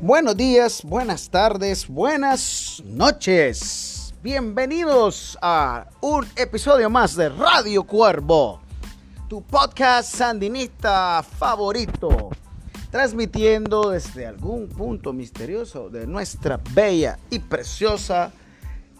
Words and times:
Buenos 0.00 0.36
días, 0.36 0.84
buenas 0.84 1.28
tardes, 1.28 1.88
buenas 1.88 2.80
noches. 2.84 4.14
Bienvenidos 4.22 5.36
a 5.42 5.88
un 6.00 6.24
episodio 6.36 6.88
más 6.88 7.16
de 7.16 7.28
Radio 7.28 7.82
Cuervo, 7.82 8.60
tu 9.28 9.42
podcast 9.42 10.14
sandinista 10.14 11.24
favorito, 11.24 12.30
transmitiendo 12.92 13.90
desde 13.90 14.24
algún 14.24 14.68
punto 14.68 15.12
misterioso 15.12 15.90
de 15.90 16.06
nuestra 16.06 16.60
bella 16.74 17.18
y 17.28 17.40
preciosa 17.40 18.30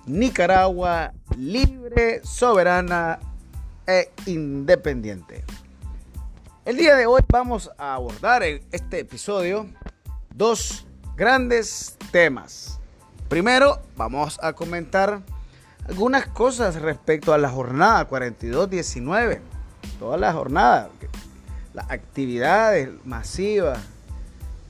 Nicaragua, 0.05 1.12
libre, 1.37 2.23
soberana 2.25 3.21
e 3.87 4.11
independiente. 4.27 5.45
El 6.65 6.77
día 6.77 6.96
de 6.96 7.07
hoy 7.07 7.23
vamos 7.29 7.71
a 7.79 7.95
abordar 7.95 8.43
este 8.43 8.99
episodio 8.99 9.69
dos 10.35 10.88
grandes 11.19 11.97
temas. 12.13 12.79
Primero, 13.29 13.81
vamos 13.97 14.39
a 14.41 14.53
comentar 14.53 15.21
algunas 15.89 16.27
cosas 16.29 16.81
respecto 16.81 17.35
a 17.35 17.39
la 17.39 17.51
jornada 17.51 18.09
42-19. 18.09 19.41
Toda 19.99 20.17
la 20.17 20.33
jornada, 20.33 20.91
las 21.75 21.91
actividades 21.91 22.91
masivas, 23.05 23.81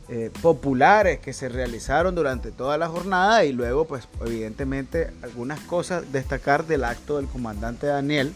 eh, 0.08 0.30
populares 0.40 1.18
que 1.20 1.34
se 1.34 1.50
realizaron 1.50 2.14
durante 2.14 2.50
toda 2.50 2.78
la 2.78 2.88
jornada 2.88 3.44
y 3.44 3.52
luego, 3.52 3.84
pues, 3.84 4.08
evidentemente, 4.24 5.10
algunas 5.20 5.60
cosas 5.60 6.10
destacar 6.12 6.64
del 6.66 6.84
acto 6.84 7.18
del 7.18 7.26
comandante 7.26 7.88
Daniel 7.88 8.32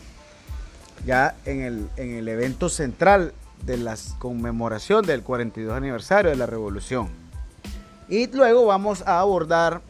ya 1.06 1.34
en 1.46 1.62
el, 1.62 1.88
en 1.96 2.10
el 2.10 2.28
evento 2.28 2.68
central 2.68 3.32
de 3.64 3.78
la 3.78 3.96
conmemoración 4.18 5.06
del 5.06 5.22
42 5.22 5.74
aniversario 5.74 6.30
de 6.30 6.36
la 6.36 6.44
revolución. 6.44 7.21
Y 8.12 8.26
luego 8.26 8.66
vamos 8.66 9.02
a 9.06 9.20
abordar 9.20 9.80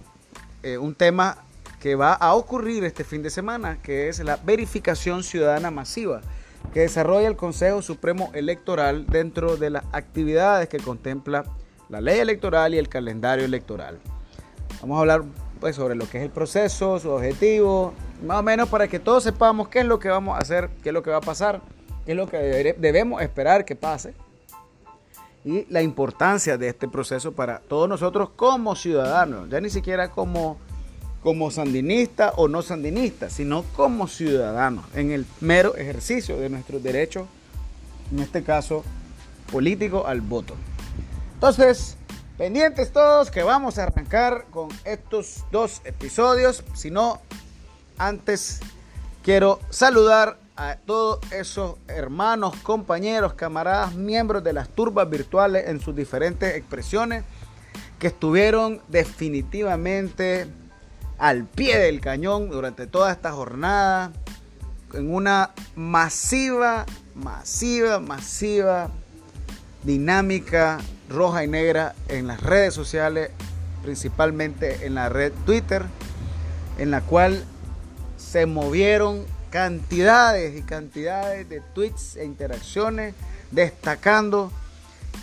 eh, 0.62 0.78
un 0.78 0.94
tema 0.94 1.38
que 1.80 1.96
va 1.96 2.12
a 2.12 2.36
ocurrir 2.36 2.84
este 2.84 3.02
fin 3.02 3.20
de 3.20 3.30
semana, 3.30 3.82
que 3.82 4.08
es 4.08 4.20
la 4.20 4.36
verificación 4.36 5.24
ciudadana 5.24 5.72
masiva 5.72 6.20
que 6.72 6.82
desarrolla 6.82 7.26
el 7.26 7.34
Consejo 7.34 7.82
Supremo 7.82 8.30
Electoral 8.32 9.06
dentro 9.06 9.56
de 9.56 9.70
las 9.70 9.82
actividades 9.90 10.68
que 10.68 10.78
contempla 10.78 11.46
la 11.88 12.00
ley 12.00 12.20
electoral 12.20 12.74
y 12.74 12.78
el 12.78 12.88
calendario 12.88 13.44
electoral. 13.44 13.98
Vamos 14.80 14.98
a 14.98 15.00
hablar 15.00 15.24
pues, 15.58 15.74
sobre 15.74 15.96
lo 15.96 16.08
que 16.08 16.18
es 16.18 16.22
el 16.22 16.30
proceso, 16.30 17.00
su 17.00 17.10
objetivo, 17.10 17.92
más 18.24 18.38
o 18.38 18.44
menos 18.44 18.68
para 18.68 18.86
que 18.86 19.00
todos 19.00 19.24
sepamos 19.24 19.66
qué 19.66 19.80
es 19.80 19.86
lo 19.86 19.98
que 19.98 20.10
vamos 20.10 20.36
a 20.36 20.42
hacer, 20.42 20.70
qué 20.84 20.90
es 20.90 20.92
lo 20.92 21.02
que 21.02 21.10
va 21.10 21.16
a 21.16 21.22
pasar, 21.22 21.60
qué 22.06 22.12
es 22.12 22.16
lo 22.16 22.28
que 22.28 22.76
debemos 22.78 23.20
esperar 23.20 23.64
que 23.64 23.74
pase 23.74 24.14
y 25.44 25.66
la 25.70 25.82
importancia 25.82 26.56
de 26.56 26.68
este 26.68 26.88
proceso 26.88 27.32
para 27.32 27.58
todos 27.58 27.88
nosotros 27.88 28.30
como 28.36 28.76
ciudadanos, 28.76 29.48
ya 29.50 29.60
ni 29.60 29.70
siquiera 29.70 30.10
como, 30.10 30.58
como 31.22 31.50
sandinistas 31.50 32.32
o 32.36 32.48
no 32.48 32.62
sandinistas, 32.62 33.32
sino 33.32 33.64
como 33.74 34.06
ciudadanos, 34.06 34.84
en 34.94 35.10
el 35.10 35.26
mero 35.40 35.74
ejercicio 35.76 36.38
de 36.38 36.48
nuestros 36.48 36.82
derechos, 36.82 37.26
en 38.12 38.20
este 38.20 38.42
caso 38.42 38.84
político, 39.50 40.06
al 40.06 40.20
voto. 40.20 40.54
Entonces, 41.34 41.96
pendientes 42.38 42.92
todos 42.92 43.30
que 43.30 43.42
vamos 43.42 43.78
a 43.78 43.84
arrancar 43.84 44.46
con 44.50 44.68
estos 44.84 45.44
dos 45.50 45.80
episodios, 45.84 46.62
si 46.74 46.90
no, 46.90 47.20
antes 47.98 48.60
quiero 49.22 49.58
saludar 49.70 50.38
a 50.56 50.76
todos 50.76 51.20
esos 51.32 51.76
hermanos, 51.88 52.54
compañeros, 52.62 53.34
camaradas, 53.34 53.94
miembros 53.94 54.44
de 54.44 54.52
las 54.52 54.68
turbas 54.68 55.08
virtuales 55.08 55.68
en 55.68 55.80
sus 55.80 55.96
diferentes 55.96 56.54
expresiones 56.54 57.24
que 57.98 58.08
estuvieron 58.08 58.80
definitivamente 58.88 60.46
al 61.18 61.44
pie 61.44 61.78
del 61.78 62.00
cañón 62.00 62.50
durante 62.50 62.86
toda 62.86 63.12
esta 63.12 63.32
jornada 63.32 64.12
en 64.92 65.14
una 65.14 65.50
masiva, 65.76 66.84
masiva, 67.14 68.00
masiva 68.00 68.90
dinámica 69.84 70.78
roja 71.08 71.44
y 71.44 71.48
negra 71.48 71.94
en 72.08 72.26
las 72.26 72.42
redes 72.42 72.74
sociales, 72.74 73.30
principalmente 73.82 74.86
en 74.86 74.94
la 74.94 75.08
red 75.08 75.32
Twitter, 75.46 75.84
en 76.78 76.90
la 76.90 77.00
cual 77.00 77.44
se 78.16 78.46
movieron 78.46 79.24
cantidades 79.52 80.58
y 80.58 80.62
cantidades 80.62 81.46
de 81.48 81.60
tweets 81.60 82.16
e 82.16 82.24
interacciones 82.24 83.14
destacando 83.50 84.50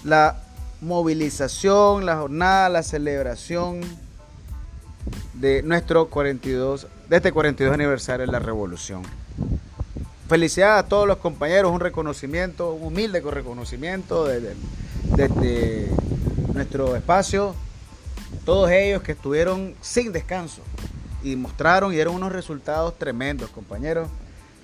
la 0.03 0.38
movilización, 0.81 2.06
la 2.06 2.17
jornada, 2.17 2.69
la 2.69 2.84
celebración 2.84 3.81
de 5.34 5.63
nuestro 5.63 6.09
42, 6.09 6.88
de 7.09 7.17
este 7.17 7.31
42 7.31 7.73
aniversario 7.73 8.28
de 8.28 8.31
la 8.31 8.38
revolución. 8.38 9.01
Felicidades 10.29 10.85
a 10.85 10.88
todos 10.88 11.07
los 11.07 11.17
compañeros, 11.17 11.72
un 11.72 11.79
reconocimiento, 11.79 12.73
un 12.73 12.84
humilde 12.84 13.22
reconocimiento 13.22 14.25
desde, 14.25 14.56
desde 15.16 15.90
nuestro 16.53 16.96
espacio, 16.96 17.56
todos 18.46 18.69
ellos 18.69 19.01
que 19.01 19.13
estuvieron 19.13 19.73
sin 19.81 20.11
descanso, 20.11 20.61
y 21.24 21.35
mostraron 21.35 21.91
y 21.91 21.96
dieron 21.96 22.16
unos 22.16 22.31
resultados 22.31 22.97
tremendos, 22.97 23.50
compañeros. 23.50 24.09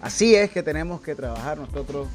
Así 0.02 0.36
es 0.36 0.52
que 0.52 0.64
tenemos 0.64 1.02
que 1.02 1.16
trabajar 1.16 1.58
nosotros 1.58 2.08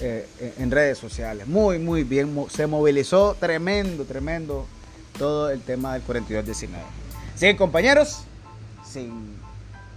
eh, 0.00 0.26
en 0.58 0.70
redes 0.70 0.98
sociales. 0.98 1.46
Muy, 1.46 1.78
muy 1.78 2.04
bien. 2.04 2.46
Se 2.50 2.66
movilizó 2.66 3.36
tremendo, 3.38 4.04
tremendo 4.04 4.66
todo 5.18 5.50
el 5.50 5.60
tema 5.62 5.94
del 5.94 6.02
4219. 6.02 6.84
Así 7.34 7.56
compañeros, 7.56 8.24
sin 8.84 9.36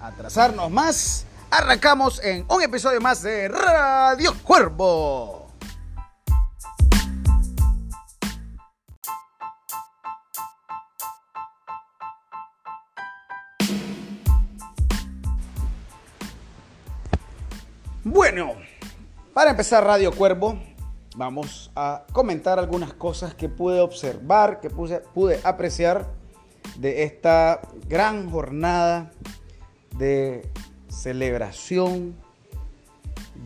atrasarnos 0.02 0.70
más, 0.72 1.26
arrancamos 1.50 2.24
en 2.24 2.46
un 2.48 2.62
episodio 2.62 3.02
más 3.02 3.22
de 3.22 3.48
Radio 3.48 4.34
Cuervo. 4.44 5.45
Bueno, 18.16 18.54
para 19.34 19.52
empezar 19.52 19.84
Radio 19.84 20.10
Cuervo, 20.14 20.58
vamos 21.18 21.70
a 21.76 22.06
comentar 22.14 22.60
algunas 22.60 22.94
cosas 22.94 23.36
que 23.36 23.50
pude 23.50 23.82
observar, 23.82 24.62
que 24.62 24.70
pude 24.70 25.42
apreciar 25.44 26.14
de 26.78 27.04
esta 27.04 27.60
gran 27.90 28.30
jornada 28.32 29.12
de 29.98 30.48
celebración, 30.88 32.16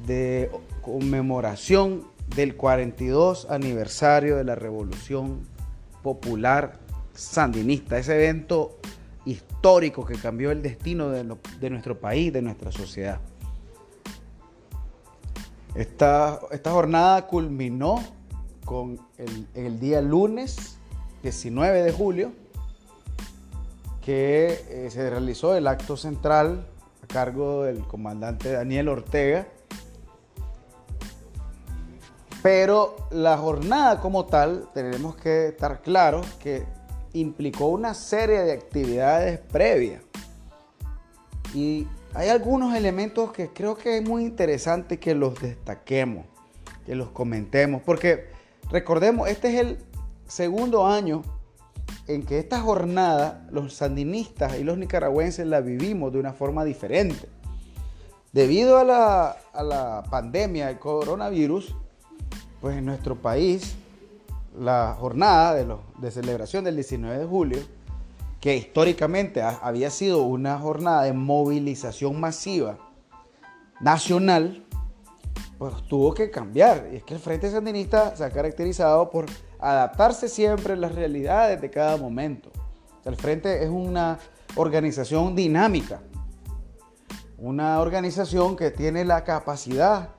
de 0.05 0.51
conmemoración 0.83 2.05
del 2.35 2.55
42 2.55 3.47
aniversario 3.49 4.37
de 4.37 4.43
la 4.43 4.53
Revolución 4.53 5.47
Popular 6.03 6.77
Sandinista, 7.15 7.97
ese 7.97 8.13
evento 8.13 8.77
histórico 9.25 10.05
que 10.05 10.13
cambió 10.13 10.51
el 10.51 10.61
destino 10.61 11.09
de, 11.09 11.25
de 11.59 11.69
nuestro 11.71 11.99
país, 11.99 12.31
de 12.31 12.43
nuestra 12.43 12.71
sociedad. 12.71 13.19
Esta, 15.75 16.39
esta 16.51 16.71
jornada 16.71 17.27
culminó 17.27 18.03
con 18.65 18.99
el, 19.55 19.79
día 19.79 20.01
lunes 20.01 20.77
19 21.23 21.83
de 21.83 21.91
julio, 21.91 22.31
que 24.03 24.63
eh, 24.69 24.89
se 24.91 25.09
realizó 25.09 25.55
el 25.55 25.67
acto 25.67 25.97
central 25.97 26.67
a 27.03 27.07
cargo 27.07 27.63
del 27.63 27.79
comandante 27.79 28.51
Daniel 28.51 28.89
Ortega. 28.89 29.47
Pero 32.41 32.95
la 33.11 33.37
jornada 33.37 33.99
como 33.99 34.25
tal, 34.25 34.69
tenemos 34.73 35.15
que 35.15 35.47
estar 35.49 35.81
claros 35.81 36.25
que 36.41 36.65
implicó 37.13 37.67
una 37.67 37.93
serie 37.93 38.39
de 38.41 38.53
actividades 38.53 39.39
previas. 39.39 40.01
Y 41.53 41.87
hay 42.13 42.29
algunos 42.29 42.75
elementos 42.75 43.31
que 43.31 43.49
creo 43.49 43.77
que 43.77 43.97
es 43.97 44.03
muy 44.07 44.23
interesante 44.23 44.99
que 44.99 45.13
los 45.13 45.39
destaquemos, 45.39 46.25
que 46.85 46.95
los 46.95 47.09
comentemos, 47.09 47.81
porque 47.83 48.29
recordemos, 48.71 49.29
este 49.29 49.49
es 49.49 49.59
el 49.59 49.77
segundo 50.27 50.87
año 50.87 51.23
en 52.07 52.23
que 52.23 52.39
esta 52.39 52.59
jornada 52.59 53.47
los 53.51 53.73
sandinistas 53.73 54.57
y 54.57 54.63
los 54.63 54.77
nicaragüenses 54.77 55.45
la 55.45 55.61
vivimos 55.61 56.11
de 56.11 56.19
una 56.19 56.33
forma 56.33 56.65
diferente. 56.65 57.27
Debido 58.31 58.77
a 58.77 58.83
la, 58.83 60.03
pandemia 60.09 60.67
del 60.67 60.79
coronavirus, 60.79 61.75
pues 62.61 62.77
en 62.77 62.85
nuestro 62.85 63.15
país 63.15 63.75
la 64.57 64.95
jornada 64.99 65.53
de 65.53 66.11
celebración 66.11 66.63
del 66.63 66.75
19 66.75 67.19
de 67.19 67.25
julio 67.25 67.59
que 68.39 68.55
históricamente 68.55 69.41
había 69.41 69.89
sido 69.89 70.23
una 70.23 70.57
jornada 70.57 71.03
de 71.03 71.13
movilización 71.13 72.19
masiva 72.19 72.77
nacional, 73.81 74.65
pues 75.57 75.73
tuvo 75.87 76.13
que 76.13 76.31
cambiar. 76.31 76.89
Y 76.91 76.97
es 76.97 77.03
que 77.03 77.13
el 77.13 77.19
Frente 77.19 77.51
Sandinista 77.51 78.15
se 78.15 78.23
ha 78.23 78.31
caracterizado 78.31 79.09
por 79.09 79.25
adaptarse 79.59 80.29
siempre 80.29 80.73
a 80.73 80.77
las 80.77 80.95
realidades 80.95 81.59
de 81.59 81.69
cada 81.69 81.97
momento. 81.97 82.49
el 83.05 83.15
Frente 83.15 83.63
es 83.63 83.69
una 83.69 84.19
organización 84.55 85.35
dinámica, 85.35 86.01
una 87.37 87.79
organización 87.79 88.55
que 88.55 88.71
tiene 88.71 89.03
la 89.03 89.23
capacidad 89.23 90.09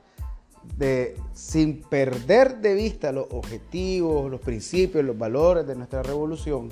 de, 0.77 1.17
sin 1.33 1.83
perder 1.83 2.59
de 2.59 2.75
vista 2.75 3.13
los 3.13 3.27
objetivos, 3.31 4.31
los 4.31 4.41
principios, 4.41 5.05
los 5.05 5.17
valores 5.17 5.67
de 5.67 5.75
nuestra 5.75 6.03
revolución, 6.03 6.71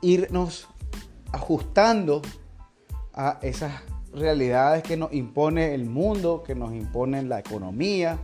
irnos 0.00 0.68
ajustando 1.32 2.22
a 3.12 3.38
esas 3.42 3.72
realidades 4.12 4.82
que 4.82 4.96
nos 4.96 5.12
impone 5.12 5.74
el 5.74 5.84
mundo, 5.84 6.42
que 6.46 6.54
nos 6.54 6.72
impone 6.72 7.22
la 7.22 7.40
economía, 7.40 8.18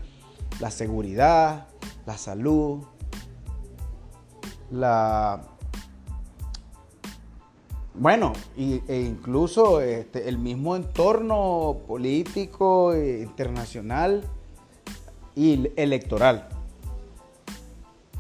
la 0.61 0.71
seguridad, 0.71 1.69
la 2.07 2.19
salud, 2.19 2.85
la... 4.71 5.43
Bueno, 7.97 8.33
e 8.57 9.07
incluso 9.09 9.81
este, 9.81 10.29
el 10.29 10.37
mismo 10.39 10.75
entorno 10.75 11.83
político 11.87 12.93
e 12.93 13.23
internacional 13.23 14.25
y 15.37 15.71
electoral. 15.77 16.49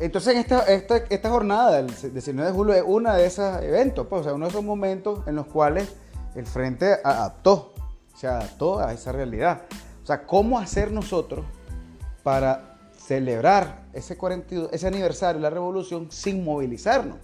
Entonces, 0.00 0.37
esta, 0.37 0.64
esta, 0.64 1.31
jornada 1.31 1.76
del 1.76 1.87
19 1.87 2.50
de 2.50 2.55
julio 2.55 2.75
es 2.75 2.82
uno 2.85 3.14
de 3.14 3.26
esos 3.26 3.62
eventos, 3.62 4.06
pues, 4.08 4.23
o 4.23 4.25
sea, 4.25 4.35
uno 4.35 4.46
de 4.46 4.50
esos 4.50 4.64
momentos 4.64 5.20
en 5.26 5.37
los 5.37 5.46
cuales 5.46 5.88
el 6.35 6.46
Frente 6.46 6.96
adaptó, 7.05 7.75
se 8.17 8.26
adaptó 8.26 8.81
a 8.81 8.93
esa 8.93 9.12
realidad. 9.12 9.62
O 10.02 10.06
sea, 10.06 10.26
¿cómo 10.26 10.58
hacer 10.58 10.91
nosotros 10.91 11.44
para 12.25 12.79
celebrar 12.99 13.85
ese, 13.93 14.17
42, 14.17 14.70
ese 14.73 14.87
aniversario 14.87 15.37
de 15.37 15.43
la 15.43 15.50
revolución 15.50 16.11
sin 16.11 16.44
movilizarnos? 16.44 17.19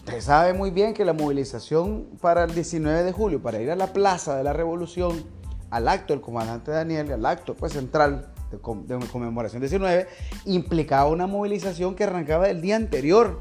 Usted 0.00 0.20
sabe 0.20 0.52
muy 0.52 0.70
bien 0.70 0.94
que 0.94 1.04
la 1.04 1.12
movilización 1.12 2.08
para 2.20 2.44
el 2.44 2.54
19 2.54 3.04
de 3.04 3.12
julio, 3.12 3.40
para 3.40 3.60
ir 3.60 3.70
a 3.70 3.76
la 3.76 3.92
plaza 3.92 4.36
de 4.36 4.42
la 4.42 4.52
revolución, 4.52 5.24
al 5.70 5.86
acto 5.86 6.12
del 6.12 6.22
comandante 6.22 6.70
Daniel, 6.72 7.12
al 7.12 7.26
acto 7.26 7.54
pues, 7.54 7.74
central 7.74 8.32
de, 8.50 8.58
conmemoración 8.58 9.60
19, 9.60 10.06
implicaba 10.46 11.08
una 11.08 11.26
movilización 11.26 11.94
que 11.94 12.04
arrancaba 12.04 12.48
el 12.48 12.60
día 12.60 12.76
anterior 12.76 13.40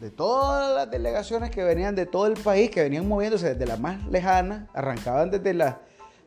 de 0.00 0.10
todas 0.10 0.74
las 0.74 0.90
delegaciones 0.90 1.50
que 1.50 1.62
venían 1.62 1.94
de 1.94 2.06
todo 2.06 2.26
el 2.26 2.34
país, 2.34 2.70
que 2.70 2.82
venían 2.82 3.06
moviéndose 3.06 3.54
desde 3.54 3.66
la 3.66 3.76
más 3.76 4.06
lejana, 4.06 4.68
arrancaban 4.72 5.30
desde 5.30 5.52
la, 5.52 5.80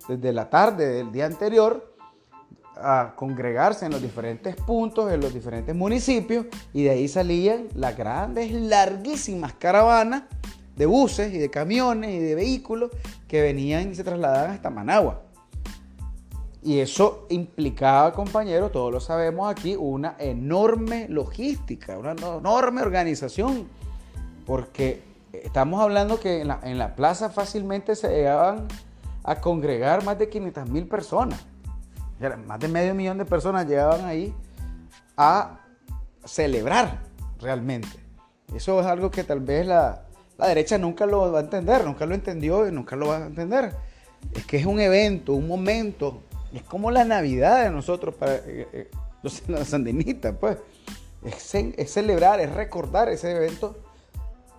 desde 0.08 0.32
la 0.32 0.50
tarde 0.50 0.88
del 0.88 1.12
día 1.12 1.26
anterior 1.26 1.94
a 2.76 3.14
congregarse 3.16 3.86
en 3.86 3.92
los 3.92 4.02
diferentes 4.02 4.56
puntos, 4.56 5.12
en 5.12 5.22
los 5.22 5.34
diferentes 5.34 5.76
municipios, 5.76 6.46
y 6.74 6.84
de 6.84 6.92
ahí 6.92 7.08
salían 7.08 7.68
las 7.76 7.98
grandes, 7.98 8.52
larguísimas 8.52 9.54
caravanas 9.54 10.24
de 10.76 10.86
buses 10.86 11.34
y 11.34 11.38
de 11.38 11.50
camiones 11.50 12.12
y 12.12 12.20
de 12.20 12.36
vehículos 12.36 12.92
que 13.28 13.42
venían 13.42 13.92
y 13.92 13.96
se 13.96 14.04
trasladaban 14.04 14.52
hasta 14.52 14.70
Managua. 14.70 15.22
Y 16.66 16.80
eso 16.80 17.26
implicaba, 17.30 18.14
compañeros, 18.14 18.72
todos 18.72 18.92
lo 18.92 19.02
sabemos 19.02 19.52
aquí, 19.52 19.76
una 19.76 20.16
enorme 20.18 21.10
logística, 21.10 21.98
una 21.98 22.12
enorme 22.12 22.82
organización, 22.82 23.68
porque 24.46 25.04
estamos 25.34 25.82
hablando 25.82 26.22
que 26.22 26.40
en 26.40 26.78
la, 26.78 26.96
plaza 26.96 27.30
fácilmente 27.30 27.98
se 27.98 28.08
llegaban 28.08 28.68
a 29.24 29.42
congregar 29.42 30.06
más 30.06 30.18
de 30.18 30.30
500 30.30 30.70
mil 30.70 30.88
personas. 30.88 31.46
Más 32.48 32.60
de 32.62 32.70
medio 32.70 32.96
millón 32.96 33.18
de 33.18 33.26
personas 33.26 33.68
llegaban 33.68 34.06
ahí 34.06 34.34
a 35.18 35.60
celebrar 36.24 37.02
realmente. 37.42 38.00
Eso 38.56 38.80
es 38.80 38.86
algo 38.86 39.12
que 39.12 39.26
tal 39.26 39.42
vez 39.42 39.68
la, 39.68 40.04
la 40.38 40.48
derecha 40.48 40.78
nunca 40.78 41.06
lo 41.06 41.30
va 41.30 41.40
a 41.40 41.42
entender, 41.42 41.84
nunca 41.84 42.06
lo 42.06 42.16
entendió 42.16 42.66
y 42.66 42.72
nunca 42.72 42.96
lo 42.96 43.08
va 43.08 43.18
a 43.18 43.26
entender. 43.26 43.76
Es 44.34 44.46
que 44.46 44.56
es 44.56 44.66
un 44.66 44.80
evento, 44.80 45.34
un 45.34 45.48
momento 45.50 46.22
es 46.58 46.64
como 46.64 46.92
la 46.92 47.04
Navidad 47.04 47.64
de 47.64 47.72
nosotros, 47.72 48.16
para 48.16 48.36
eh, 48.36 48.68
eh, 48.74 48.92
los, 49.22 49.42
sandinistas, 49.66 50.36
pues. 50.40 50.58
Es, 51.24 51.92
celebrar, 51.92 52.42
es 52.42 52.54
recordar 52.54 53.08
ese 53.08 53.32
evento 53.32 53.78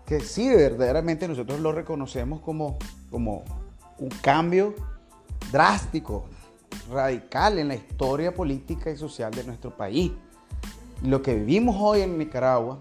que 0.06 0.20
sí, 0.20 0.49
verdaderamente 0.49 1.29
nosotros 1.29 1.61
lo 1.61 1.73
reconocemos 1.73 2.41
como, 2.41 2.79
como 3.11 3.44
un 3.99 4.08
cambio 4.23 4.75
drástico, 5.52 6.25
radical 6.91 7.58
en 7.58 7.69
la 7.69 7.75
historia 7.75 8.35
política 8.35 8.91
y 8.91 8.96
social 8.96 9.31
de 9.32 9.44
nuestro 9.44 9.76
país. 9.76 10.12
Lo 11.02 11.23
que 11.23 11.35
vivimos 11.35 11.76
hoy 11.79 12.00
en 12.00 12.19
Nicaragua, 12.19 12.81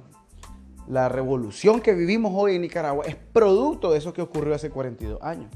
la 0.87 1.09
revolución 1.09 1.81
que 1.81 1.93
vivimos 1.93 2.31
hoy 2.35 2.55
en 2.55 2.61
Nicaragua 2.61 3.05
es 3.05 3.15
producto 3.15 3.91
de 3.91 3.97
eso 3.97 4.13
que 4.13 4.21
ocurrió 4.21 4.55
hace 4.55 4.69
42 4.69 5.21
años. 5.21 5.51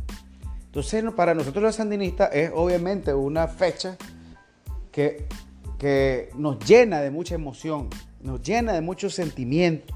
Entonces, 0.78 1.12
para 1.16 1.34
nosotros 1.34 1.64
los 1.64 1.76
sandinistas 1.76 2.30
es 2.34 2.52
obviamente 2.54 3.12
una 3.12 3.48
fecha 3.48 3.98
que, 4.92 5.26
que 5.80 6.30
nos 6.36 6.60
llena 6.60 7.02
de 7.02 7.10
mucha 7.10 7.34
emoción, 7.34 7.90
nos 8.22 8.44
llena 8.44 8.74
de 8.74 8.82
mucho 8.82 9.10
sentimiento 9.10 9.96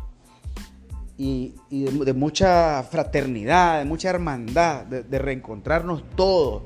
y, 1.19 1.53
de, 1.69 2.13
mucha 2.13 2.81
fraternidad, 2.81 3.77
de 3.77 3.85
mucha 3.85 4.09
hermandad, 4.09 4.85
de, 4.85 5.19
reencontrarnos 5.19 6.03
todos, 6.15 6.63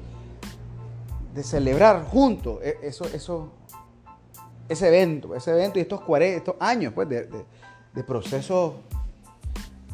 de 1.34 1.44
celebrar 1.44 2.06
juntos 2.06 2.60
e, 2.64 2.78
eso, 2.84 3.04
eso, 3.14 3.52
ese 4.70 4.88
evento, 4.88 5.36
ese 5.36 5.52
evento 5.52 5.78
y 5.78 5.82
estos 5.82 6.00
40, 6.00 6.38
estos 6.38 6.56
años 6.62 6.94
pues, 6.94 7.10
de, 7.10 7.28
de 7.94 8.04
procesos 8.06 8.76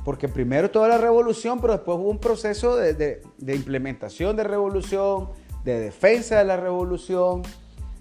porque 0.03 0.27
primero 0.27 0.71
toda 0.71 0.87
la 0.87 0.97
revolución, 0.97 1.59
pero 1.61 1.73
después 1.73 1.97
hubo 1.97 2.09
un 2.09 2.19
proceso 2.19 2.75
de, 2.75 3.21
implementación 3.39 4.35
de 4.35 4.43
revolución, 4.43 5.29
de 5.63 5.79
defensa 5.79 6.39
de 6.39 6.45
la 6.45 6.57
revolución, 6.57 7.43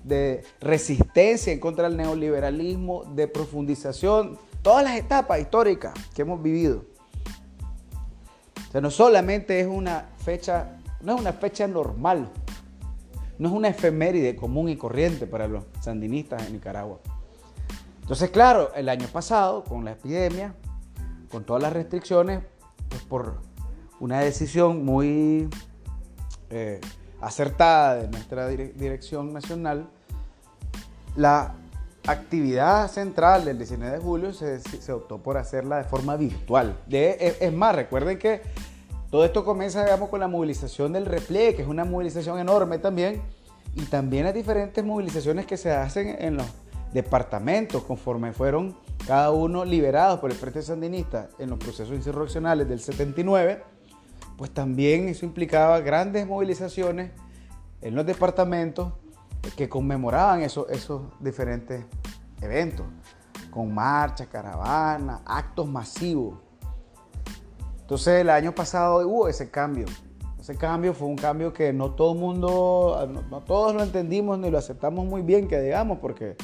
de 0.05 0.43
resistencia 0.61 1.53
en 1.53 1.61
contra 1.61 1.89
del 1.89 1.99
neoliberalismo, 1.99 3.05
de 3.15 3.29
profundización, 3.29 4.39
todas 4.63 4.83
las 4.85 4.97
etapas 4.97 5.41
históricas 5.41 5.93
que 6.15 6.23
hemos 6.23 6.43
vivido. 6.43 6.85
O 8.69 8.73
sea, 8.73 8.81
no 8.81 8.91
solamente 8.91 9.61
es 9.61 9.67
una 9.67 10.09
fecha, 10.25 10.79
no 11.03 11.15
es 11.15 11.21
una 11.21 11.33
fecha 11.35 11.67
normal, 11.67 12.31
no 13.39 13.49
es 13.49 13.55
una 13.55 13.69
efeméride 13.69 14.37
común 14.37 14.69
y 14.69 14.77
corriente 14.77 15.27
para 15.27 15.49
los 15.49 15.65
sandinistas 15.81 16.47
en 16.47 16.55
Nicaragua. 16.55 16.99
Entonces, 18.01 18.31
claro, 18.31 18.73
el 18.75 18.89
año 18.89 19.07
pasado, 19.09 19.65
con 19.65 19.85
la 19.85 19.93
epidemia, 19.93 20.55
con 21.31 21.45
todas 21.45 21.63
las 21.63 21.73
restricciones, 21.73 22.43
pues 22.89 23.03
por 23.03 23.41
una 24.01 24.21
decisión 24.21 24.85
muy 24.85 25.49
eh, 26.51 26.81
acertada 27.21 27.97
de 27.97 28.09
nuestra 28.09 28.49
dirección 28.49 29.33
nacional, 29.33 29.89
la 31.17 31.55
actividad 32.07 32.89
central 32.89 33.45
del 33.45 33.59
19 33.59 33.97
de 33.97 34.03
julio 34.03 34.33
se, 34.33 34.93
optó 34.93 35.19
por 35.19 35.37
hacerla 35.37 35.79
de 35.79 35.85
forma 35.85 36.17
virtual. 36.17 36.77
De, 36.87 37.37
es, 37.41 37.53
más, 37.53 37.75
recuerden 37.75 38.19
que 38.19 38.43
todo 39.11 39.25
esto 39.25 39.45
comienza, 39.45 39.85
digamos, 39.85 40.09
con 40.09 40.21
la 40.21 40.29
movilización 40.29 40.93
del 40.93 41.07
repliegue, 41.07 41.57
que 41.57 41.63
es 41.63 41.69
una 41.69 41.85
movilización 41.85 42.39
enorme 42.39 42.79
también, 42.79 43.23
y 43.75 43.83
también 43.85 44.27
hay 44.27 44.33
diferentes 44.33 44.85
movilizaciones 44.85 45.47
que 45.47 45.57
se 45.57 45.73
hacen 45.73 46.17
en 46.19 46.37
los 46.37 46.47
departamentos 46.93 47.83
conforme 47.85 48.33
fueron 48.33 48.77
cada 49.07 49.31
uno 49.31 49.65
liberados 49.65 50.21
por 50.21 50.31
el 50.31 50.37
Frente 50.37 50.63
Sandinista 50.63 51.29
en 51.39 51.51
los 51.51 51.59
procesos 51.59 51.95
insurreccionales 51.95 52.69
del 52.69 52.81
79, 52.81 53.63
pues 54.37 54.51
también 54.51 55.09
eso 55.09 55.25
implicaba 55.25 55.81
grandes 55.81 56.27
movilizaciones 56.27 57.13
en 57.83 57.95
los 57.95 58.07
departamentos 58.07 58.93
que 59.57 59.69
conmemoraban 59.69 60.43
esos, 60.43 60.69
esos 60.71 61.03
diferentes 61.19 61.85
eventos, 62.41 62.87
con 63.51 63.73
marchas, 63.73 64.29
caravanas, 64.29 65.21
actos 65.25 65.67
masivos. 65.69 66.39
Entonces 67.81 68.21
el 68.21 68.31
año 68.31 68.55
pasado 68.55 69.07
hubo 69.07 69.29
ese 69.29 69.51
cambio. 69.51 69.87
Ese 70.39 70.57
cambio 70.57 70.95
fue 70.95 71.09
un 71.09 71.17
cambio 71.17 71.53
que 71.53 71.73
no 71.73 71.91
todo 71.91 72.13
el 72.13 72.19
mundo, 72.19 73.09
no, 73.13 73.23
no 73.23 73.41
todos 73.41 73.75
lo 73.75 73.83
entendimos 73.83 74.39
ni 74.39 74.51
lo 74.51 74.59
aceptamos 74.59 75.05
muy 75.05 75.23
bien, 75.23 75.49
que 75.49 75.61
digamos, 75.61 75.99
porque, 75.99 76.37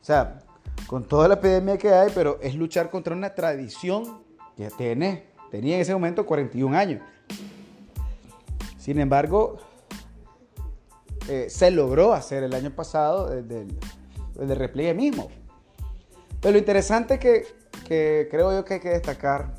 o 0.00 0.04
sea, 0.04 0.40
con 0.86 1.04
toda 1.04 1.28
la 1.28 1.34
epidemia 1.34 1.76
que 1.76 1.92
hay, 1.92 2.10
pero 2.14 2.38
es 2.40 2.54
luchar 2.54 2.90
contra 2.90 3.14
una 3.14 3.34
tradición 3.34 4.22
que 4.56 4.70
tiene, 4.70 5.24
tenía 5.50 5.76
en 5.76 5.82
ese 5.82 5.92
momento 5.92 6.24
41 6.24 6.76
años. 6.76 7.02
Sin 8.78 8.98
embargo, 8.98 9.58
eh, 11.28 11.50
se 11.50 11.70
logró 11.70 12.14
hacer 12.14 12.42
el 12.42 12.54
año 12.54 12.70
pasado 12.70 13.28
desde 13.28 13.66
el, 14.40 14.56
repliegue 14.56 14.94
mismo. 14.94 15.28
Pero 16.40 16.52
lo 16.52 16.58
interesante 16.58 17.18
que, 17.18 17.44
que 17.86 18.28
creo 18.30 18.52
yo 18.52 18.64
que 18.64 18.74
hay 18.74 18.80
que 18.80 18.90
destacar, 18.90 19.54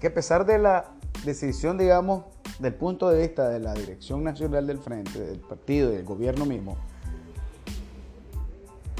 que 0.00 0.06
a 0.06 0.14
pesar 0.14 0.46
de 0.46 0.58
la 0.58 0.94
decisión, 1.24 1.78
digamos, 1.78 2.24
del 2.60 2.74
punto 2.74 3.10
de 3.10 3.22
vista 3.22 3.48
de 3.48 3.58
la 3.58 3.74
dirección 3.74 4.22
nacional 4.22 4.66
del 4.66 4.78
frente, 4.78 5.18
del 5.18 5.40
partido 5.40 5.92
y 5.92 5.96
del 5.96 6.04
gobierno 6.04 6.44
mismo, 6.44 6.76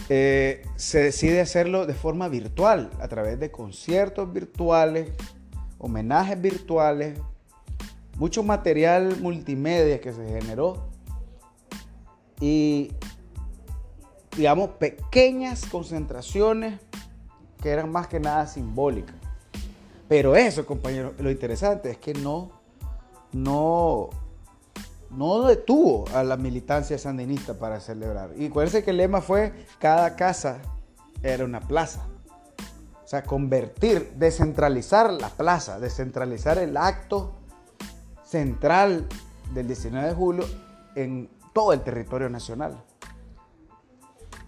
eh, 0.08 0.62
se 0.76 1.02
decide 1.02 1.40
hacerlo 1.40 1.86
de 1.86 1.94
forma 1.94 2.28
virtual, 2.28 2.90
a 3.00 3.08
través 3.08 3.38
de 3.38 3.50
conciertos 3.50 4.32
virtuales, 4.32 5.10
homenajes 5.78 6.40
virtuales, 6.40 7.18
mucho 8.16 8.42
material 8.42 9.20
multimedia 9.20 10.00
que 10.00 10.12
se 10.12 10.26
generó 10.26 10.88
y, 12.40 12.92
digamos, 14.36 14.70
pequeñas 14.70 15.66
concentraciones 15.66 16.80
que 17.62 17.70
eran 17.70 17.90
más 17.90 18.08
que 18.08 18.18
nada 18.18 18.46
simbólicas. 18.46 19.14
Pero 20.08 20.36
eso, 20.36 20.64
compañero, 20.64 21.12
lo 21.18 21.30
interesante 21.30 21.90
es 21.90 21.98
que 21.98 22.14
no, 22.14 22.50
no, 23.32 24.08
no 25.10 25.42
detuvo 25.42 26.04
a 26.14 26.22
la 26.22 26.36
militancia 26.36 26.98
sandinista 26.98 27.54
para 27.54 27.80
celebrar. 27.80 28.30
Y 28.36 28.46
acuérdense 28.46 28.84
que 28.84 28.90
el 28.90 28.98
lema 28.98 29.20
fue, 29.20 29.52
cada 29.78 30.16
casa 30.16 30.58
era 31.22 31.44
una 31.44 31.60
plaza. 31.60 32.06
O 33.04 33.08
sea, 33.08 33.22
convertir, 33.22 34.12
descentralizar 34.16 35.12
la 35.12 35.30
plaza, 35.30 35.80
descentralizar 35.80 36.58
el 36.58 36.76
acto 36.76 37.32
central 38.22 39.06
del 39.54 39.66
19 39.66 40.08
de 40.08 40.14
julio 40.14 40.44
en 40.94 41.30
todo 41.54 41.72
el 41.72 41.80
territorio 41.80 42.28
nacional. 42.28 42.84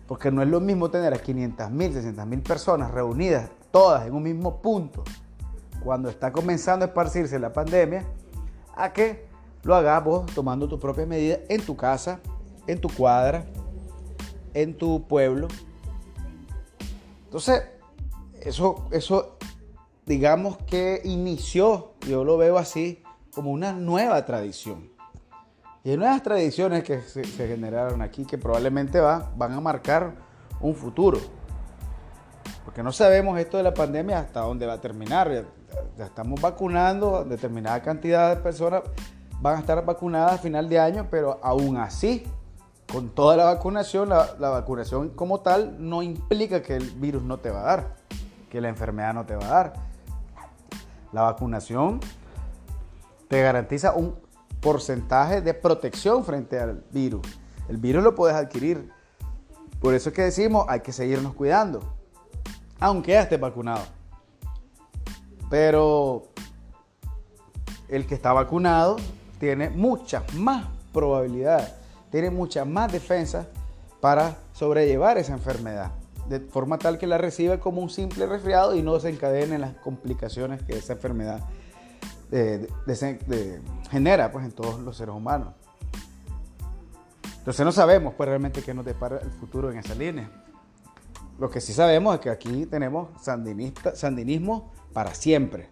Porque 0.07 0.31
no 0.31 0.43
es 0.43 0.49
lo 0.49 0.61
mismo 0.61 0.91
tener 0.91 1.15
a 1.15 1.19
500 1.19 1.71
mil, 1.71 1.93
600 1.93 2.27
mil 2.27 2.43
personas 2.43 2.91
reunidas, 2.91 3.49
todas 3.71 4.07
en 4.07 4.13
un 4.13 4.25
mismo 4.25 4.61
punto, 4.61 5.05
cuando 5.83 6.11
está 6.11 6.31
comenzando 6.31 6.85
a 6.85 6.89
esparcirse 6.89 7.39
la 7.39 7.53
pandemia, 7.53 8.05
a 8.77 8.93
que 8.93 9.30
lo 9.63 9.75
hagas 9.75 10.03
vos 10.05 10.27
tomando 10.35 10.69
tus 10.69 10.81
propias 10.81 11.07
medidas 11.07 11.41
en 11.49 11.63
tu 11.63 11.77
casa, 11.77 12.21
en 12.67 12.81
tu 12.81 12.89
cuadra, 12.89 13.45
en 14.55 14.77
tu 14.77 15.07
pueblo. 15.07 15.49
Entonces, 17.25 17.63
eso, 18.41 18.89
eso 18.91 19.39
digamos 20.07 20.59
que 20.59 21.01
inició, 21.05 21.93
yo 22.07 22.25
lo 22.25 22.37
veo 22.37 22.59
así, 22.59 23.03
como 23.33 23.51
una 23.51 23.73
nueva 23.73 24.25
tradición. 24.25 24.91
Y 25.85 25.91
hay 25.91 25.97
nuevas 25.97 26.23
tradiciones 26.23 26.85
que 26.85 27.01
se, 27.01 27.25
generaron 27.25 28.03
aquí 28.03 28.25
que 28.25 28.37
probablemente 28.37 29.01
va, 29.01 29.31
van 29.37 29.53
a 29.53 29.61
marcar 29.61 30.15
un 30.61 30.75
futuro. 30.75 31.19
Porque 32.65 32.83
no 32.83 32.93
sabemos 32.93 33.39
esto 33.39 33.57
de 33.57 33.63
la 33.63 33.73
pandemia 33.73 34.19
hasta 34.19 34.41
dónde 34.41 34.67
va 34.67 34.75
a 34.75 34.81
terminar. 34.81 35.47
Ya, 35.97 36.05
estamos 36.05 36.41
vacunando, 36.41 37.25
determinada 37.25 37.81
cantidad 37.83 38.37
de 38.37 38.43
personas 38.43 38.83
van 39.41 39.57
a 39.57 39.61
estar 39.61 39.85
vacunadas 39.85 40.35
a 40.35 40.39
final 40.39 40.69
de 40.69 40.79
año, 40.79 41.09
pero 41.11 41.39
aún 41.43 41.77
así, 41.79 42.25
con 42.93 43.09
toda 43.09 43.37
la 43.37 43.45
vacunación, 43.45 44.09
la, 44.09 44.35
vacunación 44.39 45.11
como 45.11 45.41
tal 45.41 45.77
no 45.79 46.03
implica 46.03 46.63
que 46.63 46.77
el 46.77 46.91
virus 46.91 47.23
no 47.23 47.39
te 47.39 47.51
va 47.51 47.61
a 47.61 47.65
dar, 47.65 47.97
que 48.51 48.61
la 48.61 48.69
enfermedad 48.69 49.15
no 49.15 49.25
te 49.25 49.37
va 49.37 49.47
a 49.47 49.49
dar. 49.49 49.73
La 51.13 51.23
vacunación 51.23 52.01
te 53.29 53.43
garantiza 53.43 53.95
un 53.95 54.15
porcentaje 54.61 55.41
de 55.41 55.55
protección 55.55 56.25
frente 56.25 56.59
al 56.59 56.85
virus. 56.91 57.27
El 57.69 57.79
virus 57.79 58.05
lo 58.05 58.15
puedes 58.15 58.37
adquirir. 58.37 58.91
Por 59.81 59.95
eso 59.95 60.11
es 60.11 60.15
que 60.15 60.23
decimos, 60.23 60.67
hay 60.69 60.81
que 60.81 60.93
seguirnos 60.93 61.35
cuidando, 61.35 61.81
aunque 62.79 63.19
estés 63.19 63.41
vacunado. 63.41 63.85
Pero 65.49 66.25
el 67.89 68.07
que 68.07 68.15
está 68.15 68.33
vacunado 68.33 68.97
tiene 69.41 69.71
muchas 69.71 70.33
más 70.35 70.67
probabilidades, 70.93 71.73
tiene 72.13 72.31
muchas 72.31 72.67
más 72.67 72.93
defensas 72.93 73.47
para 74.01 74.37
sobrellevar 74.53 75.19
esa 75.19 75.33
enfermedad, 75.33 75.93
de 76.29 76.41
forma 76.41 76.79
tal 76.79 76.99
que 76.99 77.07
la 77.07 77.19
reciba 77.19 77.59
como 77.59 77.81
un 77.81 77.91
simple 77.91 78.27
resfriado 78.27 78.77
y 78.77 78.83
no 78.83 79.01
se 79.01 79.09
encadenen 79.09 79.63
las 79.63 79.75
complicaciones 79.77 80.63
que 80.63 80.77
esa 80.77 80.93
enfermedad 80.93 81.41
de, 82.31 82.69
genera 83.91 84.31
pues, 84.31 84.45
en 84.45 84.53
todos 84.53 84.79
los 84.79 84.97
seres 84.97 85.15
humanos. 85.15 85.55
Entonces 87.39 87.65
no 87.65 87.73
sabemos 87.73 88.15
pues, 88.15 88.29
realmente 88.29 88.63
qué 88.63 88.75
nos 88.75 88.85
depara 88.85 89.19
el 89.19 89.31
futuro 89.31 89.73
en 89.73 89.79
esa 89.79 89.95
línea. 89.95 90.31
Lo 91.39 91.51
que 91.51 91.63
sí 91.63 91.73
sabemos 91.73 92.15
es 92.15 92.21
que 92.21 92.29
aquí 92.29 92.67
tenemos 92.67 93.09
sandinista, 93.23 93.97
sandinismo 93.97 94.71
para 94.93 95.15
siempre. 95.15 95.71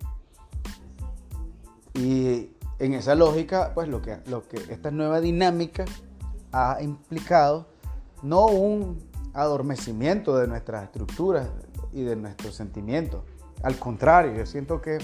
Y 1.92 2.50
en 2.78 2.94
esa 2.94 3.14
lógica, 3.14 3.72
pues 3.74 3.88
lo 3.88 4.00
que, 4.02 4.18
lo 4.26 4.46
que 4.46 4.56
esta 4.72 4.90
nueva 4.90 5.20
dinámica 5.20 5.84
ha 6.52 6.78
implicado 6.80 7.66
no 8.22 8.46
un 8.46 8.98
adormecimiento 9.34 10.36
de 10.36 10.48
nuestras 10.48 10.84
estructuras 10.84 11.48
y 11.92 12.02
de 12.02 12.16
nuestros 12.16 12.54
sentimientos. 12.54 13.22
Al 13.62 13.78
contrario, 13.78 14.34
yo 14.34 14.46
siento 14.46 14.80
que 14.80 14.98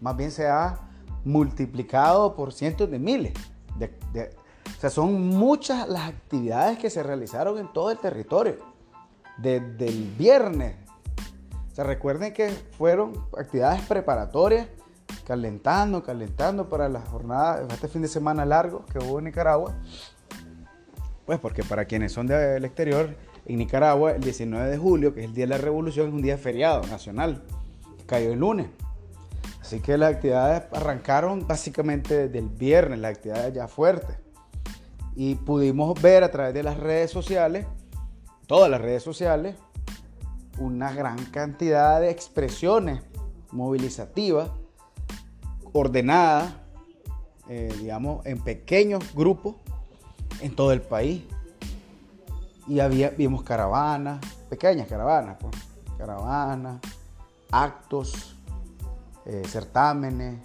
más 0.00 0.16
bien 0.16 0.30
se 0.30 0.48
ha 0.48 0.80
multiplicado 1.24 2.34
por 2.34 2.52
cientos 2.52 2.90
de 2.90 2.98
miles. 2.98 3.32
o 3.76 4.80
sea, 4.80 4.90
son 4.90 5.28
muchas 5.28 5.88
las 5.88 6.08
actividades 6.08 6.78
que 6.78 6.90
se 6.90 7.02
realizaron 7.02 7.58
en 7.58 7.72
todo 7.72 7.90
el 7.90 7.98
territorio. 7.98 8.56
Desde 9.38 9.88
el 9.88 10.12
viernes. 10.18 10.76
O 11.70 11.74
sea, 11.74 11.84
recuerden 11.84 12.34
que 12.34 12.50
fueron 12.76 13.12
actividades 13.36 13.80
preparatorias, 13.82 14.68
calentando, 15.26 16.02
calentando 16.02 16.68
para 16.68 16.88
la 16.88 17.00
jornada, 17.00 17.66
este 17.70 17.88
fin 17.88 18.02
de 18.02 18.08
semana 18.08 18.44
largo 18.44 18.84
que 18.86 18.98
hubo 18.98 19.18
en 19.18 19.26
Nicaragua. 19.26 19.74
Pues 21.26 21.38
porque 21.38 21.62
para 21.62 21.84
quienes 21.84 22.12
son 22.12 22.26
del 22.26 22.64
exterior, 22.64 23.16
en 23.46 23.58
Nicaragua 23.58 24.12
el 24.12 24.22
19 24.22 24.70
de 24.70 24.78
julio, 24.78 25.14
que 25.14 25.20
es 25.20 25.26
el 25.26 25.34
Día 25.34 25.44
de 25.44 25.50
la 25.50 25.58
Revolución, 25.58 26.08
es 26.08 26.14
un 26.14 26.22
día 26.22 26.38
feriado 26.38 26.82
nacional. 26.86 27.42
Cayó 28.06 28.32
el 28.32 28.40
lunes. 28.40 28.68
Así 29.60 29.80
que 29.80 29.96
las 29.96 30.14
actividades 30.14 30.64
arrancaron 30.72 31.46
básicamente 31.46 32.28
desde 32.28 32.38
el 32.38 32.48
viernes, 32.48 32.98
las 32.98 33.16
actividades 33.16 33.54
ya 33.54 33.68
fuertes. 33.68 34.16
Y 35.14 35.36
pudimos 35.36 36.00
ver 36.00 36.24
a 36.24 36.30
través 36.30 36.54
de 36.54 36.62
las 36.62 36.76
redes 36.76 37.10
sociales, 37.10 37.66
todas 38.46 38.70
las 38.70 38.80
redes 38.80 39.02
sociales, 39.02 39.56
una 40.58 40.92
gran 40.92 41.16
cantidad 41.26 42.00
de 42.00 42.10
expresiones 42.10 43.02
movilizativas, 43.50 44.50
ordenadas, 45.72 46.52
eh, 47.48 47.72
digamos, 47.78 48.24
en 48.26 48.42
pequeños 48.42 49.14
grupos 49.14 49.56
en 50.40 50.54
todo 50.54 50.72
el 50.72 50.82
país. 50.82 51.22
Y 52.66 52.80
había, 52.80 53.10
vimos 53.10 53.42
caravanas, 53.42 54.24
pequeñas 54.48 54.88
caravanas, 54.88 55.36
pues, 55.40 55.54
caravanas, 55.98 56.80
actos, 57.50 58.36
eh, 59.26 59.42
certámenes, 59.46 60.38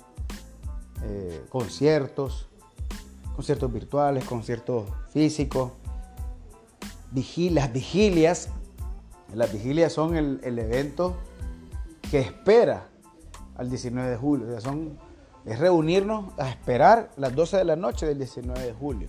eh, 1.04 1.46
conciertos, 1.50 2.48
conciertos 3.36 3.72
virtuales, 3.72 4.26
conciertos 4.26 4.86
físicos, 5.12 5.72
vigilias, 7.12 7.72
vigilias. 7.72 8.50
Las 9.34 9.52
vigilias 9.52 9.94
son 9.94 10.16
el, 10.16 10.60
evento 10.60 11.18
que 12.10 12.20
espera 12.20 12.88
al 13.56 13.70
19 13.70 14.10
de 14.10 14.18
julio. 14.18 14.62
son, 14.62 14.98
es 15.48 15.60
reunirnos 15.60 16.34
a 16.38 16.50
esperar 16.50 17.10
las 17.18 17.34
12 17.34 17.58
de 17.58 17.66
la 17.66 17.76
noche 17.76 18.06
del 18.06 18.18
19 18.18 18.60
de 18.60 18.74
julio. 18.74 19.08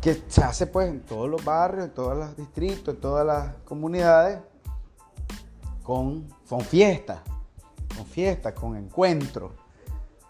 Que 0.00 0.22
se 0.28 0.42
hace 0.42 0.66
pues 0.66 0.88
en 0.88 1.00
todos 1.00 1.28
los 1.28 1.44
barrios, 1.44 1.84
en 1.86 1.90
todos 1.90 2.16
los 2.16 2.36
distritos, 2.36 2.94
en 2.94 3.00
todas 3.00 3.26
las 3.26 3.54
comunidades, 3.64 4.38
con, 5.82 6.26
con 6.48 6.60
fiestas 6.60 7.20
con 7.98 8.06
fiesta, 8.06 8.54
con 8.54 8.76
encuentro, 8.76 9.50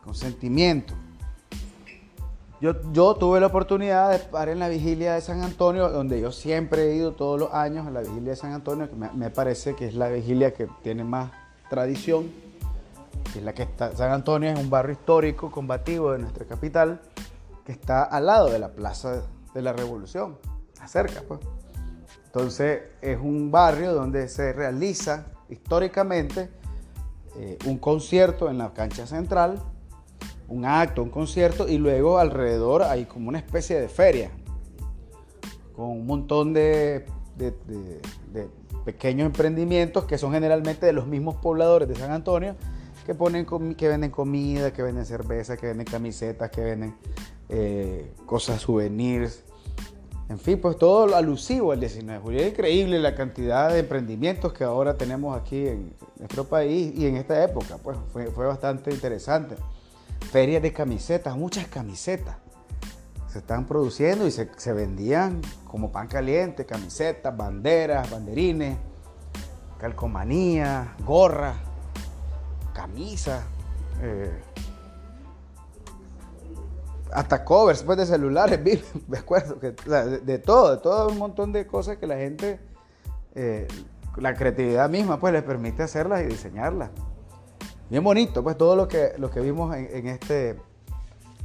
con 0.03 0.15
sentimiento. 0.15 0.95
Yo, 2.61 2.73
yo, 2.93 3.15
tuve 3.15 3.39
la 3.39 3.47
oportunidad 3.47 4.11
de 4.11 4.17
estar 4.17 4.49
en 4.49 4.59
la 4.59 4.69
vigilia 4.69 5.15
de 5.15 5.21
San 5.21 5.43
Antonio, 5.43 5.91
donde 5.91 6.21
yo 6.21 6.33
siempre 6.33 6.91
he 6.91 6.97
ido 6.97 7.13
todos 7.13 7.39
los 7.39 7.53
años 7.53 7.87
a 7.87 7.91
la 7.91 8.01
vigilia 8.01 8.31
de 8.31 8.37
San 8.37 8.53
Antonio, 8.53 8.89
que 8.89 8.97
me, 8.97 9.31
parece 9.31 9.77
que 9.77 9.87
es 9.87 9.95
la 9.95 10.09
vigilia 10.09 10.55
que 10.55 10.67
tiene 10.83 11.05
más 11.05 11.31
tradición, 11.71 12.31
es 13.37 13.43
la 13.43 13.53
que 13.53 13.63
está, 13.63 13.95
San 13.95 14.11
Antonio 14.11 14.51
es 14.51 14.59
un 14.59 14.71
barrio 14.71 14.93
histórico, 14.93 15.51
combativo 15.51 16.13
de 16.13 16.19
nuestra 16.19 16.47
capital, 16.47 17.01
que 17.65 17.73
está 17.73 18.03
al 18.05 18.27
lado 18.27 18.51
de 18.51 18.59
la 18.59 18.71
Plaza 18.71 19.23
de 19.55 19.63
la 19.63 19.73
Revolución, 19.73 20.39
cerca 20.87 21.23
pues. 21.27 21.41
Entonces 22.27 22.83
es 23.01 23.19
un 23.19 23.51
barrio 23.51 23.95
donde 23.95 24.29
se 24.29 24.53
realiza 24.53 25.27
históricamente 25.49 26.51
eh, 27.37 27.59
un 27.67 27.79
concierto 27.79 28.51
en 28.51 28.59
la 28.59 28.73
cancha 28.73 29.07
central, 29.07 29.63
un 30.49 30.65
acto, 30.65 31.03
un 31.03 31.11
concierto, 31.11 31.69
y 31.69 31.79
luego 31.79 32.19
alrededor 32.19 32.83
hay 32.83 33.05
como 33.05 33.29
una 33.29 33.39
especie 33.39 33.81
de 33.81 33.89
feria, 33.89 34.31
con 35.75 35.91
un 35.91 36.07
montón 36.07 36.53
de, 36.53 37.07
pequeños 38.85 39.27
emprendimientos 39.27 40.05
que 40.07 40.19
son 40.19 40.33
generalmente 40.33 40.87
de 40.87 40.93
los 40.93 41.07
mismos 41.07 41.37
pobladores 41.37 41.89
de 41.89 41.95
San 41.95 42.11
Antonio, 42.11 42.57
que, 43.09 43.15
ponen, 43.15 43.47
que 43.75 43.89
venden 43.89 44.11
comida, 44.11 44.71
que 44.71 44.83
venden 44.83 45.07
cerveza, 45.07 45.57
que 45.57 45.69
venden 45.69 45.87
camisetas, 45.87 46.51
que 46.51 46.61
venden 46.61 46.95
eh, 47.49 48.13
cosas, 48.27 48.61
souvenirs, 48.61 49.45
En 50.29 50.39
fin, 50.39 50.61
pues 50.61 50.77
todo 50.77 51.07
lo 51.07 51.17
alusivo 51.17 51.73
al 51.73 51.81
19 51.81 52.19
de 52.19 52.23
julio. 52.23 52.41
Es 52.41 52.49
increíble 52.49 52.99
la 52.99 53.15
cantidad 53.15 53.73
de 53.73 53.79
emprendimientos 53.79 54.53
que 54.53 54.63
ahora 54.63 54.99
tenemos 54.99 55.35
aquí 55.35 55.69
en 55.69 55.95
nuestro 56.19 56.45
país 56.45 56.93
y 56.95 57.07
en 57.07 57.17
esta 57.17 57.43
época. 57.43 57.79
Pues 57.83 57.97
fue, 58.13 58.27
fue 58.27 58.45
bastante 58.45 58.91
interesante. 58.91 59.57
Ferias 60.31 60.61
de 60.61 60.75
camisetas, 60.75 61.35
muchas 61.35 61.67
camisetas 61.67 62.37
se 63.33 63.39
están 63.39 63.67
produciendo 63.67 64.27
y 64.27 64.31
se, 64.31 64.51
se 64.59 64.75
vendían 64.75 65.41
como 65.65 65.93
pan 65.93 66.09
caliente, 66.09 66.67
camisetas, 66.67 67.35
banderas, 67.35 68.11
banderines, 68.11 68.77
calcomanía, 69.79 70.95
gorra, 71.07 71.68
camisa, 72.79 73.43
eh, 74.01 74.41
hasta 77.13 77.45
covers 77.45 77.83
pues, 77.83 77.99
de 77.99 78.07
celulares, 78.07 78.61
me 79.09 79.19
acuerdo, 79.19 79.59
que, 79.59 79.73
de, 79.73 80.39
todo, 80.39 80.77
de 80.77 80.81
todo 80.81 81.09
un 81.09 81.19
montón 81.19 81.53
de 81.53 81.67
cosas 81.67 81.97
que 81.97 82.07
la 82.07 82.17
gente, 82.17 82.61
eh, 83.35 83.67
la 84.17 84.35
creatividad 84.35 84.89
misma, 84.89 85.19
pues 85.19 85.33
les 85.33 85.43
permite 85.43 85.83
hacerlas 85.83 86.23
y 86.23 86.27
diseñarlas. 86.27 86.91
Bien 87.91 88.05
bonito, 88.05 88.45
pues 88.45 88.57
todo 88.57 88.77
lo 88.77 88.87
que, 88.87 89.15
lo 89.19 89.29
que 89.29 89.41
vimos 89.41 89.75
en, 89.75 90.07
este, 90.07 90.57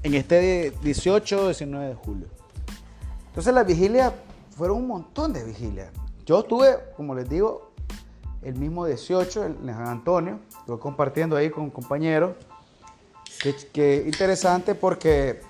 en 0.03 0.13
este 0.13 0.71
18, 0.83 1.47
19 1.47 1.87
de 1.87 1.95
julio. 1.95 2.27
Entonces 3.27 3.53
las 3.55 3.65
vigilias 3.65 4.13
fueron 4.55 4.77
un 4.77 4.87
montón 4.87 5.33
de 5.33 5.43
vigilias. 5.43 5.89
Yo 6.27 6.41
estuve, 6.41 6.77
como 6.95 7.15
les 7.15 7.27
digo, 7.27 7.71
el 8.43 8.55
mismo 8.55 8.85
18 8.85 9.45
en 9.45 9.65
San 9.65 9.87
Antonio, 9.87 10.39
estuve 10.63 10.79
compartiendo 10.79 11.35
ahí 11.35 11.49
con 11.49 11.69
compañeros. 11.69 12.35
Que, 13.41 13.53
que 13.73 14.03
interesante 14.05 14.75
porque 14.75 15.41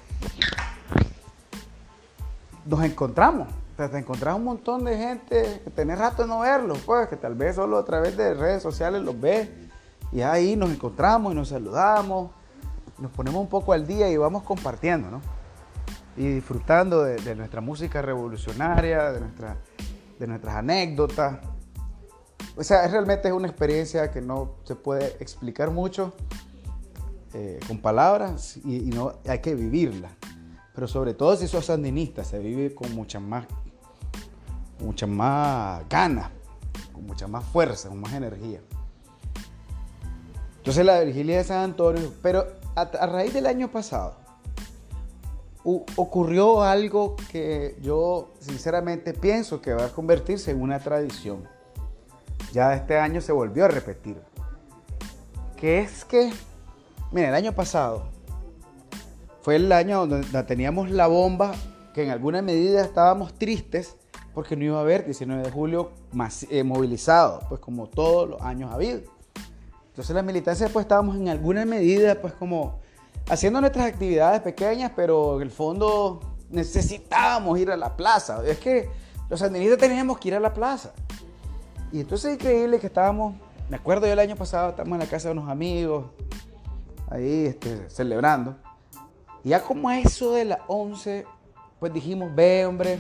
nos 2.66 2.84
encontramos. 2.84 3.48
te 3.78 3.98
encontramos 3.98 4.40
un 4.40 4.46
montón 4.46 4.84
de 4.86 4.98
gente 4.98 5.62
que 5.64 5.70
tenés 5.70 6.00
rato 6.00 6.24
de 6.24 6.28
no 6.28 6.40
verlos, 6.40 6.80
pues, 6.84 7.08
que 7.08 7.16
tal 7.16 7.36
vez 7.36 7.56
solo 7.56 7.78
a 7.78 7.86
través 7.86 8.18
de 8.18 8.34
redes 8.34 8.64
sociales 8.64 9.04
los 9.04 9.20
ves. 9.20 9.50
Y 10.12 10.22
ahí 10.22 10.56
nos 10.56 10.72
encontramos 10.72 11.34
y 11.34 11.36
nos 11.36 11.50
saludamos, 11.50 12.32
nos 12.98 13.12
ponemos 13.12 13.42
un 13.42 13.48
poco 13.48 13.74
al 13.74 13.86
día 13.86 14.10
y 14.10 14.18
vamos 14.18 14.44
compartiendo, 14.44 15.12
¿no? 15.12 15.22
Y 16.18 16.28
disfrutando 16.28 17.04
de, 17.04 17.36
nuestra 17.36 17.62
música 17.62 18.02
revolucionaria, 18.02 19.12
de, 19.12 19.20
nuestra, 19.20 19.58
de 20.18 20.28
nuestras 20.28 20.56
anécdotas. 20.56 21.38
O 22.56 22.64
sea, 22.64 22.88
realmente 22.88 23.28
es 23.28 23.34
una 23.34 23.48
experiencia 23.48 24.12
que 24.12 24.22
no 24.22 24.56
se 24.64 24.76
puede 24.76 25.08
explicar 25.20 25.72
mucho 25.72 26.14
eh, 27.34 27.60
con 27.68 27.80
palabras 27.80 28.58
y, 28.58 28.92
no 28.92 29.14
hay 29.28 29.40
que 29.40 29.56
vivirla. 29.56 30.10
Pero 30.76 30.88
sobre 30.88 31.16
todo 31.16 31.36
si 31.36 31.48
sos 31.48 31.66
sandinista, 31.66 32.24
se 32.24 32.38
vive 32.38 32.76
con 32.76 32.94
mucha 32.94 33.20
más, 33.20 33.48
mucha 34.80 35.08
más 35.08 35.88
ganas, 35.90 36.30
con 36.92 37.08
mucha 37.08 37.28
más 37.28 37.44
fuerza, 37.46 37.90
con 37.90 38.00
más 38.00 38.14
energía. 38.14 38.62
Entonces 40.58 40.86
la 40.86 41.02
Virgilia 41.02 41.38
de 41.38 41.44
San 41.44 41.58
Antonio, 41.64 42.14
pero 42.22 42.46
a, 42.76 42.86
raíz 43.08 43.34
del 43.34 43.48
año 43.48 43.72
pasado, 43.72 44.16
ocurrió 45.64 46.62
algo 46.62 47.16
que 47.32 47.78
yo 47.82 48.32
sinceramente 48.40 49.14
pienso 49.14 49.62
que 49.62 49.74
va 49.74 49.86
a 49.86 49.90
convertirse 49.90 50.52
en 50.52 50.62
una 50.62 50.80
tradición. 50.80 51.48
Ya 52.52 52.74
este 52.74 52.98
año 52.98 53.22
se 53.22 53.32
volvió 53.32 53.66
a 53.66 53.68
repetir. 53.68 54.18
Que 55.56 55.80
es 55.80 56.04
que 56.06 56.32
Mira, 57.14 57.30
el 57.30 57.36
año 57.36 57.54
pasado 57.54 58.06
fue 59.44 59.58
el 59.58 59.72
año 59.72 60.08
donde 60.08 60.44
teníamos 60.46 60.90
la 60.90 61.06
bomba, 61.06 61.54
que 61.94 62.04
en 62.04 62.10
alguna 62.10 62.42
medida 62.42 62.82
estábamos 62.82 63.36
tristes 63.36 63.98
porque 64.34 64.56
no 64.56 64.64
iba 64.64 64.80
a 64.80 64.82
haber 64.82 65.06
19 65.06 65.44
de 65.44 65.52
julio 65.52 65.92
más, 66.12 66.48
eh, 66.50 66.64
movilizado, 66.64 67.42
pues 67.50 67.62
como 67.62 67.88
todos 67.88 68.28
los 68.28 68.42
años 68.42 68.72
ha 68.72 68.74
habido. 68.74 69.02
Entonces 69.90 70.16
la 70.16 70.24
militancia 70.24 70.68
pues 70.74 70.86
estábamos 70.86 71.16
en 71.18 71.30
alguna 71.30 71.66
medida 71.66 72.20
pues 72.20 72.34
como 72.34 72.80
haciendo 73.30 73.62
nuestras 73.62 73.86
actividades 73.86 74.42
pequeñas, 74.42 74.92
pero 74.96 75.36
en 75.36 75.44
el 75.44 75.52
fondo 75.52 76.20
necesitábamos 76.50 77.60
ir 77.60 77.70
a 77.70 77.78
la 77.78 77.96
plaza. 77.96 78.42
Es 78.44 78.58
que 78.58 78.90
los 79.30 79.40
sandinistas 79.40 79.78
teníamos 79.78 80.18
que 80.18 80.30
ir 80.30 80.34
a 80.34 80.40
la 80.40 80.52
plaza. 80.52 80.94
Y 81.94 82.00
entonces 82.00 82.32
es 82.32 82.40
increíble 82.40 82.80
que 82.80 82.88
estábamos, 82.88 83.36
me 83.70 83.78
acuerdo 83.78 84.08
yo 84.08 84.14
el 84.14 84.20
año 84.20 84.36
pasado, 84.36 84.72
estábamos 84.72 84.96
en 84.96 85.02
la 85.02 85.06
casa 85.06 85.28
de 85.28 85.34
unos 85.34 85.48
amigos, 85.48 86.06
ahí 87.08 87.46
este, 87.46 87.88
celebrando. 87.88 88.56
Y 89.44 89.50
ya 89.50 89.62
como 89.62 89.92
eso 89.92 90.34
de 90.34 90.46
las 90.46 90.60
11, 90.68 91.24
pues 91.80 91.94
dijimos, 91.94 92.34
ve 92.34 92.66
hombre, 92.66 92.98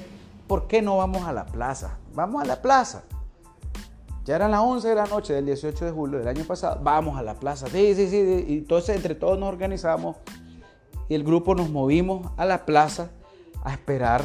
¿por 0.48 0.68
qué 0.68 0.84
no 0.84 0.98
vamos 0.98 1.24
a 1.24 1.34
la 1.34 1.48
plaza? 1.48 1.98
Vamos 2.14 2.44
a 2.44 2.46
la 2.46 2.62
plaza. 2.62 3.02
Ya 4.26 4.36
eran 4.36 4.52
las 4.52 4.62
11 4.62 4.88
de 4.88 4.96
la 4.96 5.06
noche 5.06 5.34
del 5.34 5.48
18 5.48 5.86
de 5.86 5.92
julio 5.92 6.20
del 6.20 6.28
año 6.28 6.44
pasado, 6.44 6.80
vamos 6.84 7.18
a 7.18 7.24
la 7.24 7.34
plaza. 7.34 7.66
Sí, 7.70 7.96
sí, 7.96 8.08
sí. 8.08 8.46
Y 8.48 8.58
entonces 8.60 8.96
entre 8.96 9.16
todos 9.16 9.40
nos 9.40 9.50
organizamos 9.50 10.18
y 11.10 11.16
el 11.16 11.24
grupo 11.24 11.56
nos 11.56 11.72
movimos 11.72 12.32
a 12.38 12.46
la 12.46 12.64
plaza 12.68 13.10
a 13.64 13.72
esperar 13.72 14.22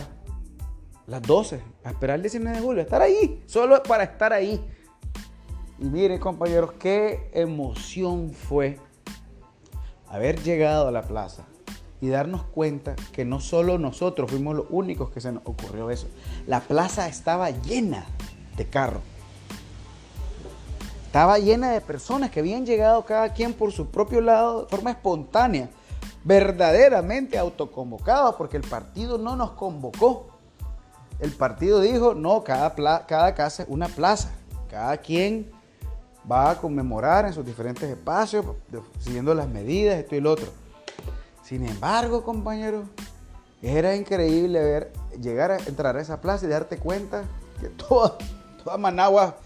las 1.09 1.23
12, 1.23 1.63
a 1.85 1.91
esperar 1.91 2.17
el 2.17 2.23
19 2.23 2.59
de 2.59 2.63
julio, 2.63 2.83
estar 2.83 3.01
ahí, 3.01 3.43
solo 3.47 3.83
para 3.83 4.05
estar 4.05 4.33
ahí. 4.33 4.63
Y 5.79 5.85
miren 5.85 6.21
compañeros, 6.21 6.73
qué 6.79 7.31
emoción 7.33 8.33
fue 8.33 8.79
haber 10.07 10.43
llegado 10.43 10.89
a 10.89 10.93
la 10.93 11.03
plaza 11.03 11.47
y 12.03 12.09
darnos 12.09 12.45
cuenta 12.45 12.95
que 13.13 13.25
no 13.25 13.41
solo 13.41 13.79
nosotros 13.79 14.31
fuimos 14.31 14.55
los 14.55 14.67
únicos 14.69 15.11
que 15.11 15.23
se 15.23 15.33
nos 15.33 15.43
ocurrió 15.47 15.91
eso. 15.91 16.09
La 16.47 16.61
plaza 16.61 17.09
estaba 17.09 17.51
llena 17.51 18.05
de 18.59 18.67
carros. 18.67 19.03
Estaba 21.07 21.39
llena 21.39 21.71
de 21.71 21.81
personas 21.81 22.31
que 22.31 22.41
habían 22.41 22.67
llegado 22.67 23.07
cada 23.07 23.33
quien 23.33 23.55
por 23.55 23.73
su 23.73 23.87
propio 23.87 24.21
lado 24.21 24.65
de 24.65 24.69
forma 24.69 24.91
espontánea, 24.91 25.71
verdaderamente 26.23 27.39
autoconvocados, 27.39 28.35
porque 28.35 28.59
el 28.59 28.63
partido 28.63 29.17
no 29.17 29.35
nos 29.37 29.53
convocó. 29.53 30.28
El 31.19 31.33
partido 31.33 31.81
dijo, 31.81 32.15
no, 32.15 32.45
cada, 32.45 32.75
cada 33.07 33.35
casa 33.35 33.65
es 33.65 33.69
una 33.69 33.89
plaza. 33.89 34.31
Cada 34.71 34.97
quien 34.99 35.51
va 36.31 36.51
a 36.51 36.59
conmemorar 36.59 37.25
en 37.27 37.33
sus 37.33 37.45
diferentes 37.45 37.89
espacios, 37.89 38.45
siguiendo 39.01 39.35
las 39.35 39.49
medidas, 39.49 39.99
esto 39.99 40.15
y 40.15 40.21
lo 40.21 40.33
otro. 40.33 40.49
Sin 41.43 41.67
embargo, 41.67 42.23
compañeros, 42.23 42.85
era 43.63 43.97
increíble 43.97 44.61
ver, 44.61 44.93
llegar 45.21 45.51
a 45.51 45.59
entrar 45.59 45.97
a 45.97 46.01
esa 46.01 46.21
plaza 46.21 46.47
y 46.47 46.49
darte 46.49 46.77
cuenta 46.79 47.25
que 47.61 47.69
toda, 47.69 48.17
toda 48.63 48.77
Managua, 48.77 49.37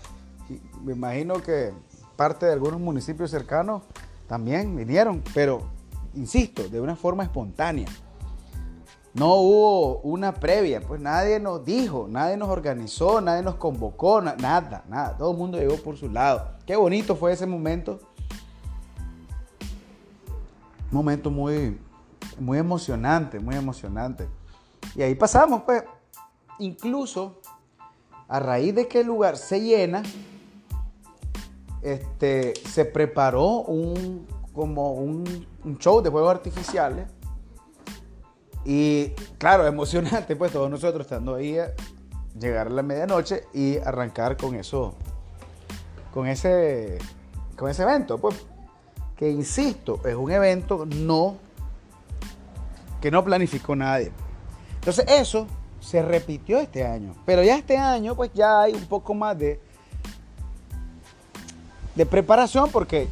me 0.82 0.92
imagino 0.92 1.34
que 1.34 1.72
parte 2.16 2.46
de 2.46 2.52
algunos 2.52 2.80
municipios 2.80 3.30
cercanos 3.30 3.82
también 4.26 4.76
vinieron, 4.76 5.22
pero 5.32 5.62
insisto, 6.14 6.68
de 6.68 6.80
una 6.80 6.96
forma 6.96 7.22
espontánea. 7.22 7.88
No 9.14 9.34
hubo 9.34 9.98
una 9.98 10.32
previa, 10.32 10.80
pues 10.80 10.98
nadie 10.98 11.38
nos 11.38 11.62
dijo, 11.66 12.06
nadie 12.08 12.38
nos 12.38 12.48
organizó, 12.48 13.20
nadie 13.20 13.42
nos 13.42 13.56
convocó, 13.56 14.22
nada, 14.22 14.84
nada. 14.88 15.16
Todo 15.18 15.32
el 15.32 15.36
mundo 15.36 15.58
llegó 15.58 15.76
por 15.76 15.98
su 15.98 16.08
lado. 16.08 16.52
Qué 16.66 16.76
bonito 16.76 17.14
fue 17.14 17.32
ese 17.32 17.46
momento. 17.46 18.00
Un 20.90 20.96
momento 20.96 21.30
muy, 21.30 21.78
muy 22.38 22.56
emocionante, 22.56 23.38
muy 23.38 23.54
emocionante. 23.54 24.28
Y 24.94 25.02
ahí 25.02 25.14
pasamos, 25.14 25.62
pues, 25.64 25.84
incluso 26.58 27.38
a 28.28 28.40
raíz 28.40 28.74
de 28.74 28.88
que 28.88 29.00
el 29.00 29.08
lugar 29.08 29.36
se 29.36 29.60
llena, 29.60 30.02
este, 31.82 32.54
se 32.66 32.86
preparó 32.86 33.60
un, 33.60 34.26
como 34.54 34.94
un, 34.94 35.46
un 35.64 35.78
show 35.78 36.00
de 36.00 36.08
juegos 36.08 36.30
artificiales 36.30 37.06
y 38.64 39.08
claro, 39.38 39.66
emocionante, 39.66 40.36
pues 40.36 40.52
todos 40.52 40.70
nosotros 40.70 41.02
estando 41.02 41.34
ahí, 41.34 41.58
a 41.58 41.72
llegar 42.38 42.68
a 42.68 42.70
la 42.70 42.82
medianoche 42.82 43.44
y 43.52 43.78
arrancar 43.78 44.36
con 44.36 44.54
eso, 44.54 44.94
con 46.12 46.26
ese, 46.26 46.98
con 47.56 47.70
ese 47.70 47.82
evento, 47.82 48.18
pues, 48.18 48.36
que 49.16 49.30
insisto, 49.30 50.00
es 50.04 50.14
un 50.14 50.30
evento 50.30 50.86
no, 50.86 51.36
que 53.00 53.10
no 53.10 53.22
planificó 53.24 53.76
nadie. 53.76 54.12
Entonces 54.74 55.04
eso 55.08 55.46
se 55.80 56.02
repitió 56.02 56.58
este 56.58 56.86
año, 56.86 57.14
pero 57.26 57.42
ya 57.42 57.56
este 57.56 57.76
año, 57.76 58.14
pues 58.14 58.32
ya 58.32 58.62
hay 58.62 58.72
un 58.72 58.86
poco 58.86 59.14
más 59.14 59.38
de, 59.38 59.60
de 61.94 62.06
preparación 62.06 62.70
porque 62.70 63.08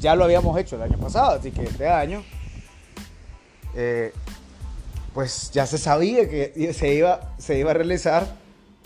ya 0.00 0.14
lo 0.14 0.24
habíamos 0.24 0.58
hecho 0.58 0.76
el 0.76 0.82
año 0.82 0.98
pasado, 0.98 1.38
así 1.38 1.50
que 1.50 1.62
este 1.62 1.88
año 1.88 2.24
eh, 3.74 4.12
pues 5.14 5.50
ya 5.52 5.66
se 5.66 5.78
sabía 5.78 6.28
que 6.28 6.72
se 6.72 6.94
iba, 6.94 7.34
se 7.38 7.58
iba 7.58 7.70
a 7.70 7.74
realizar 7.74 8.26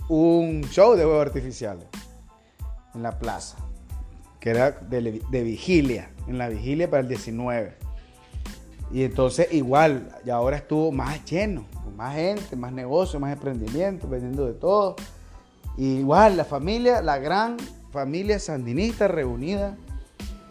un 0.09 0.63
show 0.71 0.95
de 0.95 1.05
juegos 1.05 1.27
artificiales 1.27 1.85
en 2.95 3.03
la 3.03 3.19
plaza, 3.19 3.57
que 4.41 4.51
era 4.51 4.71
de, 4.73 5.43
vigilia, 5.43 6.11
en 6.27 6.39
la 6.39 6.49
vigilia 6.49 6.91
para 6.91 7.03
el 7.03 7.09
19. 7.09 7.75
Y 8.93 9.03
entonces 9.03 9.53
igual, 9.53 10.17
y 10.25 10.31
ahora 10.31 10.57
estuvo 10.57 10.93
más 10.93 11.25
lleno, 11.25 11.67
más 11.97 12.15
gente, 12.15 12.57
más 12.57 12.73
negocio, 12.73 13.21
más 13.21 13.33
emprendimiento, 13.33 14.09
vendiendo 14.09 14.47
de 14.47 14.55
todo. 14.55 14.97
igual 15.77 16.37
la 16.37 16.45
familia, 16.45 17.03
la 17.03 17.19
gran 17.19 17.57
familia 17.93 18.39
sandinista 18.39 19.09
reunida 19.09 19.77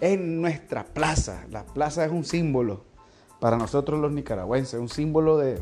en 0.02 0.42
nuestra 0.42 0.86
plaza. 0.86 1.46
La 1.50 1.66
plaza 1.66 2.06
es 2.06 2.12
un 2.12 2.26
símbolo 2.26 2.95
para 3.40 3.58
nosotros 3.58 4.00
los 4.00 4.12
nicaragüenses, 4.12 4.80
un 4.80 4.90
símbolo 4.90 5.38
de, 5.38 5.62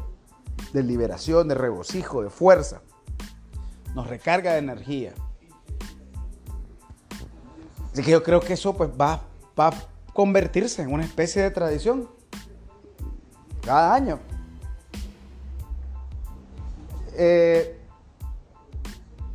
liberación, 0.74 1.48
de 1.48 1.56
regocijo, 1.56 2.22
de 2.22 2.30
fuerza. 2.30 2.82
Nos 3.96 4.08
recarga 4.08 4.54
de 4.54 4.60
energía. 4.60 5.14
Así 7.92 8.02
que 8.02 8.12
yo 8.12 8.24
creo 8.24 8.40
que 8.40 8.54
eso 8.54 8.76
pues 8.76 8.90
va, 8.90 9.22
va 9.60 9.68
a 9.68 9.74
convertirse 10.14 10.82
en 10.82 10.94
una 10.94 11.04
especie 11.04 11.42
de 11.42 11.52
tradición 11.52 12.10
cada 13.62 13.94
año. 13.94 14.20
Eh, 17.16 17.80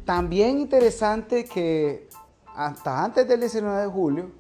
también 0.05 0.59
interesante 0.59 1.45
que 1.45 2.09
hasta 2.57 3.05
antes 3.05 3.29
del 3.29 3.41
19 3.41 3.83
de 3.83 3.87
julio 3.87 4.31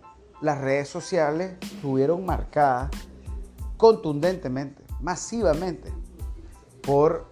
las 0.40 0.58
redes 0.58 0.88
sociales 0.88 1.52
estuvieron 1.60 2.24
marcadas 2.24 2.90
contundentemente, 3.78 4.82
masivamente, 5.00 5.90
por 6.82 7.26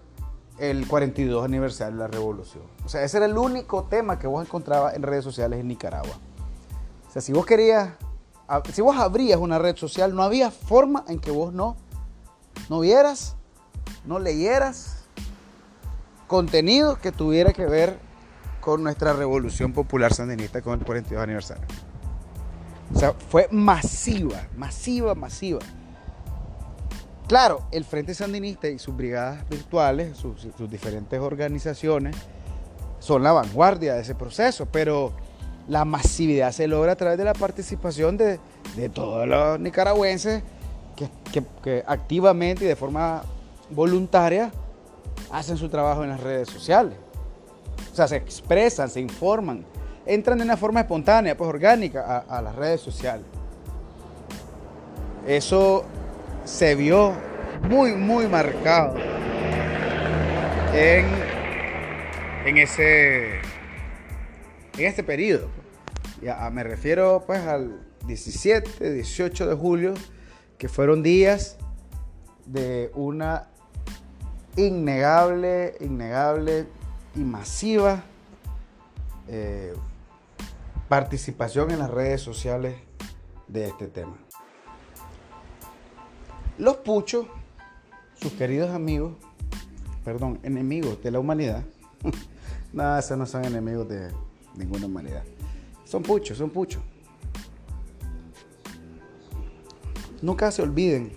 el 0.59 0.89
42 0.89 1.45
aniversario 1.45 1.97
de 1.97 2.01
la 2.01 2.07
revolución. 2.07 2.65
O 2.85 2.89
sea, 2.89 3.03
ese 3.03 3.19
era 3.19 3.27
el 3.27 3.37
único 3.37 3.85
tema 3.85 4.19
que 4.19 4.27
vos 4.27 4.47
encontrabas 4.47 4.95
en 4.95 5.03
redes 5.03 5.25
sociales 5.25 5.61
en 5.61 5.69
Nicaragua. 5.69 6.19
O 7.09 7.13
sea, 7.13 7.21
si 7.21 7.33
vos 7.33 7.45
querías, 7.45 7.91
si 8.73 8.81
vos 8.81 8.97
abrías 8.97 9.39
una 9.39 9.59
red 9.59 9.77
social, 9.77 10.15
no 10.15 10.23
había 10.23 10.51
forma 10.51 11.05
en 11.09 11.19
que 11.19 11.31
vos 11.31 11.53
no, 11.53 11.77
no 12.71 12.81
vieras, 12.81 13.37
no 14.07 14.19
leyeras 14.19 15.05
contenido 16.27 16.97
que 16.97 17.13
tuviera 17.13 17.53
que 17.53 17.67
ver 17.67 17.99
con 18.61 18.83
nuestra 18.83 19.13
revolución 19.13 19.73
popular 19.73 20.13
sandinista 20.13 20.63
con 20.63 20.79
el 20.79 20.85
42 20.85 21.23
aniversario. 21.23 21.65
O 22.95 22.99
sea, 22.99 23.13
fue 23.13 23.49
masiva, 23.51 24.47
masiva, 24.57 25.15
masiva. 25.15 25.61
Claro, 27.29 27.63
el 27.73 27.85
Frente 27.85 28.15
Sandinista 28.15 28.69
y 28.69 28.79
sus 28.79 28.97
brigadas 28.97 29.49
virtuales, 29.49 30.17
sus, 30.17 30.71
diferentes 30.71 31.19
organizaciones, 31.19 32.15
son 33.01 33.25
la 33.25 33.33
vanguardia 33.33 33.95
de 33.95 34.03
ese 34.03 34.15
proceso, 34.15 34.67
pero 34.67 35.13
la 35.67 35.85
masividad 35.85 36.53
se 36.53 36.69
logra 36.69 36.93
a 36.93 36.97
través 36.97 37.19
de 37.19 37.25
la 37.25 37.35
participación 37.35 38.17
de, 38.17 38.39
todos 38.95 39.27
los 39.27 39.59
nicaragüenses 39.59 40.45
que, 40.95 41.85
activamente 41.87 42.65
y 42.65 42.69
de 42.69 42.77
forma 42.77 43.23
voluntaria 43.71 44.53
hacen 45.33 45.57
su 45.57 45.69
trabajo 45.69 46.05
en 46.05 46.11
las 46.11 46.21
redes 46.21 46.49
sociales. 46.49 46.97
O 47.93 47.97
sea, 47.97 48.07
se 48.07 48.17
expresan, 48.17 48.89
se 48.89 49.01
informan, 49.01 49.65
entran 50.05 50.39
de 50.39 50.45
una 50.45 50.57
forma 50.57 50.81
espontánea, 50.81 51.37
pues 51.37 51.49
orgánica, 51.49 52.25
a, 52.29 52.41
las 52.41 52.55
redes 52.55 52.81
sociales. 52.81 53.27
Eso 55.27 55.85
se 56.47 56.75
vio 56.75 57.13
muy, 57.63 57.93
muy 57.93 58.27
marcado 58.29 58.97
en, 60.73 61.07
en 62.47 62.59
ese 62.59 63.41
en 64.79 64.85
este 64.85 65.03
periodo. 65.03 65.49
Ya, 66.23 66.49
me 66.51 66.63
refiero 66.63 67.25
pues 67.27 67.41
al 67.41 67.81
17, 68.07 68.93
18 68.93 69.47
de 69.47 69.55
julio, 69.55 69.95
que 70.59 70.69
fueron 70.69 71.03
días 71.03 71.59
de 72.47 72.91
una 72.95 73.49
innegable, 74.57 75.75
innegable 75.81 76.67
y 77.15 77.21
masiva 77.21 78.05
eh, 79.29 79.75
participación 80.89 81.71
en 81.73 81.81
las 81.81 81.91
redes 81.91 82.21
sociales 82.21 82.77
de 83.49 83.67
este 83.67 83.89
tema. 83.89 84.17
Los 86.59 86.77
puchos, 86.79 87.27
sus 88.15 88.33
queridos 88.33 88.71
amigos, 88.71 89.13
perdón, 90.05 90.39
enemigos 90.43 91.03
de 91.03 91.11
la 91.11 91.19
humanidad, 91.19 91.65
no, 92.73 92.99
esos 92.99 93.19
no 93.19 93.27
son 93.27 93.45
enemigos 93.45 93.89
de 93.89 94.11
ninguna 94.57 94.87
humanidad. 94.87 95.23
Son 95.85 96.03
puchos, 96.03 96.39
son 96.39 96.49
puchos. 96.49 96.83
Nunca 100.23 100.51
se 100.51 100.63
olviden 100.63 101.13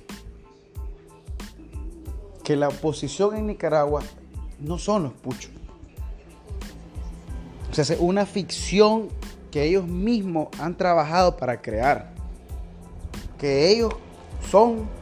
que 2.44 2.58
la 2.58 2.68
oposición 2.68 3.38
en 3.38 3.48
Nicaragua 3.48 4.04
no 4.60 4.78
son 4.78 5.04
los 5.04 5.14
puchos. 5.14 5.52
O 7.72 7.74
sea, 7.74 7.84
es 7.84 7.98
una 8.00 8.26
ficción 8.26 9.08
que 9.52 9.64
ellos 9.64 9.88
mismos 9.88 10.50
han 10.60 10.76
trabajado 10.76 11.38
para 11.38 11.62
crear. 11.62 12.14
Que 13.38 13.72
ellos 13.72 13.94
son 14.50 14.99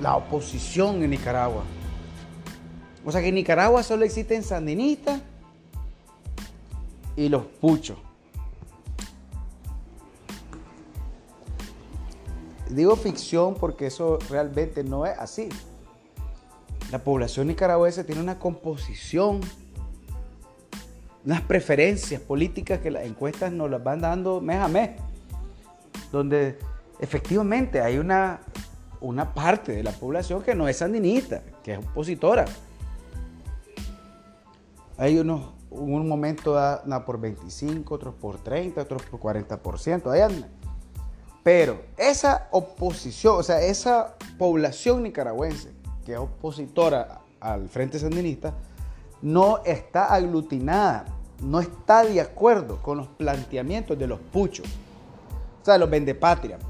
la 0.00 0.16
oposición 0.16 1.02
en 1.02 1.10
Nicaragua. 1.10 1.62
O 3.04 3.12
sea 3.12 3.20
que 3.20 3.28
en 3.28 3.34
Nicaragua 3.34 3.82
solo 3.82 4.04
existen 4.04 4.42
sandinistas 4.42 5.20
y 7.16 7.28
los 7.28 7.44
puchos. 7.44 7.98
Digo 12.68 12.94
ficción 12.94 13.54
porque 13.54 13.86
eso 13.86 14.18
realmente 14.28 14.84
no 14.84 15.04
es 15.04 15.18
así. 15.18 15.48
La 16.92 16.98
población 16.98 17.48
nicaragüense 17.48 18.04
tiene 18.04 18.20
una 18.20 18.38
composición, 18.38 19.40
unas 21.24 21.40
preferencias 21.42 22.20
políticas 22.20 22.80
que 22.80 22.90
las 22.90 23.04
encuestas 23.04 23.52
nos 23.52 23.70
las 23.70 23.82
van 23.82 24.00
dando 24.00 24.40
mes 24.40 24.58
a 24.58 24.68
mes, 24.68 24.90
donde 26.12 26.58
efectivamente 27.00 27.80
hay 27.80 27.98
una 27.98 28.40
una 29.00 29.32
parte 29.32 29.72
de 29.72 29.82
la 29.82 29.92
población 29.92 30.42
que 30.42 30.54
no 30.54 30.68
es 30.68 30.78
sandinista, 30.78 31.42
que 31.62 31.74
es 31.74 31.78
opositora. 31.78 32.44
Hay 34.98 35.18
unos, 35.18 35.52
un 35.70 36.06
momento 36.06 36.56
por 37.06 37.20
25, 37.20 37.94
otros 37.94 38.14
por 38.14 38.38
30, 38.38 38.82
otros 38.82 39.02
por 39.02 39.20
40%, 39.20 40.10
ahí 40.10 40.20
andan. 40.20 40.50
Pero 41.42 41.80
esa 41.96 42.48
oposición, 42.50 43.36
o 43.38 43.42
sea, 43.42 43.62
esa 43.62 44.14
población 44.38 45.02
nicaragüense 45.02 45.70
que 46.04 46.12
es 46.12 46.18
opositora 46.18 47.20
al 47.40 47.68
Frente 47.68 47.98
Sandinista, 47.98 48.52
no 49.22 49.62
está 49.64 50.12
aglutinada, 50.12 51.06
no 51.42 51.60
está 51.60 52.04
de 52.04 52.20
acuerdo 52.20 52.82
con 52.82 52.98
los 52.98 53.08
planteamientos 53.08 53.98
de 53.98 54.06
los 54.06 54.20
puchos, 54.20 54.66
o 55.62 55.64
sea, 55.64 55.74
de 55.74 55.80
los 55.80 55.90
vendepatrias. 55.90 56.60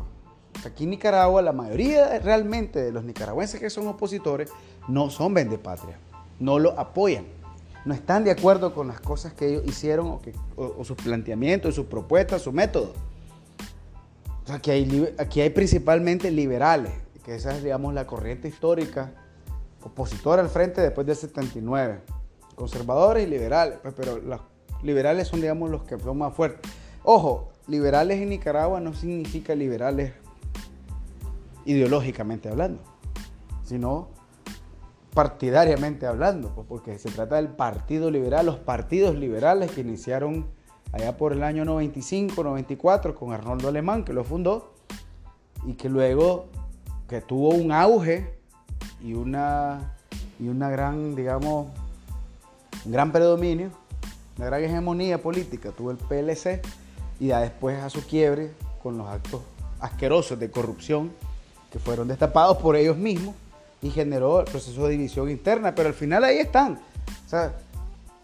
Aquí 0.64 0.85
en 0.85 0.90
Nicaragua 0.90 1.40
la 1.42 1.53
mayoría 1.53 2.18
realmente 2.18 2.83
de 2.83 2.92
los 2.92 3.05
nicaragüenses 3.05 3.61
que 3.61 3.70
son 3.70 3.87
opositores 3.87 4.51
no 4.88 5.11
son 5.11 5.33
vendepatria, 5.35 5.99
no 6.38 6.59
lo 6.59 6.79
apoyan, 6.79 7.25
no 7.85 7.94
están 7.94 8.25
de 8.25 8.31
acuerdo 8.31 8.75
con 8.75 8.88
las 8.88 9.01
cosas 9.01 9.33
que 9.33 9.49
ellos 9.49 9.62
hicieron 9.66 10.18
o, 10.57 10.85
sus 10.85 10.96
planteamientos, 10.96 11.75
sus 11.75 11.87
propuestas, 11.87 12.42
su 12.42 12.53
método. 12.53 12.92
aquí 14.49 14.70
hay, 14.70 15.14
aquí 15.18 15.40
hay 15.40 15.51
principalmente 15.51 16.31
liberales, 16.31 16.92
que 17.25 17.35
esa 17.35 17.57
es 17.57 17.62
digamos 17.62 17.94
la 17.94 18.07
corriente 18.07 18.49
histórica 18.49 19.12
opositora 19.83 20.42
al 20.42 20.49
frente 20.49 20.81
después 20.81 21.07
del 21.07 21.16
79. 21.16 22.01
Conservadores 22.55 23.27
y 23.27 23.31
liberales, 23.31 23.79
pues, 23.81 23.94
pero 23.96 24.18
los 24.18 24.40
liberales 24.83 25.29
son 25.29 25.40
digamos 25.40 25.70
los 25.70 25.85
que 25.85 25.99
son 25.99 26.18
más 26.18 26.35
fuertes. 26.35 26.70
Ojo, 27.03 27.51
liberales 27.66 28.20
en 28.20 28.29
Nicaragua 28.29 28.81
no 28.81 28.92
significa 28.92 29.55
liberales 29.55 30.12
ideológicamente 31.71 32.49
hablando, 32.49 32.83
sino 33.63 34.09
partidariamente 35.15 36.07
hablando, 36.07 36.55
pues, 36.55 36.67
porque 36.69 36.99
se 36.99 37.11
trata 37.11 37.37
del 37.37 37.49
Partido 37.49 38.11
Liberal, 38.11 38.47
los 38.47 38.59
partidos 38.59 39.17
liberales 39.17 39.71
que 39.71 39.81
iniciaron 39.81 40.47
allá 40.93 41.17
por 41.17 41.33
el 41.33 41.43
año 41.43 41.65
95, 41.65 42.43
94 42.43 43.15
con 43.15 43.33
Arnoldo 43.33 43.69
Alemán, 43.69 44.05
que 44.05 44.13
lo 44.13 44.25
fundó, 44.25 44.73
y 45.67 45.75
que 45.75 45.89
luego 45.89 46.47
que 47.09 47.21
tuvo 47.21 47.51
un 47.51 47.73
auge 47.73 48.39
y 49.03 49.15
una, 49.15 49.95
y 50.39 50.49
una 50.49 50.71
gran, 50.71 51.15
digamos, 51.15 51.69
un 52.85 52.93
gran 52.93 53.13
predominio, 53.13 53.71
una 54.37 54.47
gran 54.47 54.65
hegemonía 54.65 55.21
política, 55.21 55.71
tuvo 55.71 55.91
el 55.91 55.97
PLC, 55.97 56.63
y 57.19 57.29
ya 57.29 57.41
después 57.41 57.83
a 57.83 57.91
su 57.91 58.07
quiebre 58.07 58.53
con 58.83 58.97
los 58.97 59.07
actos 59.09 59.43
asquerosos 59.81 60.39
de 60.39 60.51
corrupción 60.51 61.11
que 61.71 61.79
fueron 61.79 62.09
destapados 62.09 62.59
por 62.59 62.77
ellos 62.77 62.97
mismos 62.97 63.35
y 63.83 63.91
generó 63.91 64.41
el 64.41 64.47
proceso 64.47 64.85
de 64.85 64.91
división 64.93 65.31
interna, 65.31 65.75
pero 65.75 65.89
al 65.89 65.95
final 65.95 66.25
ahí 66.25 66.39
están. 66.39 66.81
O 67.27 67.29
sea, 67.29 67.55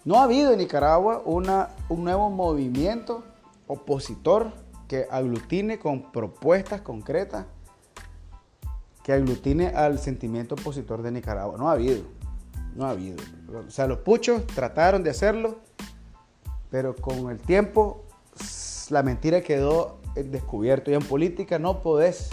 no 0.05 0.17
ha 0.17 0.25
habido 0.25 0.53
en 0.53 0.59
Nicaragua 0.59 1.23
una, 1.25 1.71
un 1.89 2.05
nuevo 2.05 2.31
movimiento 2.31 3.25
opositor 3.67 4.53
que 4.89 5.07
aglutine 5.11 5.79
con 5.79 6.13
propuestas 6.13 6.81
concretas, 6.81 7.47
que 9.03 9.13
aglutine 9.13 9.69
al 9.69 9.99
sentimiento 9.99 10.55
opositor 10.55 11.03
de 11.03 11.11
Nicaragua. 11.11 11.57
No 11.59 11.69
ha 11.69 11.73
habido. 11.73 12.03
No 12.75 12.87
ha 12.87 12.91
habido. 12.91 13.17
O 13.67 13.71
sea, 13.71 13.87
los 13.87 13.99
puchos 13.99 14.47
trataron 14.47 15.03
de 15.03 15.11
hacerlo, 15.11 15.57
pero 16.71 16.95
con 16.95 17.31
el 17.31 17.39
tiempo 17.39 18.05
la 18.91 19.03
mentira 19.03 19.41
quedó 19.41 19.99
descubierto. 20.15 20.91
Y 20.91 20.95
en 20.95 21.03
política 21.03 21.59
no 21.59 21.83
podés, 21.83 22.31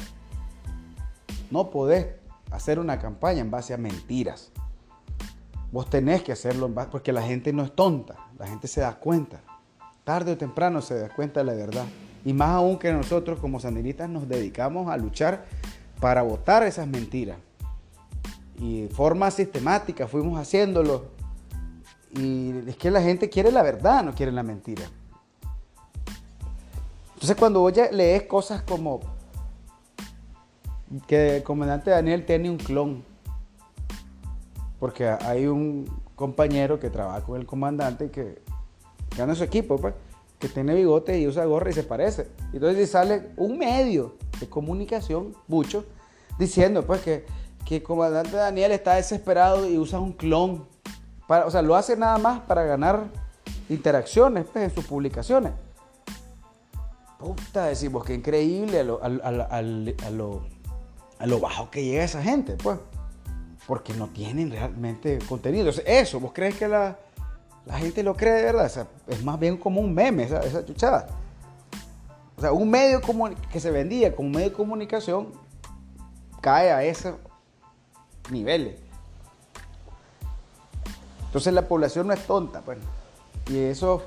no 1.54 1.70
podés 1.70 2.08
hacer 2.50 2.80
una 2.80 2.98
campaña 2.98 3.42
en 3.42 3.52
base 3.52 3.76
a 3.76 3.78
mentiras. 3.78 4.52
Vos 5.72 5.88
tenés 5.88 6.24
que 6.24 6.32
hacerlo 6.32 6.66
en 6.66 6.74
base, 6.74 6.90
porque 6.92 7.14
la 7.14 7.22
gente 7.22 7.54
no 7.54 7.62
es 7.62 7.76
tonta, 7.76 8.16
la 8.40 8.48
gente 8.48 8.68
se 8.68 8.82
da 8.82 8.96
cuenta. 8.96 9.40
Tarde 10.04 10.32
o 10.32 10.38
temprano 10.38 10.82
se 10.82 10.98
da 10.98 11.10
cuenta 11.10 11.42
de 11.42 11.46
la 11.46 11.54
verdad. 11.54 11.86
Y 12.26 12.34
más 12.34 12.50
aún 12.50 12.80
que 12.80 12.92
nosotros 12.92 13.40
como 13.40 13.60
sandinistas 13.60 14.10
nos 14.10 14.28
dedicamos 14.28 14.90
a 14.90 14.98
luchar 14.98 15.46
para 16.00 16.24
votar 16.24 16.64
esas 16.64 16.88
mentiras. 16.88 17.38
Y 18.58 18.88
de 18.88 18.90
forma 18.90 19.30
sistemática 19.30 20.08
fuimos 20.08 20.40
haciéndolo. 20.40 21.06
Y 22.18 22.68
es 22.68 22.78
que 22.78 22.90
la 22.90 23.02
gente 23.04 23.30
quiere 23.30 23.52
la 23.52 23.62
verdad, 23.62 24.04
no 24.04 24.16
quiere 24.16 24.32
la 24.32 24.42
mentira. 24.42 24.86
Entonces 27.14 27.36
cuando 27.38 27.70
lees 27.92 28.24
cosas 28.24 28.64
como 28.64 29.13
que 31.02 31.38
el 31.38 31.44
comandante 31.44 31.92
Daniel 31.92 32.26
tiene 32.26 32.50
un 32.50 32.58
clon, 32.58 33.04
porque 34.80 35.08
hay 35.08 35.48
un 35.48 35.86
compañero 36.16 36.80
que 36.80 36.90
trabaja 36.90 37.22
con 37.22 37.40
el 37.40 37.46
comandante 37.46 38.12
que 38.12 38.42
gana 39.18 39.36
su 39.36 39.44
equipo, 39.44 39.78
pues, 39.78 39.94
que 40.40 40.50
tiene 40.50 40.76
bigote 40.76 41.18
y 41.20 41.28
usa 41.28 41.46
gorra 41.46 41.70
y 41.70 41.74
se 41.74 41.84
parece. 41.84 42.28
Entonces 42.52 42.92
sale 42.92 43.30
un 43.38 43.58
medio 43.58 44.16
de 44.40 44.50
comunicación, 44.50 45.34
mucho, 45.48 45.86
diciendo 46.38 46.86
pues 46.86 47.02
que, 47.02 47.26
que 47.66 47.78
el 47.78 47.84
comandante 47.84 48.36
Daniel 48.36 48.72
está 48.72 48.96
desesperado 48.96 49.70
y 49.70 49.78
usa 49.78 50.00
un 50.00 50.14
clon. 50.14 50.68
Para, 51.28 51.46
o 51.46 51.52
sea, 51.52 51.62
lo 51.62 51.76
hace 51.76 51.96
nada 51.96 52.18
más 52.18 52.42
para 52.42 52.64
ganar 52.64 53.06
interacciones 53.70 54.46
pues, 54.52 54.66
en 54.66 54.72
sus 54.72 54.86
publicaciones. 54.86 55.54
Puta, 57.18 57.68
decimos 57.68 58.04
que 58.04 58.14
increíble 58.16 58.80
a 58.80 58.84
a 58.84 60.12
lo, 60.12 60.42
bajo 61.40 61.70
que 61.70 61.84
llega 61.84 62.04
esa 62.04 62.22
gente, 62.22 62.54
pues. 62.62 62.80
Porque 63.68 63.94
no 63.94 64.08
tienen 64.08 64.52
realmente 64.52 65.20
contenido. 65.28 65.72
eso, 65.86 66.20
¿vos 66.20 66.32
crees 66.34 66.56
que 66.56 66.68
la, 66.68 66.98
gente 67.78 68.04
lo 68.04 68.16
cree 68.16 68.34
de 68.34 68.44
verdad? 68.44 68.88
es 69.08 69.24
más 69.24 69.40
bien 69.40 69.58
como 69.58 69.80
un 69.80 69.94
meme 69.94 70.24
esa, 70.24 70.40
esa 70.42 70.66
chuchada. 70.66 71.08
O 72.38 72.42
sea, 72.42 72.52
un 72.52 72.70
medio 72.70 73.00
que 73.52 73.60
se 73.60 73.72
vendía 73.72 74.16
como 74.16 74.30
medio 74.30 74.50
de 74.50 74.56
comunicación 74.56 75.32
cae 76.42 76.72
a 76.72 76.84
esos 76.84 77.16
niveles. 78.30 78.80
Entonces 81.26 81.54
la 81.54 81.68
población 81.68 82.08
no 82.08 82.14
es 82.14 82.28
tonta, 82.28 82.62
pues. 82.62 82.78
Y 83.50 83.58
eso 83.60 84.04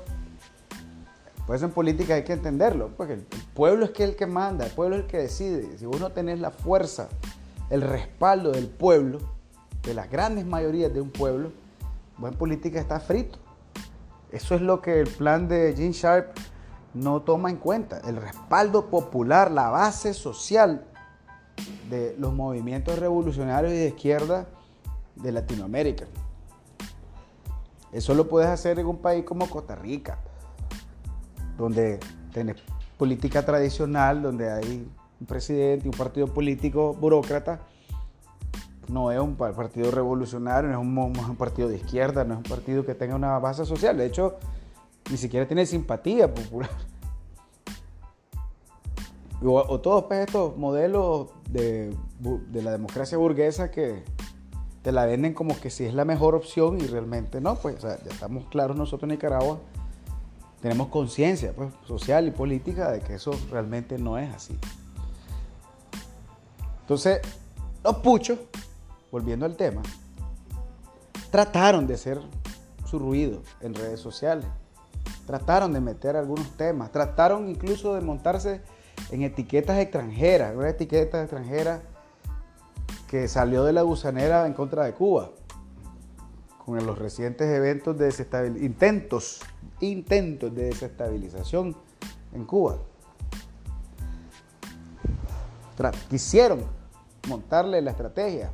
pues 1.47 1.63
en 1.63 1.71
política 1.71 2.15
hay 2.15 2.23
que 2.23 2.33
entenderlo, 2.33 2.89
porque 2.97 3.13
el 3.13 3.21
pueblo 3.53 3.85
es 3.85 3.91
que 3.91 4.03
el 4.03 4.17
que 4.17 4.27
manda, 4.27 4.65
el 4.65 4.71
pueblo 4.71 4.97
es 4.97 5.03
el 5.03 5.07
que 5.07 5.17
decide. 5.17 5.77
Si 5.77 5.85
vos 5.85 5.99
no 5.99 6.11
tenés 6.11 6.41
la 6.41 6.51
fuerza, 6.51 7.07
el 7.69 7.81
respaldo 7.81 8.51
del 8.51 8.67
pueblo, 8.67 9.19
de 9.81 9.93
las 9.93 10.11
grandes 10.11 10.45
mayorías 10.45 10.93
de 10.93 10.99
un 10.99 11.09
pueblo, 11.09 11.53
vos 12.17 12.33
en 12.33 12.37
política 12.37 12.81
está 12.81 12.99
frito. 12.99 13.39
Eso 14.29 14.55
es 14.55 14.61
lo 14.61 14.81
que 14.81 14.99
el 14.99 15.07
plan 15.07 15.47
de 15.47 15.73
Gene 15.75 15.93
Sharp 15.93 16.35
no 16.93 17.21
toma 17.21 17.49
en 17.49 17.55
cuenta. 17.55 18.01
El 18.05 18.17
respaldo 18.17 18.89
popular, 18.89 19.49
la 19.49 19.69
base 19.69 20.13
social 20.13 20.85
de 21.89 22.13
los 22.19 22.33
movimientos 22.33 22.99
revolucionarios 22.99 23.71
y 23.71 23.77
de 23.77 23.87
izquierda 23.87 24.47
de 25.15 25.31
Latinoamérica. 25.31 26.07
Eso 27.93 28.13
lo 28.13 28.27
puedes 28.27 28.49
hacer 28.49 28.79
en 28.79 28.85
un 28.85 28.97
país 28.97 29.23
como 29.23 29.49
Costa 29.49 29.75
Rica, 29.75 30.19
donde 31.57 31.99
tenés 32.31 32.57
política 32.97 33.45
tradicional, 33.45 34.21
donde 34.21 34.51
hay 34.51 34.87
un 35.19 35.25
presidente 35.25 35.87
un 35.87 35.95
partido 35.95 36.27
político 36.27 36.93
burócrata. 36.93 37.61
No 38.87 39.11
es 39.11 39.19
un 39.19 39.35
partido 39.35 39.91
revolucionario, 39.91 40.69
no 40.69 40.79
es 40.79 41.29
un, 41.29 41.35
partido 41.35 41.67
de 41.67 41.75
izquierda, 41.75 42.23
no 42.23 42.35
es 42.35 42.37
un 42.37 42.43
partido 42.43 42.85
que 42.85 42.95
tenga 42.95 43.15
una 43.15 43.37
base 43.37 43.65
social. 43.65 43.97
De 43.97 44.05
hecho, 44.05 44.37
ni 45.11 45.17
siquiera 45.17 45.45
tiene 45.45 45.65
simpatía 45.65 46.33
popular. 46.33 46.69
O, 49.43 49.79
todos 49.81 50.05
pues, 50.05 50.21
estos 50.21 50.57
modelos 50.57 51.27
de, 51.49 51.93
de, 52.19 52.61
la 52.63 52.71
democracia 52.71 53.19
burguesa 53.19 53.69
que 53.69 54.03
te 54.81 54.91
la 54.91 55.05
venden 55.05 55.35
como 55.35 55.59
que 55.59 55.69
si 55.69 55.85
es 55.85 55.93
la 55.93 56.05
mejor 56.05 56.33
opción 56.33 56.79
y 56.79 56.87
realmente 56.87 57.39
no, 57.39 57.55
pues 57.55 57.79
ya 57.81 57.99
estamos 58.09 58.45
claros 58.45 58.75
nosotros 58.75 59.03
en 59.03 59.09
Nicaragua 59.09 59.59
tenemos 60.61 60.87
conciencia 60.87 61.53
pues, 61.53 61.69
social 61.85 62.27
y 62.27 62.31
política 62.31 62.91
de 62.91 63.01
que 63.01 63.15
eso 63.15 63.31
realmente 63.51 63.97
no 63.97 64.17
es 64.17 64.33
así. 64.33 64.57
Entonces, 66.81 67.19
los 67.83 67.97
puchos, 67.97 68.39
volviendo 69.11 69.45
al 69.45 69.55
tema, 69.55 69.81
trataron 71.31 71.85
de 71.85 71.95
hacer 71.95 72.21
su 72.85 72.97
ruido 72.97 73.41
en 73.61 73.75
redes 73.75 73.99
sociales, 73.99 74.45
trataron 75.25 75.73
de 75.73 75.81
meter 75.81 76.15
algunos 76.15 76.49
temas, 76.55 76.91
trataron 76.91 77.49
incluso 77.49 77.93
de 77.93 78.01
montarse 78.01 78.61
en 79.11 79.23
etiquetas 79.23 79.77
extranjeras, 79.79 80.55
una 80.55 80.69
etiqueta 80.69 81.21
extranjera 81.21 81.81
que 83.07 83.27
salió 83.27 83.63
de 83.63 83.73
la 83.73 83.81
gusanera 83.81 84.47
en 84.47 84.53
contra 84.53 84.85
de 84.85 84.93
Cuba, 84.93 85.31
con 86.65 86.85
los 86.85 86.97
recientes 86.97 87.47
eventos 87.47 87.97
de 87.97 88.09
intentos 88.61 89.41
intentos 89.79 90.53
de 90.53 90.65
desestabilización 90.65 91.75
en 92.33 92.45
Cuba. 92.45 92.77
quisieron 96.09 96.61
montarle 97.27 97.81
la 97.81 97.91
estrategia, 97.91 98.49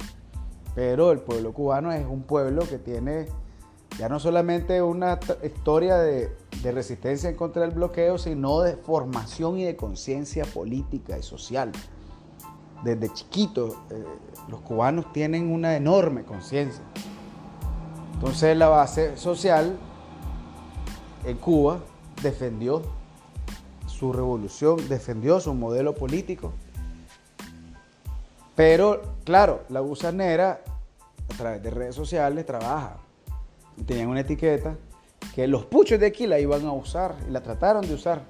pero 0.76 1.12
el 1.12 1.20
pueblo 1.20 1.54
cubano 1.54 1.92
es 1.92 2.06
un 2.06 2.24
pueblo 2.24 2.68
que 2.68 2.80
tiene 2.80 3.28
ya 3.98 4.10
no 4.10 4.20
solamente 4.20 4.82
una 4.82 5.20
historia 5.44 5.98
de, 5.98 6.36
resistencia 6.64 7.30
en 7.30 7.36
contra 7.36 7.64
del 7.64 7.72
bloqueo, 7.72 8.18
sino 8.18 8.62
de 8.62 8.78
formación 8.78 9.60
y 9.60 9.66
de 9.66 9.76
conciencia 9.76 10.46
política 10.46 11.18
y 11.18 11.24
social. 11.24 11.72
Desde 12.84 13.10
chiquitos, 13.10 13.74
eh, 13.90 14.04
los 14.48 14.62
cubanos 14.62 15.12
tienen 15.12 15.52
una 15.52 15.76
enorme 15.76 16.24
conciencia. 16.24 16.84
Entonces 18.14 18.58
la 18.58 18.70
base 18.70 19.18
social 19.18 19.78
en 21.26 21.38
Cuba 21.38 21.80
defendió 22.22 22.82
su 23.88 24.12
revolución, 24.12 24.88
defendió 24.90 25.40
su 25.40 25.54
modelo 25.54 25.96
político. 25.96 26.52
Pero, 28.56 29.02
claro, 29.24 29.64
la 29.70 29.80
gusanera 29.80 30.62
a 31.34 31.38
través 31.38 31.64
de 31.64 31.70
redes 31.70 31.96
sociales 31.96 32.46
trabaja. 32.46 32.98
Tenían 33.86 34.10
una 34.10 34.20
etiqueta 34.20 34.76
que 35.34 35.48
los 35.48 35.66
puchos 35.66 36.00
de 36.00 36.06
aquí 36.06 36.28
la 36.28 36.40
iban 36.40 36.66
a 36.66 36.74
usar 36.74 37.16
y 37.28 37.32
la 37.32 37.42
trataron 37.42 37.88
de 37.88 37.94
usar. 37.94 38.22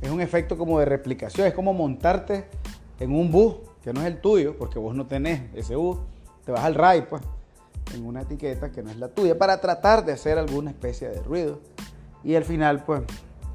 Es 0.00 0.10
un 0.10 0.20
efecto 0.20 0.56
como 0.56 0.78
de 0.78 0.86
replicación, 0.86 1.46
es 1.46 1.54
como 1.54 1.74
montarte 1.74 2.46
en 3.00 3.14
un 3.14 3.30
bus 3.30 3.56
que 3.82 3.92
no 3.92 4.00
es 4.00 4.06
el 4.06 4.20
tuyo, 4.20 4.56
porque 4.56 4.78
vos 4.78 4.94
no 4.94 5.06
tenés 5.06 5.42
ese 5.54 5.76
bus, 5.76 5.98
te 6.44 6.52
vas 6.52 6.64
al 6.64 6.74
RAI, 6.74 7.08
pues, 7.08 7.22
en 7.94 8.06
una 8.06 8.22
etiqueta 8.22 8.72
que 8.72 8.82
no 8.82 8.90
es 8.90 8.96
la 8.96 9.08
tuya, 9.08 9.36
para 9.36 9.60
tratar 9.60 10.04
de 10.04 10.12
hacer 10.12 10.38
alguna 10.38 10.70
especie 10.70 11.08
de 11.08 11.22
ruido. 11.22 11.60
Y 12.24 12.34
al 12.34 12.44
final, 12.44 12.84
pues, 12.84 13.02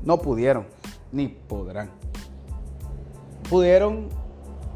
no 0.04 0.20
pudieron, 0.20 0.66
ni 1.12 1.28
podrán. 1.28 1.90
Pudieron 3.50 4.10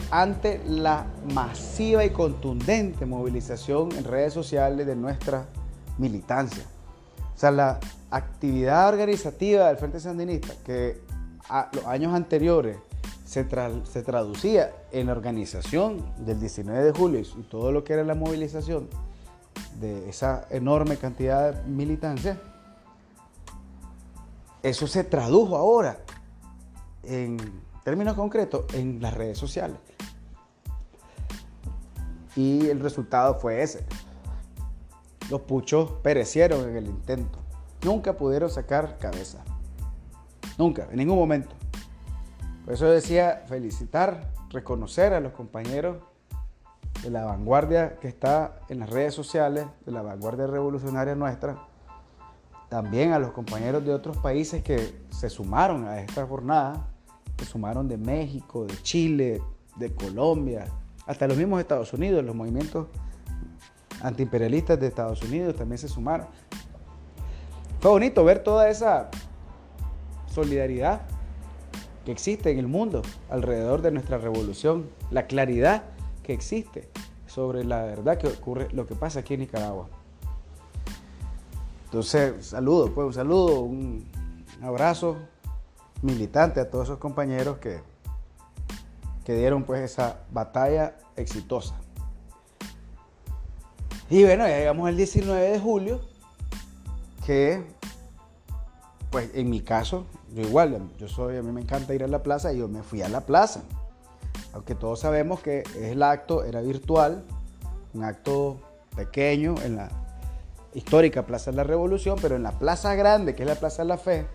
ante 0.09 0.61
la 0.67 1.07
masiva 1.33 2.03
y 2.05 2.09
contundente 2.11 3.05
movilización 3.05 3.91
en 3.93 4.03
redes 4.03 4.33
sociales 4.33 4.85
de 4.85 4.95
nuestra 4.95 5.47
militancia. 5.97 6.63
O 7.35 7.37
sea, 7.37 7.51
la 7.51 7.79
actividad 8.11 8.89
organizativa 8.89 9.67
del 9.67 9.77
Frente 9.77 9.99
Sandinista, 9.99 10.53
que 10.63 11.01
a 11.49 11.69
los 11.73 11.85
años 11.85 12.13
anteriores 12.13 12.77
se, 13.25 13.47
se, 13.91 14.03
traducía 14.03 14.71
en 14.91 15.07
la 15.07 15.13
organización 15.13 16.05
del 16.17 16.39
19 16.39 16.83
de 16.83 16.91
julio 16.91 17.19
y 17.19 17.43
todo 17.43 17.71
lo 17.71 17.83
que 17.83 17.93
era 17.93 18.03
la 18.03 18.15
movilización 18.15 18.87
de 19.79 20.09
esa 20.09 20.45
enorme 20.51 20.97
cantidad 20.97 21.53
de 21.53 21.69
militancia, 21.69 22.39
eso 24.63 24.87
se 24.87 25.03
tradujo 25.03 25.57
ahora 25.57 25.99
en 27.03 27.37
términos 27.83 28.15
concretos 28.15 28.65
en 28.73 29.01
las 29.01 29.13
redes 29.13 29.37
sociales. 29.37 29.77
Y 32.35 32.67
el 32.69 32.79
resultado 32.79 33.35
fue 33.35 33.61
ese. 33.61 33.85
Los 35.29 35.41
puchos 35.41 35.91
perecieron 36.01 36.67
en 36.69 36.77
el 36.77 36.87
intento. 36.87 37.39
Nunca 37.83 38.17
pudieron 38.17 38.49
sacar 38.49 38.97
cabeza. 38.97 39.43
Nunca, 40.57 40.87
en 40.89 40.97
ningún 40.97 41.17
momento. 41.17 41.53
Por 42.63 42.73
eso 42.73 42.85
decía 42.85 43.43
felicitar, 43.47 44.31
reconocer 44.49 45.13
a 45.13 45.19
los 45.19 45.33
compañeros 45.33 45.97
de 47.03 47.09
la 47.09 47.25
vanguardia 47.25 47.97
que 47.99 48.07
está 48.07 48.61
en 48.69 48.79
las 48.79 48.89
redes 48.89 49.13
sociales, 49.13 49.65
de 49.85 49.91
la 49.91 50.01
vanguardia 50.01 50.47
revolucionaria 50.47 51.15
nuestra, 51.15 51.67
también 52.73 53.11
a 53.11 53.19
los 53.19 53.33
compañeros 53.33 53.85
de 53.85 53.93
otros 53.93 54.17
países 54.17 54.63
que 54.63 54.95
se 55.11 55.29
sumaron 55.29 55.87
a 55.87 55.99
esta 55.99 56.25
jornada, 56.25 56.87
que 57.37 57.45
sumaron 57.45 57.87
de 57.87 57.99
México, 57.99 58.65
de 58.65 58.75
Chile, 58.81 59.43
de 59.75 59.93
Colombia, 59.93 60.65
hasta 61.05 61.27
los 61.27 61.37
mismos 61.37 61.59
Estados 61.59 61.93
Unidos, 61.93 62.25
los 62.25 62.33
movimientos 62.33 62.87
antiimperialistas 64.01 64.79
de 64.79 64.87
Estados 64.87 65.21
Unidos 65.21 65.55
también 65.55 65.77
se 65.77 65.87
sumaron. 65.87 66.25
Fue 67.79 67.91
bonito 67.91 68.25
ver 68.25 68.39
toda 68.39 68.67
esa 68.67 69.11
solidaridad 70.25 71.03
que 72.05 72.11
existe 72.11 72.49
en 72.49 72.57
el 72.57 72.67
mundo 72.67 73.03
alrededor 73.29 73.83
de 73.83 73.91
nuestra 73.91 74.17
revolución, 74.17 74.89
la 75.11 75.27
claridad 75.27 75.83
que 76.23 76.33
existe 76.33 76.89
sobre 77.27 77.65
la 77.65 77.83
verdad 77.83 78.17
que 78.17 78.25
ocurre, 78.25 78.67
lo 78.71 78.87
que 78.87 78.95
pasa 78.95 79.19
aquí 79.19 79.35
en 79.35 79.41
Nicaragua. 79.41 79.89
Entonces, 81.93 82.47
saludo, 82.47 82.91
pues 82.91 83.05
un 83.05 83.13
saludo, 83.13 83.59
un 83.59 84.03
abrazo 84.63 85.15
militante 86.01 86.59
a 86.59 86.67
todos 86.67 86.85
esos 86.85 86.97
compañeros 86.97 87.59
que, 87.59 87.81
que 89.23 89.35
dieron 89.35 89.63
pues 89.63 89.81
esa 89.81 90.21
batalla 90.31 90.95
exitosa. 91.15 91.75
Y 94.09 94.23
bueno, 94.23 94.47
ya 94.47 94.57
llegamos 94.57 94.87
al 94.87 94.97
19 94.97 95.51
de 95.51 95.59
julio, 95.59 96.01
que 97.27 97.63
pues 99.11 99.29
en 99.35 99.51
mi 99.51 99.61
caso, 99.61 100.07
yo 100.33 100.41
igual, 100.41 100.89
yo 100.97 101.07
soy, 101.07 101.37
a 101.37 101.43
mí 101.43 101.51
me 101.51 101.61
encanta 101.61 101.93
ir 101.93 102.03
a 102.03 102.07
la 102.07 102.23
plaza 102.23 102.51
y 102.53 102.57
yo 102.57 102.67
me 102.67 102.81
fui 102.81 103.03
a 103.03 103.07
la 103.07 103.21
plaza. 103.21 103.61
Aunque 104.53 104.73
todos 104.73 105.01
sabemos 105.01 105.41
que 105.41 105.61
el 105.75 106.01
acto 106.01 106.43
era 106.43 106.61
virtual, 106.61 107.23
un 107.93 108.03
acto 108.03 108.57
pequeño 108.95 109.53
en 109.63 109.75
la 109.75 110.02
histórica 110.73 111.25
Plaza 111.25 111.51
de 111.51 111.57
la 111.57 111.63
Revolución, 111.63 112.17
pero 112.21 112.35
en 112.35 112.43
la 112.43 112.51
Plaza 112.51 112.95
Grande, 112.95 113.35
que 113.35 113.43
es 113.43 113.49
la 113.49 113.55
Plaza 113.55 113.83
de 113.83 113.87
la 113.87 113.97
Fe, 113.97 114.25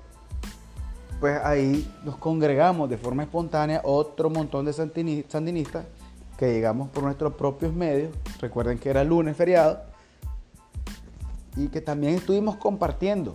pues 1.21 1.41
ahí 1.43 1.93
nos 2.05 2.17
congregamos 2.17 2.89
de 2.89 2.97
forma 2.97 3.25
espontánea 3.25 3.81
otro 3.85 4.31
montón 4.31 4.65
de 4.65 4.73
sandinistas 4.73 5.85
que 6.37 6.53
llegamos 6.53 6.89
por 6.91 7.03
nuestros 7.03 7.35
propios 7.35 7.73
medios. 7.73 8.15
Recuerden 8.41 8.79
que 8.79 8.91
era 8.91 9.03
lunes 9.03 9.37
feriado 9.37 9.83
y 11.57 11.69
que 11.69 11.81
también 11.81 12.15
estuvimos 12.15 12.57
compartiendo 12.57 13.35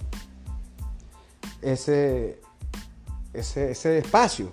ese, 1.61 2.39
ese, 3.33 3.97
espacio. 3.97 4.49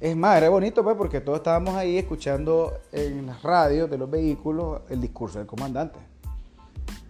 Es 0.00 0.16
más, 0.16 0.36
era 0.36 0.48
bonito 0.48 0.82
pues 0.82 0.96
porque 0.96 1.20
todos 1.20 1.38
estábamos 1.38 1.76
ahí 1.76 1.96
escuchando 1.96 2.80
en 2.90 3.26
las 3.26 3.42
radios 3.42 3.88
de 3.88 3.96
los 3.96 4.10
vehículos 4.10 4.82
el 4.90 5.00
discurso 5.00 5.38
del 5.38 5.46
comandante. 5.46 6.13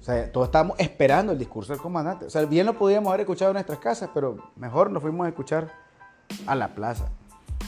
O 0.05 0.07
sea, 0.07 0.31
todos 0.31 0.49
estábamos 0.49 0.79
esperando 0.79 1.33
el 1.33 1.39
discurso 1.39 1.73
del 1.73 1.81
comandante. 1.81 2.27
O 2.27 2.31
sea, 2.31 2.45
bien 2.45 2.67
lo 2.67 2.77
podíamos 2.77 3.09
haber 3.09 3.23
escuchado 3.23 3.53
en 3.53 3.55
nuestras 3.55 3.79
casas, 3.79 4.11
pero 4.13 4.37
mejor 4.55 4.91
nos 4.91 5.03
fuimos 5.03 5.25
a 5.25 5.31
escuchar 5.31 5.73
a 6.47 6.55
la 6.55 6.75
plaza. 6.75 7.09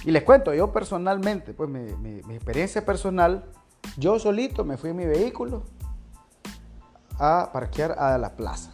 Y 0.04 0.10
les 0.10 0.22
cuento, 0.22 0.52
yo 0.52 0.70
personalmente, 0.70 1.54
pues 1.54 1.70
mi, 1.70 2.20
mi 2.22 2.34
experiencia 2.34 2.84
personal, 2.84 3.46
yo 3.96 4.18
solito 4.18 4.66
me 4.66 4.76
fui 4.76 4.90
en 4.90 4.96
mi 4.96 5.06
vehículo 5.06 5.62
a 7.18 7.48
parquear 7.54 7.92
a 7.98 8.18
la 8.18 8.36
plaza 8.36 8.70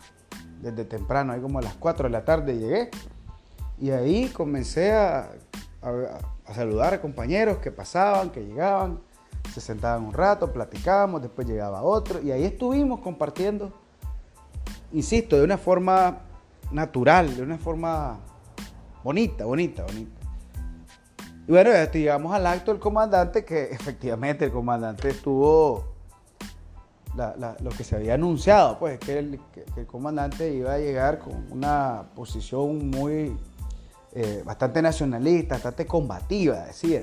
desde 0.61 0.85
temprano, 0.85 1.33
ahí 1.33 1.41
como 1.41 1.61
a 1.61 1.63
las 1.63 1.75
4 1.75 2.09
de 2.09 2.11
la 2.11 2.25
tarde 2.25 2.59
llegué. 2.59 2.91
Y 3.79 3.91
ahí 3.91 4.29
comencé 4.29 4.93
a, 4.93 5.31
saludar 6.53 6.95
a 6.95 7.01
compañeros 7.01 7.59
que 7.59 7.71
pasaban, 7.71 8.31
que 8.31 8.45
llegaban, 8.45 9.01
se 9.53 9.61
sentaban 9.61 10.05
un 10.05 10.13
rato, 10.13 10.53
platicábamos, 10.53 11.23
después 11.23 11.47
llegaba 11.47 11.83
otro. 11.83 12.21
Y 12.21 12.31
ahí 12.31 12.45
estuvimos 12.45 13.01
compartiendo, 13.01 13.73
insisto, 14.93 15.37
de 15.37 15.45
una 15.45 15.59
forma 15.59 16.21
natural, 16.71 17.37
de 17.37 17.43
una 17.43 17.59
forma 17.59 18.19
bonita, 19.05 19.45
bonita, 19.45 19.83
bonita. 19.85 20.21
Y 21.47 21.51
bueno, 21.51 21.71
llegamos 21.93 22.35
al 22.35 22.47
acto 22.47 22.71
del 22.73 22.81
comandante, 22.81 23.45
que 23.45 23.65
efectivamente 23.73 24.45
el 24.47 24.53
comandante 24.53 25.11
estuvo 25.11 25.93
lo 27.15 27.71
que 27.77 27.85
se 27.85 27.97
había 27.97 28.15
anunciado, 28.15 28.79
pues 28.79 28.99
que 28.99 29.19
el, 29.19 29.41
el, 29.77 29.87
comandante 29.87 30.51
iba 30.55 30.73
a 30.73 30.79
llegar 30.79 31.19
con 31.19 31.47
una 31.51 32.05
posición 32.15 32.89
muy, 32.89 33.37
eh, 34.15 34.43
bastante 34.47 34.81
nacionalista, 34.81 35.57
bastante 35.57 35.87
combativa, 35.87 36.65
decía. 36.65 37.03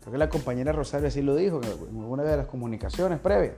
Creo 0.00 0.12
que 0.12 0.18
la 0.18 0.28
compañera 0.28 0.72
Rosario 0.72 1.08
así 1.08 1.22
lo 1.22 1.34
dijo 1.34 1.60
en 1.62 1.96
una 1.96 2.22
de 2.22 2.36
las 2.36 2.46
comunicaciones 2.46 3.20
previas. 3.20 3.54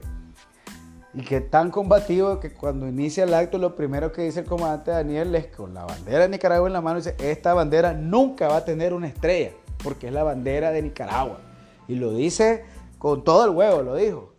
Y 1.13 1.21
que 1.21 1.41
tan 1.41 1.69
combativo 1.69 2.39
que 2.39 2.51
cuando 2.51 2.87
inicia 2.87 3.23
el 3.23 3.33
acto 3.33 3.57
lo 3.57 3.75
primero 3.75 4.11
que 4.11 4.23
dice 4.23 4.41
el 4.41 4.45
comandante 4.45 4.91
Daniel 4.91 5.33
es 5.35 5.47
con 5.47 5.73
la 5.73 5.85
bandera 5.85 6.23
de 6.23 6.29
Nicaragua 6.29 6.67
en 6.67 6.73
la 6.73 6.81
mano, 6.81 6.97
dice, 6.97 7.15
esta 7.19 7.53
bandera 7.53 7.93
nunca 7.93 8.47
va 8.47 8.57
a 8.57 8.65
tener 8.65 8.93
una 8.93 9.07
estrella, 9.07 9.51
porque 9.83 10.07
es 10.07 10.13
la 10.13 10.23
bandera 10.23 10.71
de 10.71 10.81
Nicaragua. 10.81 11.39
Y 11.87 11.95
lo 11.95 12.11
dice 12.13 12.65
con 12.97 13.23
todo 13.23 13.45
el 13.45 13.51
huevo, 13.51 13.83
lo 13.83 13.95
dijo 13.95 14.33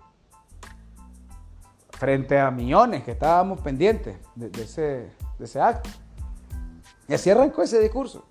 frente 2.05 2.39
a 2.39 2.51
millones 2.51 3.03
que 3.05 3.13
estábamos 3.13 3.61
pendientes 3.61 4.17
de, 4.35 4.51
ese, 4.63 5.11
ese 5.39 5.61
acto. 5.61 5.89
Y 7.09 7.15
así 7.15 7.31
arrancó 7.31 7.63
ese 7.63 7.81
discurso. 7.81 8.27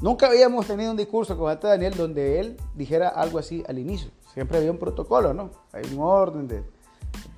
Nunca 0.00 0.28
habíamos 0.28 0.66
tenido 0.66 0.90
un 0.90 0.96
discurso 0.96 1.36
con 1.36 1.52
este 1.52 1.66
Daniel 1.66 1.94
donde 1.94 2.40
él 2.40 2.56
dijera 2.74 3.08
algo 3.08 3.38
así 3.38 3.62
al 3.68 3.78
inicio. 3.78 4.10
Siempre 4.32 4.56
había 4.56 4.70
un 4.70 4.78
protocolo, 4.78 5.34
¿no? 5.34 5.50
Hay 5.72 5.84
un 5.92 6.00
orden 6.00 6.48
de 6.48 6.64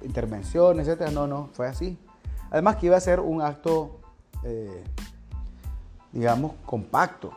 intervención, 0.02 0.78
etc. 0.78 1.10
No, 1.10 1.26
no, 1.26 1.48
fue 1.54 1.66
así. 1.66 1.98
Además 2.50 2.76
que 2.76 2.86
iba 2.86 2.96
a 2.96 3.00
ser 3.00 3.18
un 3.18 3.42
acto, 3.42 3.98
eh, 4.44 4.84
digamos, 6.12 6.52
compacto. 6.64 7.32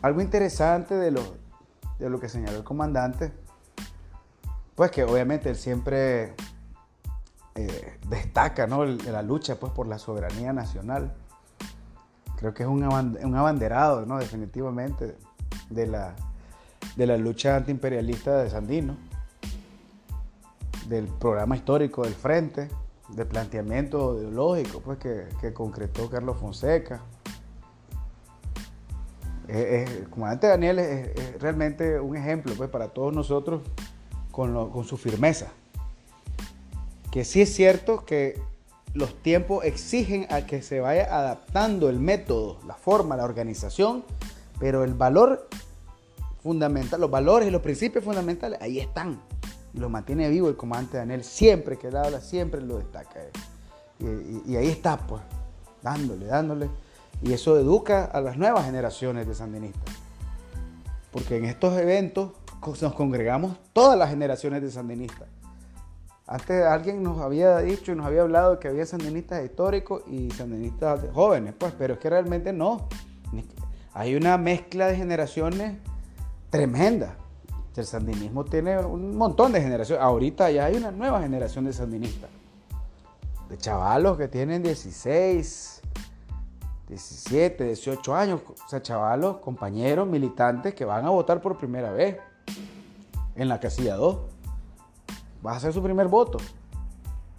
Algo 0.00 0.22
interesante 0.22 0.94
de 0.94 1.10
los, 1.10 1.30
de 1.98 2.08
lo 2.08 2.18
que 2.18 2.30
señaló 2.30 2.56
el 2.56 2.64
comandante, 2.64 3.32
pues 4.74 4.90
que 4.90 5.04
obviamente 5.04 5.50
él 5.50 5.56
siempre 5.56 6.34
eh, 7.60 7.98
destaca 8.08 8.68
¿no? 8.68 8.84
la 8.84 9.20
lucha 9.22 9.58
pues, 9.58 9.72
por 9.72 9.88
la 9.88 9.98
soberanía 9.98 10.52
nacional. 10.52 11.12
Creo 12.36 12.54
que 12.54 12.62
es 12.62 12.68
un, 12.68 12.84
abanderado, 12.84 14.06
¿no? 14.06 14.18
definitivamente, 14.18 15.16
de 15.68 15.86
la, 15.88 16.14
de 16.94 17.06
la 17.06 17.16
lucha 17.16 17.56
antiimperialista 17.56 18.36
de 18.36 18.50
Sandino, 18.50 18.96
del 20.86 21.06
programa 21.08 21.56
histórico 21.56 22.04
del 22.04 22.14
Frente, 22.14 22.68
del 23.08 23.26
planteamiento 23.26 24.16
ideológico 24.20 24.80
pues, 24.80 24.98
que, 24.98 25.52
concretó 25.52 26.08
Carlos 26.08 26.36
Fonseca, 26.38 27.00
comandante 30.10 30.46
Daniel 30.46 30.78
es, 30.78 31.40
realmente 31.40 31.98
un 31.98 32.16
ejemplo 32.16 32.54
pues, 32.56 32.70
para 32.70 32.90
todos 32.90 33.12
nosotros 33.12 33.62
con, 34.30 34.84
su 34.84 34.96
firmeza. 34.96 35.48
Que 37.10 37.24
sí 37.24 37.40
es 37.40 37.54
cierto 37.54 38.04
que 38.04 38.40
los 38.94 39.14
tiempos 39.22 39.64
exigen 39.64 40.26
a 40.30 40.46
que 40.46 40.62
se 40.62 40.80
vaya 40.80 41.14
adaptando 41.14 41.88
el 41.88 41.98
método, 41.98 42.58
la 42.66 42.74
forma, 42.74 43.16
la 43.16 43.24
organización, 43.24 44.04
pero 44.58 44.84
el 44.84 44.94
valor 44.94 45.48
fundamental, 46.42 47.00
los 47.00 47.10
valores 47.10 47.48
y 47.48 47.50
los 47.50 47.62
principios 47.62 48.04
fundamentales, 48.04 48.60
ahí 48.60 48.78
están. 48.78 49.20
Y 49.74 49.78
lo 49.78 49.88
mantiene 49.88 50.28
vivo 50.28 50.48
el 50.48 50.56
comandante 50.56 50.98
Daniel. 50.98 51.24
Siempre 51.24 51.76
que 51.78 51.88
él 51.88 51.96
habla, 51.96 52.20
siempre 52.20 52.60
lo 52.60 52.78
destaca. 52.78 53.20
Y, 53.98 54.52
y 54.52 54.56
ahí 54.56 54.68
está, 54.68 54.96
pues, 54.96 55.22
dándole, 55.82 56.26
dándole. 56.26 56.68
Y 57.22 57.32
eso 57.32 57.58
educa 57.58 58.04
a 58.04 58.20
las 58.20 58.36
nuevas 58.36 58.64
generaciones 58.64 59.26
de 59.26 59.34
sandinistas. 59.34 59.94
Porque 61.12 61.36
en 61.36 61.44
estos 61.44 61.78
eventos 61.78 62.32
nos 62.80 62.94
congregamos 62.94 63.56
todas 63.72 63.98
las 63.98 64.10
generaciones 64.10 64.62
de 64.62 64.70
sandinistas. 64.70 65.28
Antes 66.30 66.62
alguien 66.62 67.02
nos 67.02 67.18
había 67.20 67.58
dicho 67.58 67.92
y 67.92 67.94
nos 67.94 68.04
había 68.04 68.20
hablado 68.20 68.60
que 68.60 68.68
había 68.68 68.84
sandinistas 68.84 69.42
históricos 69.42 70.02
y 70.06 70.30
sandinistas 70.30 71.00
jóvenes, 71.14 71.54
pues, 71.58 71.72
pero 71.78 71.94
es 71.94 72.00
que 72.00 72.10
realmente 72.10 72.52
no. 72.52 72.86
Hay 73.94 74.14
una 74.14 74.36
mezcla 74.36 74.88
de 74.88 74.96
generaciones 74.96 75.78
tremenda. 76.50 77.16
El 77.74 77.86
sandinismo 77.86 78.44
tiene 78.44 78.76
un 78.78 79.16
montón 79.16 79.52
de 79.52 79.62
generaciones. 79.62 80.04
Ahorita 80.04 80.50
ya 80.50 80.66
hay 80.66 80.76
una 80.76 80.90
nueva 80.90 81.22
generación 81.22 81.64
de 81.64 81.72
sandinistas. 81.72 82.28
De 83.48 83.56
chavalos 83.56 84.18
que 84.18 84.28
tienen 84.28 84.62
16, 84.62 85.80
17, 86.88 87.64
18 87.64 88.14
años, 88.14 88.40
o 88.48 88.68
sea, 88.68 88.82
chavalos, 88.82 89.38
compañeros, 89.38 90.06
militantes 90.08 90.74
que 90.74 90.84
van 90.84 91.06
a 91.06 91.10
votar 91.10 91.40
por 91.40 91.56
primera 91.56 91.92
vez 91.92 92.18
en 93.36 93.48
la 93.48 93.60
casilla 93.60 93.94
2. 93.94 94.37
Va 95.44 95.52
a 95.52 95.56
hacer 95.56 95.72
su 95.72 95.82
primer 95.82 96.08
voto. 96.08 96.38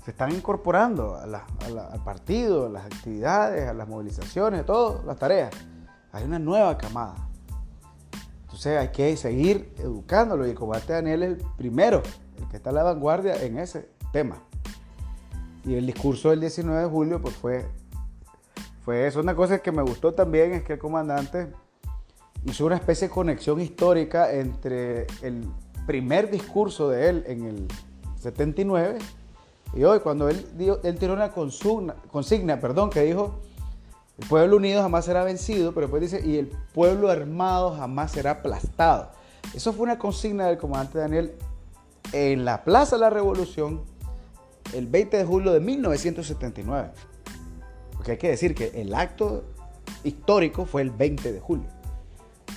Se 0.04 0.12
están 0.12 0.32
incorporando 0.32 1.18
al 1.18 2.04
partido, 2.04 2.68
a 2.68 2.70
las 2.70 2.86
actividades, 2.86 3.68
a 3.68 3.74
las 3.74 3.88
movilizaciones, 3.88 4.66
todas 4.66 5.04
las 5.06 5.18
tareas. 5.18 5.52
hay 6.12 6.24
una 6.24 6.40
nueva 6.40 6.78
camada. 6.78 7.16
Entonces 8.44 8.78
hay 8.80 8.90
que 8.90 9.16
seguir 9.16 9.74
educándolo 9.78 10.48
y 10.48 10.52
el 10.52 10.56
comandante 10.56 10.94
Daniel 10.94 11.24
es 11.24 11.30
el 11.30 11.38
primero, 11.58 12.02
el 12.38 12.48
que 12.48 12.58
está 12.58 12.72
a 12.72 12.74
la 12.74 12.84
vanguardia 12.84 13.42
en 13.44 13.60
ese 13.60 13.90
tema. 14.12 14.38
Y 15.66 15.76
el 15.76 15.86
discurso 15.86 16.32
del 16.32 16.40
19 16.40 16.82
de 16.82 16.88
julio 16.88 17.22
pues 17.22 17.36
fue, 17.36 17.66
fue 18.84 19.06
eso. 19.06 19.20
Una 19.20 19.36
cosa 19.36 19.60
que 19.60 19.72
me 19.72 19.84
gustó 19.84 20.14
también 20.14 20.54
es 20.54 20.64
que 20.64 20.74
el 20.74 20.80
comandante 20.80 21.54
hizo 22.46 22.66
una 22.66 22.76
especie 22.76 23.08
de 23.10 23.14
conexión 23.14 23.60
histórica 23.60 24.32
entre 24.32 25.06
el 25.22 25.48
primer 25.86 26.32
discurso 26.32 26.90
de 26.90 27.10
él 27.10 27.24
en 27.28 27.46
el 27.46 27.68
79 28.20 29.00
y 29.74 29.84
hoy 29.84 30.00
cuando 30.00 30.30
él, 30.30 30.46
dio, 30.58 30.82
él 30.84 30.98
tiró 30.98 31.14
una 31.14 31.32
consigna, 31.32 31.96
consigna 32.12 32.60
perdón, 32.60 32.90
que 32.90 33.02
dijo 33.02 33.40
el 34.20 34.28
pueblo 34.28 34.58
unido 34.58 34.82
jamás 34.82 35.06
será 35.06 35.24
vencido, 35.24 35.74
pero 35.74 35.88
después 35.88 36.02
dice, 36.02 36.26
y 36.26 36.38
el 36.38 36.48
pueblo 36.74 37.10
armado 37.10 37.76
jamás 37.76 38.12
será 38.12 38.32
aplastado. 38.32 39.12
Eso 39.54 39.72
fue 39.72 39.84
una 39.84 39.98
consigna 39.98 40.48
del 40.48 40.58
comandante 40.58 41.00
Daniel 41.00 41.34
en 42.12 42.44
la 42.44 42.64
Plaza 42.64 42.98
de 42.98 43.02
la 43.02 43.10
Revolución 43.10 43.82
el 44.74 44.88
20 44.88 45.18
de 45.18 45.26
julio 45.26 45.54
de 45.54 45.62
1979. 45.62 46.90
Porque 47.94 48.12
hay 48.12 48.18
que 48.18 48.30
decir 48.30 48.54
que 48.54 48.82
el 48.82 48.94
acto 48.94 49.46
histórico 50.04 50.66
fue 50.66 50.82
el 50.82 50.92
20 50.92 51.32
de 51.32 51.40
julio. 51.40 51.68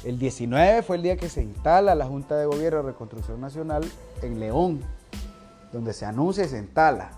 El 0.05 0.19
19 0.19 0.83
fue 0.83 0.97
el 0.97 1.03
día 1.03 1.17
que 1.17 1.29
se 1.29 1.43
instala 1.43 1.95
la 1.95 2.07
Junta 2.07 2.37
de 2.37 2.47
Gobierno 2.47 2.83
de 2.83 2.91
Reconstrucción 2.91 3.41
Nacional 3.41 3.85
en 4.21 4.41
León, 4.41 4.81
donde 5.73 5.93
se 5.93 6.05
anuncia 6.05 6.45
y 6.45 6.49
se 6.49 6.59
instala 6.59 7.11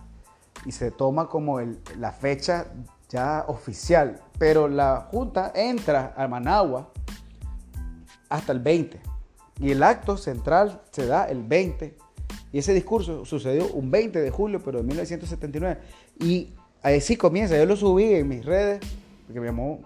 y 0.65 0.73
se 0.73 0.91
toma 0.91 1.29
como 1.29 1.61
la 1.99 2.13
fecha 2.13 2.67
ya 3.09 3.45
oficial, 3.49 4.21
pero 4.39 4.69
la 4.69 5.09
Junta 5.11 5.53
entra 5.55 6.15
a 6.17 6.27
Managua 6.27 6.91
hasta 8.29 8.53
el 8.53 8.61
20 8.61 9.01
y 9.61 9.71
el 9.71 9.83
acto 9.83 10.17
central 10.17 10.83
se 10.91 11.07
da 11.07 11.25
el 11.25 11.43
20 11.43 11.97
y 12.53 12.59
ese 12.59 12.73
discurso 12.73 13.25
sucedió 13.25 13.67
un 13.73 13.91
20 13.91 14.21
de 14.21 14.31
julio, 14.31 14.61
pero 14.65 14.79
de 14.79 14.85
1979 14.85 15.81
y 16.21 16.55
así 16.83 17.17
comienza, 17.17 17.57
yo 17.57 17.67
lo 17.67 17.77
subí 17.77 18.15
en 18.15 18.29
mis 18.29 18.45
redes 18.45 18.81
porque 19.27 19.41
me 19.41 19.47
llamó, 19.47 19.81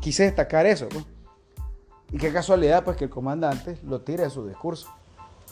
quise 0.00 0.24
destacar 0.24 0.66
eso. 0.66 0.88
Pues. 0.88 1.04
Y 2.12 2.18
qué 2.18 2.32
casualidad 2.32 2.84
pues 2.84 2.96
que 2.96 3.04
el 3.04 3.10
comandante 3.10 3.78
lo 3.84 4.02
tire 4.02 4.24
de 4.24 4.30
su 4.30 4.46
discurso, 4.46 4.88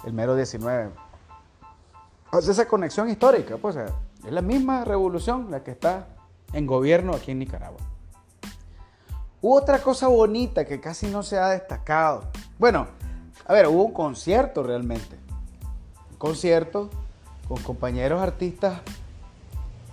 el 0.04 0.12
mero 0.12 0.36
19. 0.36 0.90
Esa 2.32 2.68
conexión 2.68 3.10
histórica, 3.10 3.56
pues 3.56 3.76
es 3.76 4.32
la 4.32 4.42
misma 4.42 4.84
revolución 4.84 5.50
la 5.50 5.64
que 5.64 5.72
está 5.72 6.06
en 6.52 6.66
gobierno 6.66 7.14
aquí 7.14 7.32
en 7.32 7.40
Nicaragua. 7.40 7.80
Hubo 9.42 9.56
otra 9.56 9.82
cosa 9.82 10.06
bonita 10.08 10.64
que 10.64 10.80
casi 10.80 11.08
no 11.08 11.22
se 11.22 11.38
ha 11.38 11.48
destacado. 11.48 12.24
Bueno, 12.58 12.86
a 13.46 13.52
ver, 13.52 13.66
hubo 13.66 13.84
un 13.84 13.92
concierto 13.92 14.62
realmente. 14.62 15.16
Un 16.12 16.18
concierto 16.18 16.90
con 17.48 17.60
compañeros 17.62 18.22
artistas 18.22 18.80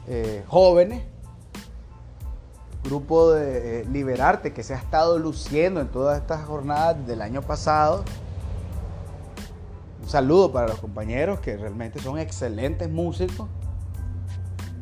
eh, 0.08 0.44
jóvenes. 0.48 1.04
Grupo 2.84 3.32
de 3.32 3.82
eh, 3.82 3.86
Liberarte 3.86 4.54
que 4.54 4.64
se 4.64 4.74
ha 4.74 4.78
estado 4.78 5.18
luciendo 5.18 5.82
en 5.82 5.88
todas 5.88 6.20
estas 6.20 6.46
jornadas 6.46 7.08
del 7.08 7.22
año 7.22 7.42
pasado. 7.42 8.04
Saludo 10.08 10.54
para 10.54 10.68
los 10.68 10.80
compañeros 10.80 11.42
que 11.42 11.58
realmente 11.58 12.00
son 12.00 12.18
excelentes 12.18 12.90
músicos 12.90 13.50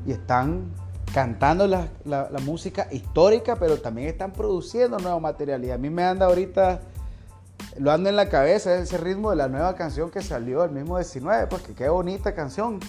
y 0.05 0.11
están 0.11 0.71
cantando 1.15 1.65
la, 1.65 1.87
música 2.43 2.87
histórica, 2.91 3.55
pero 3.55 3.81
también 3.81 4.07
están 4.07 4.33
produciendo 4.33 4.99
nuevo 4.99 5.19
material. 5.19 5.65
Y 5.65 5.71
a 5.71 5.79
mí 5.79 5.89
me 5.89 6.03
anda 6.03 6.27
ahorita, 6.27 6.79
lo 7.79 7.91
ando 7.91 8.09
en 8.09 8.15
la 8.15 8.29
cabeza, 8.29 8.75
ese 8.75 8.99
ritmo 8.99 9.31
de 9.31 9.37
la 9.37 9.47
nueva 9.47 9.73
canción 9.73 10.11
que 10.11 10.21
salió 10.21 10.63
el 10.63 10.69
mismo 10.69 10.95
19, 10.95 11.47
pues 11.47 11.63
que 11.63 11.73
qué 11.73 11.89
bonita 11.89 12.35
canción. 12.35 12.79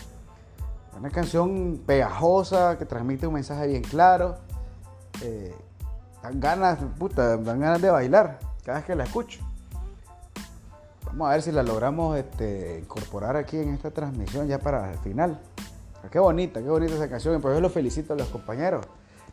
Una 0.98 1.08
canción 1.08 1.80
pegajosa, 1.86 2.76
que 2.76 2.84
transmite 2.84 3.26
un 3.26 3.32
mensaje 3.32 3.66
bien 3.66 3.82
claro. 3.82 4.36
Eh, 5.22 5.54
dan 6.22 6.38
ganas, 6.38 6.78
dan 7.16 7.60
ganas 7.60 7.80
de 7.80 7.88
bailar 7.88 8.40
cada 8.62 8.78
vez 8.78 8.86
que 8.86 8.94
la 8.94 9.04
escucho. 9.04 9.40
Vamos 11.16 11.28
a 11.30 11.32
ver 11.32 11.42
si 11.42 11.50
la 11.50 11.62
logramos 11.62 12.14
este, 12.18 12.78
incorporar 12.78 13.36
aquí 13.36 13.56
en 13.56 13.72
esta 13.72 13.90
transmisión 13.90 14.48
ya 14.48 14.58
para 14.58 14.92
el 14.92 14.98
final. 14.98 15.40
Qué 16.10 16.18
bonita, 16.18 16.60
qué 16.60 16.68
bonita 16.68 16.94
esa 16.94 17.08
canción. 17.08 17.36
Y 17.36 17.38
por 17.38 17.52
eso 17.52 17.60
los 17.62 17.72
felicito 17.72 18.12
a 18.12 18.16
los 18.16 18.28
compañeros. 18.28 18.84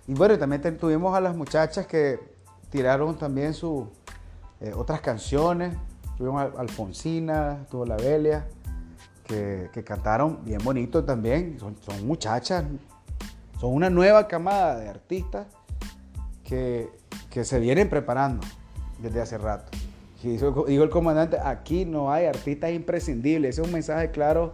Y 0.07 0.13
bueno, 0.13 0.39
también 0.39 0.77
tuvimos 0.77 1.13
a 1.13 1.19
las 1.19 1.35
muchachas 1.35 1.85
que 1.85 2.21
tiraron 2.69 3.17
también 3.17 3.53
sus 3.53 3.87
eh, 4.61 4.71
otras 4.73 5.01
canciones. 5.01 5.75
Tuvimos 6.17 6.41
a 6.41 6.61
Alfonsina, 6.61 7.65
tuvo 7.69 7.85
la 7.85 7.97
Belia, 7.97 8.47
que, 9.25 9.69
cantaron 9.85 10.39
bien 10.45 10.61
bonito 10.63 11.03
también. 11.03 11.59
Son, 11.59 11.75
muchachas, 12.07 12.63
son 13.59 13.73
una 13.73 13.89
nueva 13.89 14.29
camada 14.29 14.77
de 14.77 14.87
artistas 14.87 15.47
que, 16.45 16.89
se 17.29 17.59
vienen 17.59 17.89
preparando 17.89 18.47
desde 18.99 19.19
hace 19.19 19.37
rato. 19.37 19.69
Dijo, 20.29 20.67
el 20.67 20.89
comandante, 20.89 21.37
aquí 21.43 21.85
no 21.85 22.11
hay 22.11 22.25
artistas 22.25 22.71
imprescindibles. 22.71 23.51
Ese 23.51 23.61
es 23.61 23.67
un 23.67 23.73
mensaje 23.73 24.11
claro 24.11 24.53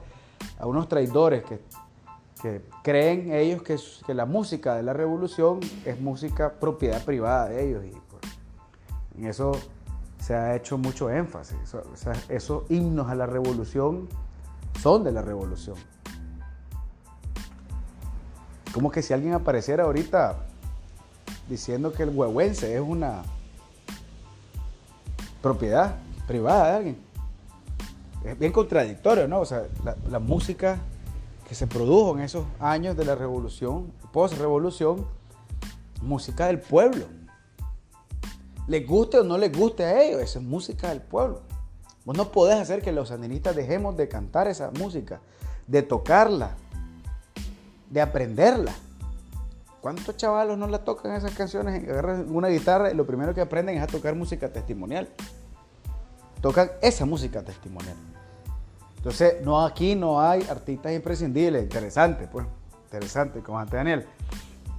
a 0.57 0.65
unos 0.65 0.87
traidores 0.87 1.43
que 1.43 1.59
que 2.41 2.61
creen 2.83 3.33
ellos 3.33 3.61
que, 3.63 3.77
que, 4.05 4.13
la 4.13 4.25
música 4.25 4.75
de 4.75 4.83
la 4.83 4.93
revolución 4.93 5.59
es 5.85 5.99
música 5.99 6.53
propiedad 6.53 7.03
privada 7.03 7.49
de 7.49 7.67
ellos 7.67 7.83
y 7.85 9.19
en 9.19 9.27
eso 9.27 9.51
se 10.19 10.33
ha 10.35 10.55
hecho 10.55 10.77
mucho 10.77 11.09
énfasis. 11.09 11.57
esos 12.29 12.63
himnos 12.69 13.09
a 13.09 13.15
la 13.15 13.25
revolución 13.25 14.07
son 14.79 15.03
de 15.03 15.11
la 15.11 15.21
revolución. 15.21 15.75
Como 18.73 18.91
que 18.91 19.01
si 19.01 19.13
alguien 19.13 19.33
apareciera 19.33 19.83
ahorita 19.83 20.37
diciendo 21.49 21.91
que 21.91 22.03
el 22.03 22.09
huehuense 22.09 22.75
es 22.75 22.81
una 22.81 23.23
propiedad 25.41 25.95
privada 26.27 26.69
de 26.69 26.75
alguien. 26.75 27.09
Es 28.23 28.37
bien 28.37 28.51
contradictorio, 28.51 29.27
¿no? 29.27 29.39
O 29.39 29.45
sea, 29.45 29.63
la, 30.09 30.19
música 30.19 30.77
que 31.47 31.55
se 31.55 31.67
produjo 31.67 32.17
en 32.17 32.23
esos 32.23 32.45
años 32.59 32.97
de 32.97 33.05
la 33.05 33.15
revolución, 33.15 33.91
post-revolución, 34.11 35.05
música 36.01 36.47
del 36.47 36.59
pueblo. 36.59 37.05
Les 38.67 38.85
guste 38.85 39.19
o 39.19 39.23
no 39.23 39.37
les 39.37 39.57
guste 39.57 39.83
a 39.83 40.01
ellos, 40.01 40.21
esa 40.21 40.39
es 40.39 40.45
música 40.45 40.89
del 40.89 41.01
pueblo. 41.01 41.41
Vos 42.05 42.15
no 42.15 42.31
podés 42.31 42.59
hacer 42.59 42.81
que 42.81 42.91
los 42.91 43.09
sandinistas 43.09 43.55
dejemos 43.55 43.95
de 43.97 44.07
cantar 44.07 44.47
esa 44.47 44.71
música, 44.71 45.21
de 45.67 45.81
tocarla, 45.81 46.55
de 47.89 48.01
aprenderla. 48.01 48.73
¿Cuántos 49.81 50.17
chavalos 50.17 50.57
no 50.57 50.67
la 50.67 50.79
tocan 50.79 51.13
esas 51.13 51.33
canciones? 51.33 51.87
Agarran 51.87 52.25
una 52.35 52.49
guitarra 52.49 52.91
y 52.91 52.95
lo 52.95 53.05
primero 53.05 53.33
que 53.33 53.41
aprenden 53.41 53.77
es 53.77 53.83
a 53.83 53.87
tocar 53.87 54.13
música 54.15 54.51
testimonial. 54.51 55.07
Tocan 56.41 56.71
esa 56.81 57.05
música 57.05 57.43
testimonial. 57.43 57.95
Entonces, 58.97 59.35
no 59.43 59.65
aquí 59.65 59.95
no 59.95 60.19
hay 60.21 60.45
artistas 60.49 60.91
imprescindibles. 60.91 61.63
Interesante, 61.63 62.27
pues. 62.27 62.45
Interesante, 62.85 63.41
comandante 63.41 63.77
Daniel. 63.77 64.05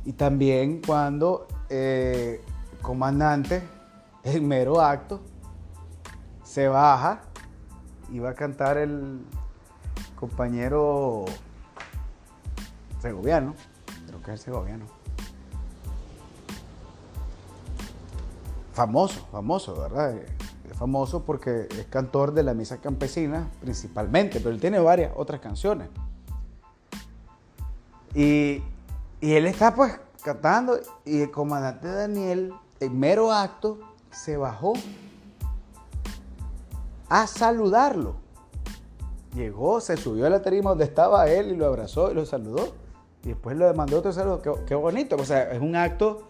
Y 0.05 0.12
también 0.12 0.82
cuando 0.86 1.46
eh, 1.70 2.42
comandante, 2.82 3.62
el 4.24 4.42
mero 4.42 4.80
acto, 4.80 5.20
se 6.42 6.68
baja 6.68 7.22
y 8.11 8.18
va 8.18 8.30
a 8.30 8.34
cantar 8.34 8.76
el 8.76 9.20
compañero 10.16 11.24
segoviano. 13.01 13.55
Es 14.26 14.42
segoviano. 14.42 14.86
Famoso, 18.72 19.26
famoso, 19.32 19.76
¿verdad? 19.76 20.14
famoso 20.80 21.24
porque 21.24 21.68
es 21.70 21.86
cantor 21.90 22.32
de 22.32 22.42
la 22.42 22.54
misa 22.54 22.78
campesina 22.78 23.50
principalmente, 23.60 24.38
pero 24.38 24.50
él 24.50 24.60
tiene 24.60 24.78
varias 24.78 25.12
otras 25.14 25.40
canciones. 25.40 25.88
Y, 28.14 28.62
él 29.20 29.46
está 29.46 29.74
pues 29.74 29.98
cantando 30.22 30.80
y 31.04 31.20
el 31.20 31.30
comandante 31.30 31.88
Daniel, 31.88 32.54
en 32.80 32.98
mero 32.98 33.30
acto, 33.30 33.78
se 34.10 34.38
bajó 34.38 34.72
a 37.10 37.26
saludarlo. 37.26 38.14
Llegó, 39.34 39.80
se 39.80 39.96
subió 39.96 40.26
a 40.26 40.30
la 40.30 40.40
tarima 40.40 40.70
donde 40.70 40.84
estaba 40.84 41.28
él 41.28 41.52
y 41.52 41.56
lo 41.56 41.66
abrazó 41.66 42.10
y 42.10 42.14
lo 42.14 42.24
saludó. 42.24 42.72
Y 43.24 43.28
después 43.28 43.56
lo 43.56 43.66
demandó 43.66 43.98
otro 43.98 44.12
saludo. 44.12 44.40
Qué, 44.40 44.50
qué 44.66 44.74
bonito. 44.74 45.16
O 45.16 45.24
sea, 45.24 45.50
es 45.52 45.60
un 45.60 45.76
acto 45.76 46.28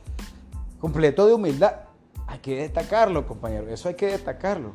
completo 0.80 1.26
de 1.26 1.34
humildad. 1.34 1.82
Hay 2.26 2.38
que 2.38 2.56
destacarlo, 2.56 3.26
compañero. 3.26 3.68
Eso 3.68 3.88
hay 3.88 3.94
que 3.94 4.06
destacarlo. 4.06 4.72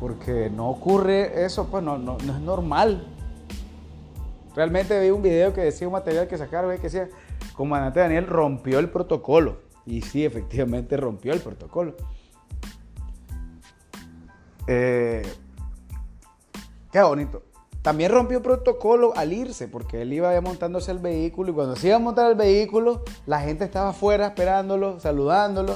Porque 0.00 0.50
no 0.50 0.68
ocurre 0.68 1.44
eso, 1.44 1.66
pues 1.66 1.82
no, 1.82 1.98
no, 1.98 2.16
es 2.18 2.40
normal. 2.40 3.06
Realmente 4.54 4.98
vi 5.00 5.10
un 5.10 5.22
video 5.22 5.52
que 5.52 5.62
decía 5.62 5.86
un 5.86 5.92
material 5.92 6.28
que 6.28 6.36
sacaron 6.36 6.74
que 6.76 6.82
decía, 6.82 7.08
comandante 7.54 8.00
Daniel 8.00 8.26
rompió 8.26 8.78
el 8.78 8.90
protocolo. 8.90 9.60
Y 9.86 10.02
sí, 10.02 10.24
efectivamente 10.24 10.96
rompió 10.96 11.32
el 11.32 11.40
protocolo. 11.40 11.94
Eh, 14.66 15.22
qué 16.92 17.02
bonito. 17.02 17.42
También 17.88 18.12
rompió 18.12 18.42
protocolo 18.42 19.14
al 19.16 19.32
irse, 19.32 19.66
porque 19.66 20.02
él 20.02 20.12
iba 20.12 20.38
montándose 20.42 20.90
el 20.90 20.98
vehículo 20.98 21.52
y 21.52 21.54
cuando 21.54 21.74
se 21.74 21.86
iba 21.86 21.96
a 21.96 21.98
montar 21.98 22.30
el 22.30 22.36
vehículo, 22.36 23.02
la 23.24 23.40
gente 23.40 23.64
estaba 23.64 23.88
afuera 23.88 24.26
esperándolo, 24.26 25.00
saludándolo. 25.00 25.74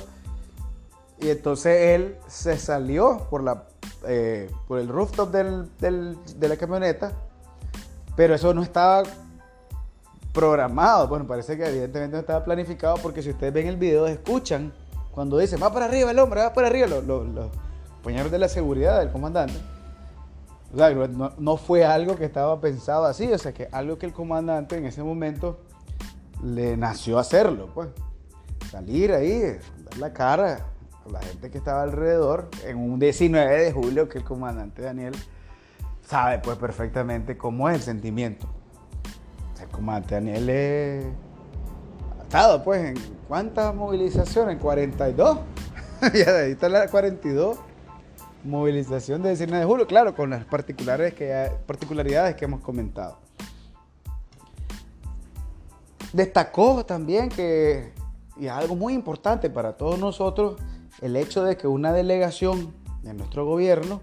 Y 1.20 1.30
entonces 1.30 1.94
él 1.94 2.18
se 2.26 2.58
salió 2.58 3.28
por, 3.30 3.42
la, 3.42 3.64
eh, 4.06 4.50
por 4.68 4.78
el 4.78 4.88
rooftop 4.88 5.30
de 5.32 6.48
la 6.48 6.56
camioneta, 6.58 7.12
pero 8.14 8.34
eso 8.34 8.52
no 8.52 8.62
estaba 8.62 9.04
programado. 10.34 11.08
Bueno, 11.08 11.26
parece 11.26 11.56
que 11.56 11.66
evidentemente 11.66 12.12
no 12.12 12.20
estaba 12.20 12.44
planificado 12.44 12.96
porque 13.02 13.22
si 13.22 13.30
ustedes 13.30 13.54
ven 13.54 13.68
el 13.68 13.78
video, 13.78 14.06
escuchan 14.06 14.70
cuando 15.12 15.38
dice, 15.38 15.56
va 15.56 15.72
para 15.72 15.86
arriba 15.86 16.10
el 16.10 16.18
hombre, 16.18 16.42
va 16.42 16.52
para 16.52 16.66
arriba, 16.66 16.88
los, 16.88 17.06
los 17.06 17.50
compañeros 17.94 18.30
de 18.30 18.38
la 18.38 18.50
seguridad 18.50 18.98
del 18.98 19.10
comandante 19.10 19.71
o 20.74 21.30
no, 21.38 21.56
fue 21.56 21.84
algo 21.84 22.16
que 22.16 22.24
estaba 22.24 22.60
pensado 22.60 23.04
así, 23.04 23.30
o 23.30 23.38
sea, 23.38 23.52
que 23.52 23.68
algo 23.72 23.98
que 23.98 24.06
el 24.06 24.12
comandante 24.12 24.76
en 24.76 24.86
ese 24.86 25.02
momento 25.02 25.60
le 26.42 26.76
nació 26.76 27.18
hacerlo, 27.18 27.68
pues. 27.74 27.88
Salir 28.70 29.12
ahí, 29.12 29.38
dar 29.40 29.98
la 29.98 30.12
cara 30.12 30.66
a 31.06 31.10
la 31.10 31.20
gente 31.20 31.50
que 31.50 31.58
estaba 31.58 31.82
alrededor 31.82 32.48
en 32.64 32.78
un 32.78 32.98
19 32.98 33.64
de 33.64 33.72
julio 33.72 34.08
que 34.08 34.18
el 34.18 34.24
comandante 34.24 34.82
Daniel 34.82 35.14
sabe 36.06 36.38
pues 36.38 36.56
perfectamente 36.56 37.36
cómo 37.36 37.68
es 37.68 37.76
el 37.76 37.82
sentimiento. 37.82 38.48
el 39.60 39.68
comandante 39.68 40.14
Daniel 40.14 40.48
es... 40.48 41.04
ha 42.18 42.22
estado 42.22 42.64
pues 42.64 42.82
en 42.82 42.94
cuántas 43.28 43.74
movilizaciones, 43.74 44.58
42. 44.58 45.38
y 46.14 46.16
ahí 46.28 46.52
está 46.52 46.70
la 46.70 46.88
42 46.88 47.58
movilización 48.45 49.22
de 49.22 49.30
19 49.30 49.61
de 49.61 49.66
julio, 49.66 49.86
claro, 49.86 50.14
con 50.14 50.30
las 50.30 50.45
particulares 50.45 51.14
que, 51.14 51.51
particularidades 51.66 52.36
que 52.36 52.45
hemos 52.45 52.61
comentado. 52.61 53.18
Destacó 56.12 56.84
también 56.84 57.28
que, 57.28 57.93
y 58.36 58.49
algo 58.49 58.76
muy 58.76 58.95
importante 58.95 59.49
para 59.49 59.76
todos 59.76 59.99
nosotros, 59.99 60.61
el 61.01 61.16
hecho 61.16 61.43
de 61.45 61.57
que 61.57 61.66
una 61.66 61.93
delegación 61.93 62.74
de 63.03 63.14
nuestro 63.14 63.47
gobierno 63.47 64.01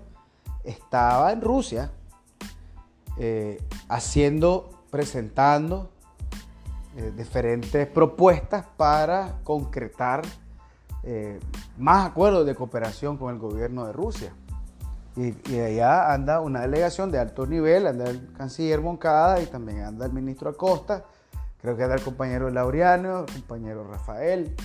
estaba 0.64 1.32
en 1.32 1.42
Rusia 1.42 1.92
eh, 3.18 3.62
haciendo, 3.88 4.84
presentando 4.90 5.92
eh, 6.98 7.12
diferentes 7.16 7.88
propuestas 7.88 8.66
para 8.78 9.40
concretar 9.44 10.22
eh, 11.04 11.40
más 11.80 12.08
acuerdos 12.08 12.46
de 12.46 12.56
cooperación 12.56 13.18
con 13.18 13.34
el 13.34 13.40
gobierno 13.40 13.86
de 13.86 13.94
Rusia. 13.94 14.34
Y, 15.16 15.60
allá 15.60 16.14
anda 16.14 16.40
una 16.40 16.62
delegación 16.62 17.12
de 17.12 17.20
alto 17.20 17.46
nivel, 17.46 17.88
anda 17.88 18.10
el 18.10 18.32
canciller 18.34 18.80
Moncada 18.80 19.42
y 19.42 19.48
también 19.48 19.84
anda 19.84 20.06
el 20.06 20.14
ministro 20.14 20.50
Acosta, 20.50 21.04
creo 21.62 21.76
que 21.76 21.84
anda 21.84 21.96
el 21.96 22.04
compañero 22.04 22.50
Laureano, 22.50 23.22
el 23.22 23.34
compañero 23.34 23.86
Rafael, 23.90 24.56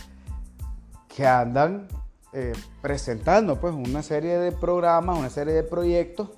que 1.09 1.27
andan 1.27 1.89
eh, 2.33 2.53
presentando 2.83 3.59
pues 3.59 3.75
una 3.75 4.03
serie 4.03 4.39
de 4.39 4.53
programas, 4.53 5.19
una 5.19 5.31
serie 5.31 5.55
de 5.55 5.63
proyectos 5.63 6.31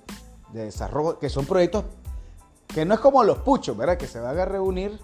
de 0.53 0.65
desarrollo, 0.65 1.19
que 1.19 1.29
son 1.29 1.45
proyectos 1.45 1.85
que 2.67 2.85
no 2.85 2.93
es 2.93 2.99
como 2.99 3.23
los 3.23 3.39
puchos, 3.39 3.77
¿verdad? 3.77 3.97
Que 3.97 4.07
se 4.07 4.19
van 4.19 4.37
a 4.37 4.45
reunir 4.45 4.99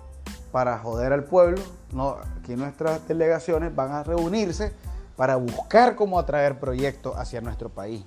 para 0.52 0.78
joder 0.80 1.14
al 1.14 1.24
pueblo. 1.24 1.62
No, 1.92 2.18
aquí 2.40 2.56
nuestras 2.56 3.08
delegaciones 3.08 3.76
van 3.76 3.92
a 3.92 4.04
reunirse 4.04 4.74
para 5.16 5.36
buscar 5.36 5.96
cómo 5.96 6.20
atraer 6.20 6.60
proyectos 6.60 7.16
hacia 7.18 7.42
nuestro 7.42 7.70
país, 7.70 8.04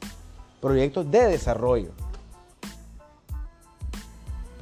proyectos 0.61 1.11
de 1.11 1.26
desarrollo. 1.26 1.92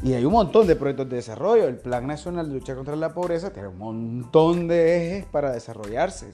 Y 0.03 0.13
hay 0.13 0.25
un 0.25 0.33
montón 0.33 0.67
de 0.67 0.77
proyectos 0.77 1.09
de 1.09 1.17
desarrollo. 1.17 1.67
El 1.67 1.77
Plan 1.77 2.07
Nacional 2.07 2.49
de 2.49 2.55
Lucha 2.55 2.75
contra 2.75 2.95
la 2.95 3.15
Pobreza 3.15 3.53
tiene 3.53 3.69
un 3.69 3.79
montón 3.79 4.69
de 4.69 4.97
ejes 4.97 5.27
para 5.27 5.51
desarrollarse. 5.51 6.31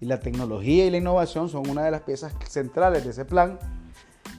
Y 0.00 0.06
la 0.06 0.20
tecnología 0.20 0.84
y 0.84 0.90
la 0.90 0.98
innovación 0.98 1.48
son 1.48 1.70
una 1.70 1.84
de 1.84 1.90
las 1.90 2.02
piezas 2.02 2.34
centrales 2.46 3.04
de 3.04 3.10
ese 3.10 3.24
plan 3.24 3.58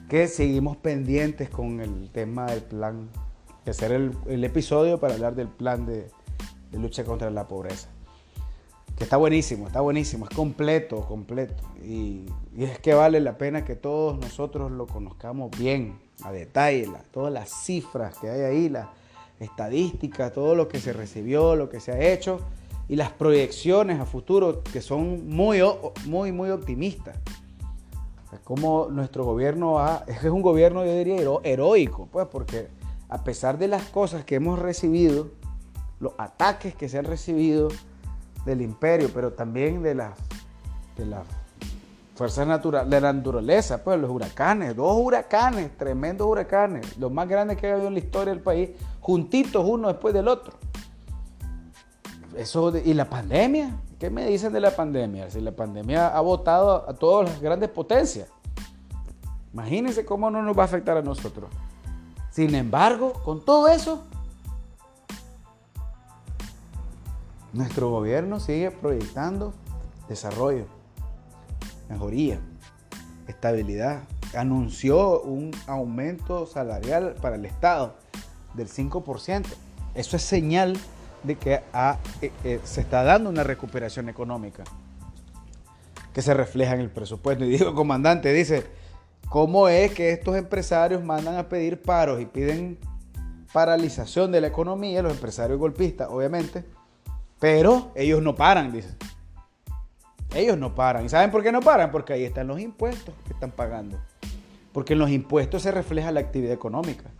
que 0.08 0.28
seguimos 0.28 0.76
pendientes 0.76 1.50
con 1.50 1.80
el 1.80 2.10
tema 2.12 2.46
del 2.46 2.62
plan, 2.62 3.08
de 3.64 3.72
hacer 3.72 3.90
el, 3.90 4.44
episodio 4.44 5.00
para 5.00 5.14
hablar 5.14 5.34
del 5.34 5.48
plan 5.48 5.84
de 5.84 6.08
lucha 6.72 7.02
contra 7.02 7.28
la 7.30 7.48
pobreza 7.48 7.88
que 8.96 9.04
está 9.04 9.18
buenísimo, 9.18 9.66
está 9.66 9.82
buenísimo, 9.82 10.26
es 10.28 10.34
completo, 10.34 11.02
completo. 11.02 11.62
Y, 11.84 12.26
es 12.56 12.78
que 12.78 12.94
vale 12.94 13.20
la 13.20 13.36
pena 13.36 13.64
que 13.64 13.76
todos 13.76 14.18
nosotros 14.18 14.72
lo 14.72 14.86
conozcamos 14.86 15.50
bien, 15.58 15.98
a 16.22 16.32
detalle, 16.32 16.88
todas 17.10 17.32
las 17.32 17.50
cifras 17.50 18.16
que 18.16 18.30
hay 18.30 18.40
ahí, 18.40 18.68
las 18.70 18.88
estadísticas, 19.38 20.32
todo 20.32 20.54
lo 20.54 20.66
que 20.66 20.80
se 20.80 20.94
recibió, 20.94 21.54
lo 21.54 21.68
que 21.68 21.78
se 21.78 21.92
ha 21.92 22.00
hecho 22.00 22.40
y 22.88 22.96
las 22.96 23.10
proyecciones 23.10 24.00
a 24.00 24.06
futuro 24.06 24.62
que 24.62 24.80
son 24.80 25.28
muy, 25.28 25.60
muy, 26.06 26.32
muy 26.32 26.48
optimistas. 26.48 27.18
como 28.44 28.88
nuestro 28.90 29.24
gobierno 29.24 29.78
ha, 29.78 30.04
es 30.06 30.20
que 30.20 30.28
es 30.28 30.32
un 30.32 30.42
gobierno, 30.42 30.84
yo 30.86 30.96
diría, 30.96 31.16
heroico, 31.42 32.08
pues, 32.10 32.28
porque 32.28 32.68
a 33.10 33.22
pesar 33.22 33.58
de 33.58 33.68
las 33.68 33.82
cosas 33.84 34.24
que 34.24 34.36
hemos 34.36 34.58
recibido, 34.58 35.28
los 36.00 36.14
ataques 36.16 36.74
que 36.74 36.88
se 36.88 36.98
han 36.98 37.04
recibido, 37.04 37.68
del 38.46 38.62
imperio, 38.62 39.10
pero 39.12 39.32
también 39.32 39.82
de 39.82 39.94
las, 39.94 40.16
de 40.96 41.04
fuerzas 42.14 42.46
naturales, 42.46 42.88
de 42.88 43.00
la 43.00 43.12
naturaleza, 43.12 43.84
pues 43.84 44.00
los 44.00 44.10
huracanes, 44.10 44.74
dos 44.74 44.96
huracanes, 44.96 45.76
tremendos 45.76 46.26
huracanes, 46.26 46.96
los 46.96 47.12
más 47.12 47.28
grandes 47.28 47.58
que 47.58 47.68
ha 47.68 47.74
habido 47.74 47.88
en 47.88 47.94
la 47.94 47.98
historia 48.00 48.32
del 48.32 48.42
país, 48.42 48.70
juntitos 49.00 49.64
uno 49.68 49.88
después 49.88 50.14
del 50.14 50.28
otro. 50.28 50.54
Eso 52.36 52.72
y 52.76 52.94
la 52.94 53.10
pandemia, 53.10 53.76
¿qué 53.98 54.10
me 54.10 54.26
dicen 54.26 54.52
de 54.52 54.60
la 54.60 54.70
pandemia? 54.70 55.28
Si 55.30 55.40
la 55.40 55.52
pandemia 55.52 56.08
ha 56.08 56.20
votado 56.20 56.88
a 56.88 56.94
todas 56.94 57.30
las 57.30 57.40
grandes 57.40 57.68
potencias. 57.68 58.28
Imagínense 59.52 60.04
cómo 60.04 60.30
no 60.30 60.42
nos 60.42 60.56
va 60.56 60.62
a 60.62 60.66
afectar 60.66 60.96
a 60.96 61.02
nosotros. 61.02 61.50
Sin 62.30 62.54
embargo, 62.54 63.14
con 63.24 63.42
todo 63.42 63.68
eso, 63.68 64.04
Nuestro 67.56 67.88
gobierno 67.88 68.38
sigue 68.38 68.70
proyectando 68.70 69.54
desarrollo, 70.10 70.66
mejoría, 71.88 72.38
estabilidad. 73.28 74.02
Anunció 74.36 75.22
un 75.22 75.52
aumento 75.66 76.46
salarial 76.46 77.14
para 77.22 77.36
el 77.36 77.46
Estado 77.46 77.96
del 78.52 78.68
5%. 78.68 79.46
Eso 79.94 80.16
es 80.16 80.22
señal 80.22 80.76
de 81.22 81.36
que 81.36 81.54
eh, 81.54 82.30
eh, 82.44 82.60
se 82.62 82.82
está 82.82 83.02
dando 83.04 83.30
una 83.30 83.42
recuperación 83.42 84.10
económica 84.10 84.62
que 86.12 86.20
se 86.20 86.34
refleja 86.34 86.74
en 86.74 86.80
el 86.80 86.90
presupuesto. 86.90 87.46
Y 87.46 87.48
digo, 87.48 87.74
comandante, 87.74 88.34
dice, 88.34 88.66
¿cómo 89.30 89.70
es 89.70 89.94
que 89.94 90.10
estos 90.10 90.36
empresarios 90.36 91.02
mandan 91.02 91.36
a 91.36 91.48
pedir 91.48 91.80
paros 91.80 92.20
y 92.20 92.26
piden 92.26 92.78
paralización 93.54 94.30
de 94.30 94.42
la 94.42 94.48
economía, 94.48 95.00
los 95.00 95.14
empresarios 95.14 95.58
golpistas, 95.58 96.10
obviamente, 96.10 96.75
pero 97.38 97.92
ellos 97.94 98.22
no 98.22 98.34
paran, 98.34 98.72
dice. 98.72 98.94
Ellos 100.34 100.58
no 100.58 100.74
paran. 100.74 101.04
¿Y 101.04 101.08
saben 101.08 101.30
por 101.30 101.42
qué 101.42 101.52
no 101.52 101.60
paran? 101.60 101.90
Porque 101.90 102.12
ahí 102.12 102.24
están 102.24 102.46
los 102.46 102.60
impuestos 102.60 103.14
que 103.26 103.32
están 103.32 103.50
pagando. 103.50 103.98
Porque 104.72 104.94
en 104.94 104.98
los 104.98 105.10
impuestos 105.10 105.62
se 105.62 105.70
refleja 105.70 106.10
la 106.12 106.20
actividad 106.20 106.52
económica. 106.52 107.10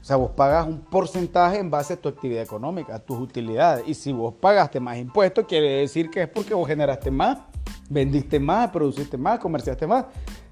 O 0.00 0.04
sea, 0.04 0.16
vos 0.16 0.30
pagas 0.30 0.68
un 0.68 0.80
porcentaje 0.80 1.58
en 1.58 1.68
base 1.68 1.94
a 1.94 1.96
tu 1.96 2.08
actividad 2.08 2.42
económica, 2.42 2.94
a 2.94 2.98
tus 3.00 3.18
utilidades. 3.18 3.88
Y 3.88 3.94
si 3.94 4.12
vos 4.12 4.34
pagaste 4.34 4.78
más 4.78 4.98
impuestos, 4.98 5.46
quiere 5.46 5.80
decir 5.80 6.10
que 6.10 6.22
es 6.22 6.28
porque 6.28 6.54
vos 6.54 6.68
generaste 6.68 7.10
más, 7.10 7.38
vendiste 7.88 8.38
más, 8.38 8.70
produciste 8.70 9.16
más, 9.16 9.40
comerciaste 9.40 9.86
más. 9.86 10.04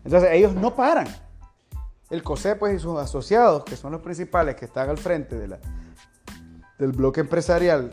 Entonces 0.04 0.30
ellos 0.32 0.54
no 0.54 0.74
paran. 0.74 1.06
El 2.10 2.22
COSEP 2.22 2.58
pues, 2.58 2.74
y 2.74 2.78
sus 2.80 2.98
asociados, 2.98 3.64
que 3.64 3.76
son 3.76 3.92
los 3.92 4.00
principales 4.00 4.56
que 4.56 4.64
están 4.64 4.90
al 4.90 4.98
frente 4.98 5.36
de 5.36 5.58
del 6.78 6.90
bloque 6.90 7.20
empresarial 7.20 7.92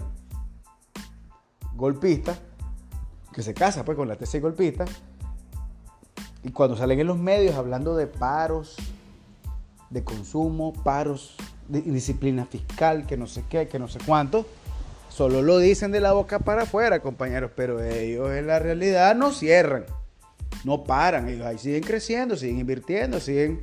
golpista, 1.82 2.38
que 3.34 3.44
se 3.44 3.54
casa 3.54 3.84
pues 3.84 3.98
con 3.98 4.08
la 4.08 4.16
tesis 4.16 4.42
golpista, 4.42 4.86
y 6.44 6.52
cuando 6.52 6.78
salen 6.78 7.00
en 7.00 7.08
los 7.08 7.18
medios 7.18 7.56
hablando 7.56 7.96
de 7.96 8.08
paros, 8.08 8.78
de 9.90 10.04
consumo, 10.04 10.72
paros, 10.72 11.36
de 11.68 11.82
disciplina 11.82 12.46
fiscal, 12.46 13.06
que 13.06 13.18
no 13.18 13.28
sé 13.28 13.44
qué, 13.50 13.68
que 13.68 13.80
no 13.80 13.88
sé 13.88 14.00
cuánto, 14.06 14.46
solo 15.10 15.42
lo 15.42 15.58
dicen 15.58 15.92
de 15.92 16.00
la 16.00 16.14
boca 16.14 16.40
para 16.40 16.64
afuera, 16.64 17.02
compañeros, 17.02 17.52
pero 17.56 17.84
ellos 17.84 18.32
en 18.32 18.48
la 18.48 18.60
realidad 18.60 19.16
no 19.16 19.32
cierran, 19.32 19.86
no 20.64 20.84
paran, 20.84 21.28
ellos 21.28 21.46
ahí 21.46 21.58
siguen 21.58 21.84
creciendo, 21.84 22.38
siguen 22.38 22.60
invirtiendo, 22.60 23.20
siguen 23.20 23.62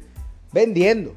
vendiendo. 0.53 1.15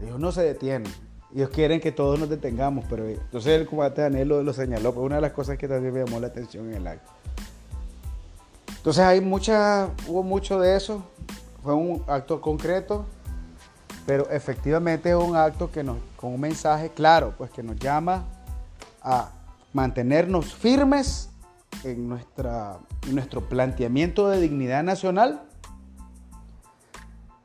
Ellos 0.00 0.18
no 0.18 0.32
se 0.32 0.42
detienen. 0.42 0.92
Ellos 1.34 1.48
quieren 1.50 1.80
que 1.80 1.92
todos 1.92 2.18
nos 2.18 2.28
detengamos, 2.28 2.84
pero 2.90 3.08
entonces 3.08 3.58
el 3.58 3.66
comandante 3.66 4.02
Daniel 4.02 4.28
lo, 4.28 4.42
lo 4.42 4.52
señaló, 4.52 4.92
pues 4.92 5.06
una 5.06 5.16
de 5.16 5.22
las 5.22 5.32
cosas 5.32 5.56
que 5.56 5.66
también 5.66 5.94
me 5.94 6.04
llamó 6.04 6.20
la 6.20 6.26
atención 6.26 6.68
en 6.68 6.74
el 6.74 6.86
acto. 6.86 7.10
Entonces 8.76 9.04
hay 9.04 9.20
mucha, 9.20 9.88
hubo 10.08 10.22
mucho 10.22 10.58
de 10.58 10.76
eso, 10.76 11.04
fue 11.62 11.72
un 11.72 12.02
acto 12.08 12.40
concreto, 12.40 13.06
pero 14.04 14.28
efectivamente 14.28 15.10
es 15.10 15.14
un 15.14 15.36
acto 15.36 15.70
que 15.70 15.82
nos, 15.82 15.98
con 16.16 16.34
un 16.34 16.40
mensaje 16.40 16.90
claro, 16.90 17.34
pues 17.38 17.50
que 17.50 17.62
nos 17.62 17.78
llama 17.78 18.24
a 19.02 19.30
mantenernos 19.72 20.52
firmes 20.52 21.30
en, 21.84 22.08
nuestra, 22.08 22.78
en 23.06 23.14
nuestro 23.14 23.48
planteamiento 23.48 24.28
de 24.28 24.40
dignidad 24.40 24.82
nacional 24.82 25.42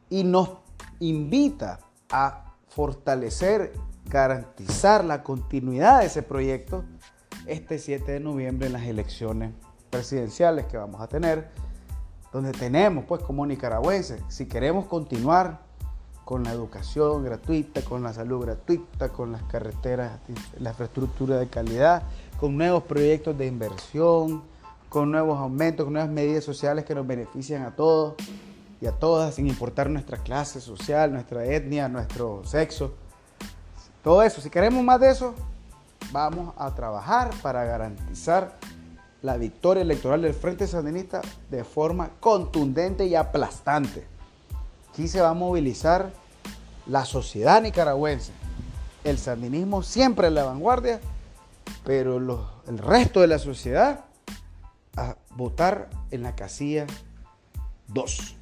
y 0.10 0.24
nos 0.24 0.50
invita 1.00 1.80
a 2.10 2.47
fortalecer, 2.78 3.74
garantizar 4.06 5.04
la 5.04 5.24
continuidad 5.24 6.02
de 6.02 6.06
ese 6.06 6.22
proyecto 6.22 6.84
este 7.48 7.80
7 7.80 8.12
de 8.12 8.20
noviembre 8.20 8.68
en 8.68 8.74
las 8.74 8.84
elecciones 8.84 9.52
presidenciales 9.90 10.68
que 10.68 10.78
vamos 10.78 11.02
a 11.02 11.08
tener, 11.08 11.50
donde 12.32 12.52
tenemos 12.52 13.06
pues 13.06 13.24
como 13.24 13.48
nicaragüenses, 13.48 14.22
si 14.28 14.46
queremos 14.46 14.86
continuar 14.86 15.62
con 16.24 16.44
la 16.44 16.52
educación 16.52 17.24
gratuita, 17.24 17.82
con 17.82 18.04
la 18.04 18.14
salud 18.14 18.46
gratuita, 18.46 19.10
con 19.10 19.32
las 19.32 19.42
carreteras, 19.46 20.20
la 20.60 20.70
infraestructura 20.70 21.40
de 21.40 21.48
calidad, 21.48 22.04
con 22.40 22.56
nuevos 22.58 22.84
proyectos 22.84 23.36
de 23.40 23.48
inversión, 23.48 24.44
con 24.88 25.10
nuevos 25.10 25.40
aumentos, 25.40 25.84
con 25.86 25.94
nuevas 25.94 26.12
medidas 26.12 26.44
sociales 26.44 26.86
que 26.86 26.94
nos 26.94 27.08
benefician 27.08 27.64
a 27.64 27.76
todos 27.76 28.14
y 28.82 28.86
a 28.86 28.92
todas, 28.92 29.36
sin 29.36 29.48
importar 29.48 29.90
nuestra 29.90 30.18
clase 30.18 30.62
social, 30.62 31.12
nuestra 31.12 31.46
etnia, 31.46 31.90
nuestro 31.90 32.44
sexo. 32.46 32.94
Todo 34.04 34.22
eso, 34.24 34.42
si 34.42 34.50
queremos 34.50 34.84
más 34.84 35.00
de 35.00 35.10
eso, 35.10 35.34
vamos 36.12 36.54
a 36.58 36.74
trabajar 36.74 37.32
para 37.42 37.66
garantizar 37.66 38.58
la 39.22 39.38
victoria 39.38 39.82
electoral 39.82 40.22
del 40.22 40.34
Frente 40.34 40.68
Sandinista 40.68 41.22
de 41.50 41.64
forma 41.64 42.12
contundente 42.20 43.06
y 43.06 43.16
aplastante. 43.16 44.06
Aquí 44.92 45.08
se 45.08 45.22
va 45.22 45.30
a 45.30 45.34
movilizar 45.34 46.12
la 46.86 47.04
sociedad 47.06 47.62
nicaragüense. 47.62 48.32
El 49.04 49.18
sandinismo 49.18 49.84
siempre 49.84 50.28
en 50.28 50.36
la 50.36 50.44
vanguardia, 50.44 51.00
pero 51.84 52.18
el 52.68 52.78
resto 52.78 53.22
de 53.22 53.28
la 53.28 53.40
sociedad 53.40 54.06
a 54.96 55.16
votar 55.36 55.90
en 56.12 56.24
la 56.24 56.36
casilla 56.36 56.86
2. 57.88 58.37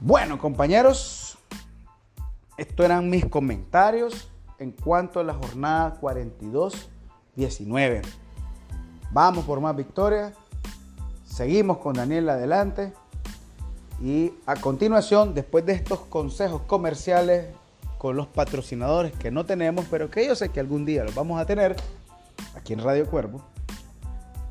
Bueno, 0.00 0.38
compañeros, 0.38 1.36
estos 2.56 2.86
eran 2.86 3.10
mis 3.10 3.26
comentarios 3.26 4.30
en 4.60 4.70
cuanto 4.70 5.18
a 5.18 5.24
la 5.24 5.34
jornada 5.34 5.98
42-19. 6.00 8.02
Vamos 9.10 9.44
por 9.44 9.60
más 9.60 9.74
victorias. 9.74 10.34
Seguimos 11.24 11.78
con 11.78 11.94
Daniel 11.94 12.28
adelante. 12.28 12.92
Y 14.00 14.34
a 14.46 14.54
continuación, 14.54 15.34
después 15.34 15.66
de 15.66 15.72
estos 15.72 15.98
consejos 16.02 16.62
comerciales 16.62 17.46
con 17.98 18.16
los 18.16 18.28
patrocinadores 18.28 19.12
que 19.14 19.32
no 19.32 19.44
tenemos, 19.44 19.84
pero 19.90 20.08
que 20.08 20.24
yo 20.24 20.36
sé 20.36 20.50
que 20.50 20.60
algún 20.60 20.86
día 20.86 21.02
los 21.02 21.16
vamos 21.16 21.40
a 21.40 21.46
tener 21.46 21.74
aquí 22.54 22.72
en 22.72 22.84
Radio 22.84 23.10
Cuervo, 23.10 23.42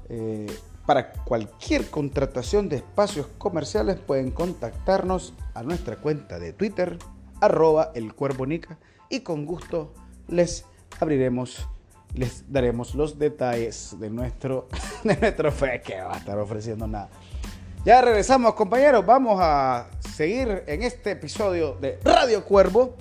eh, 0.10 0.54
para 0.88 1.12
cualquier 1.12 1.90
contratación 1.90 2.70
de 2.70 2.78
espacios 2.78 3.28
comerciales 3.38 4.00
pueden 4.00 4.32
contactarnos 4.32 5.34
a 5.54 5.62
nuestra 5.62 5.98
cuenta 5.98 6.40
de 6.40 6.54
Twitter, 6.54 6.98
arroba 7.42 7.92
el 7.94 8.14
nica, 8.48 8.80
y 9.10 9.20
con 9.20 9.46
gusto 9.46 9.94
les 10.30 10.64
abriremos, 11.02 11.68
les 12.14 12.50
daremos 12.50 12.96
los 12.96 13.20
detalles 13.20 13.98
de 14.00 14.10
nuestro, 14.10 14.70
de 15.04 15.18
nuestro 15.18 15.52
fe 15.52 15.82
que 15.82 16.02
va 16.02 16.14
a 16.14 16.18
estar 16.20 16.40
ofreciendo 16.40 16.88
nada. 16.88 17.10
Ya 17.84 18.02
regresamos 18.02 18.54
compañeros, 18.54 19.06
vamos 19.06 19.40
a 19.42 19.90
seguir 20.16 20.64
en 20.68 20.84
este 20.84 21.12
episodio 21.12 21.74
de 21.82 22.00
Radio 22.06 22.46
Cuervo 22.46 22.96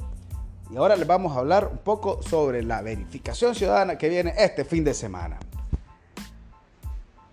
y 0.72 0.76
ahora 0.76 0.97
les 0.97 1.07
vamos 1.07 1.37
a 1.37 1.39
hablar 1.39 1.68
un 1.70 1.78
poco 1.78 2.20
sobre 2.20 2.64
la 2.64 2.82
verificación 2.82 3.55
ciudadana 3.55 3.97
que 3.97 4.09
viene 4.09 4.34
este 4.37 4.64
fin 4.64 4.82
de 4.82 4.93
semana. 4.93 5.39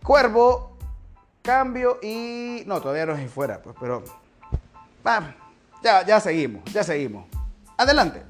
Cuervo, 0.04 0.78
cambio 1.42 1.98
y... 2.04 2.64
No, 2.66 2.82
todavía 2.82 3.06
no 3.06 3.16
es 3.16 3.32
fuera, 3.32 3.62
pues, 3.62 3.74
pero... 3.80 4.04
Vamos, 5.02 5.34
ya, 5.82 6.06
ya 6.06 6.20
seguimos, 6.20 6.62
ya 6.74 6.84
seguimos. 6.84 7.26
Adelante. 7.78 8.22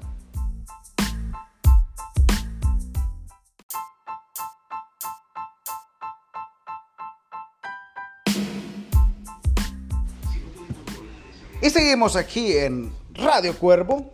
Y 11.60 11.70
seguimos 11.70 12.14
aquí 12.14 12.56
en 12.56 12.92
Radio 13.14 13.58
Cuervo, 13.58 14.12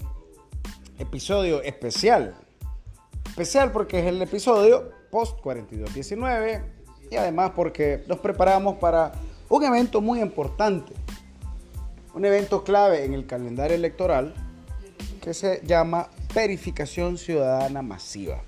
episodio 0.98 1.62
especial. 1.62 2.34
Especial 3.26 3.70
porque 3.70 3.98
es 3.98 4.06
el 4.06 4.22
episodio 4.22 4.92
post 5.10 5.40
4219 5.40 6.79
y 7.10 7.16
además 7.16 7.52
porque 7.54 8.04
nos 8.06 8.20
preparamos 8.20 8.76
para 8.76 9.12
un 9.48 9.64
evento 9.64 10.00
muy 10.00 10.20
importante, 10.20 10.92
un 12.14 12.24
evento 12.24 12.62
clave 12.62 13.04
en 13.04 13.14
el 13.14 13.26
calendario 13.26 13.76
electoral 13.76 14.34
que 15.20 15.34
se 15.34 15.60
llama 15.64 16.08
verificación 16.34 17.18
ciudadana 17.18 17.82
masiva. 17.82 18.40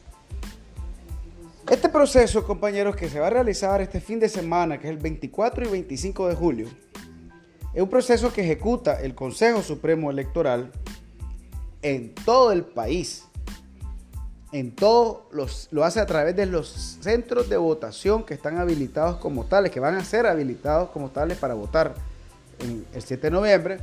Este 1.70 1.88
proceso, 1.88 2.44
compañeros, 2.44 2.96
que 2.96 3.08
se 3.08 3.20
va 3.20 3.28
a 3.28 3.30
realizar 3.30 3.80
este 3.80 4.00
fin 4.00 4.18
de 4.18 4.28
semana, 4.28 4.78
que 4.78 4.88
es 4.88 4.92
el 4.92 4.98
24 4.98 5.64
y 5.64 5.68
25 5.68 6.28
de 6.28 6.34
julio, 6.34 6.68
es 7.72 7.82
un 7.82 7.88
proceso 7.88 8.32
que 8.32 8.42
ejecuta 8.42 9.00
el 9.00 9.14
Consejo 9.14 9.62
Supremo 9.62 10.10
Electoral 10.10 10.70
en 11.82 12.14
todo 12.14 12.52
el 12.52 12.64
país 12.64 13.24
en 14.52 14.74
todos 14.74 15.20
los, 15.32 15.68
lo 15.70 15.82
hace 15.82 15.98
a 15.98 16.06
través 16.06 16.36
de 16.36 16.46
los 16.46 16.68
centros 17.00 17.48
de 17.48 17.56
votación 17.56 18.22
que 18.22 18.34
están 18.34 18.58
habilitados 18.58 19.16
como 19.16 19.44
tales, 19.44 19.72
que 19.72 19.80
van 19.80 19.94
a 19.94 20.04
ser 20.04 20.26
habilitados 20.26 20.90
como 20.90 21.08
tales 21.08 21.38
para 21.38 21.54
votar 21.54 21.94
el 22.60 23.02
7 23.02 23.28
de 23.28 23.30
noviembre, 23.30 23.78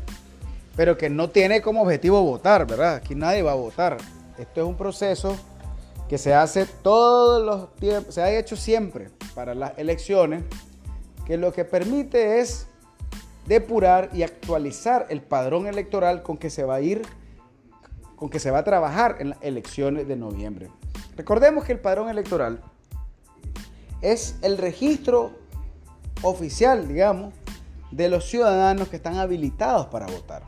pero 0.76 0.98
que 0.98 1.10
no 1.10 1.30
tiene 1.30 1.62
como 1.62 1.82
objetivo 1.82 2.22
votar, 2.22 2.66
¿verdad? 2.66 2.96
Aquí 2.96 3.16
nadie 3.16 3.42
va 3.42 3.52
a 3.52 3.56
votar. 3.56 3.98
Esto 4.38 4.62
es 4.62 4.68
un 4.68 4.78
proceso 4.78 5.36
que 6.08 6.18
se 6.18 6.34
hace 6.34 6.66
todos 6.66 7.44
los 7.44 7.76
tiempos, 7.76 8.16
se 8.16 8.22
ha 8.22 8.32
hecho 8.32 8.56
siempre 8.56 9.10
para 9.36 9.54
las 9.54 9.78
elecciones, 9.78 10.44
que 11.26 11.38
lo 11.38 11.52
que 11.52 11.66
permite 11.66 12.40
es 12.40 12.68
depurar 13.48 14.10
y 14.14 14.24
actualizar 14.24 15.08
el 15.10 15.22
padrón 15.22 15.68
electoral 15.68 16.24
con 16.24 16.38
que 16.38 16.50
se 16.50 16.64
va 16.64 16.76
a 16.76 16.82
ir 16.82 17.02
con 18.20 18.30
que 18.30 18.40
se 18.40 18.52
va 18.52 18.60
a 18.60 18.64
trabajar 18.66 19.16
en 19.20 19.30
las 19.30 19.42
elecciones 19.42 20.06
de 20.06 20.18
noviembre. 20.18 20.70
Recordemos 21.16 21.64
que 21.64 21.72
el 21.72 21.80
padrón 21.80 22.10
electoral 22.10 22.62
es 24.02 24.38
el 24.42 24.58
registro 24.58 25.32
oficial, 26.22 26.86
digamos, 26.90 27.34
de 27.92 28.10
los 28.10 28.26
ciudadanos 28.26 28.90
que 28.90 28.98
están 28.98 29.18
habilitados 29.18 29.88
para 29.88 30.06
votar. 30.08 30.44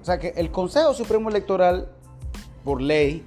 O 0.00 0.04
sea 0.04 0.20
que 0.20 0.28
el 0.36 0.52
Consejo 0.52 0.94
Supremo 0.94 1.28
Electoral, 1.28 1.90
por 2.62 2.80
ley 2.80 3.26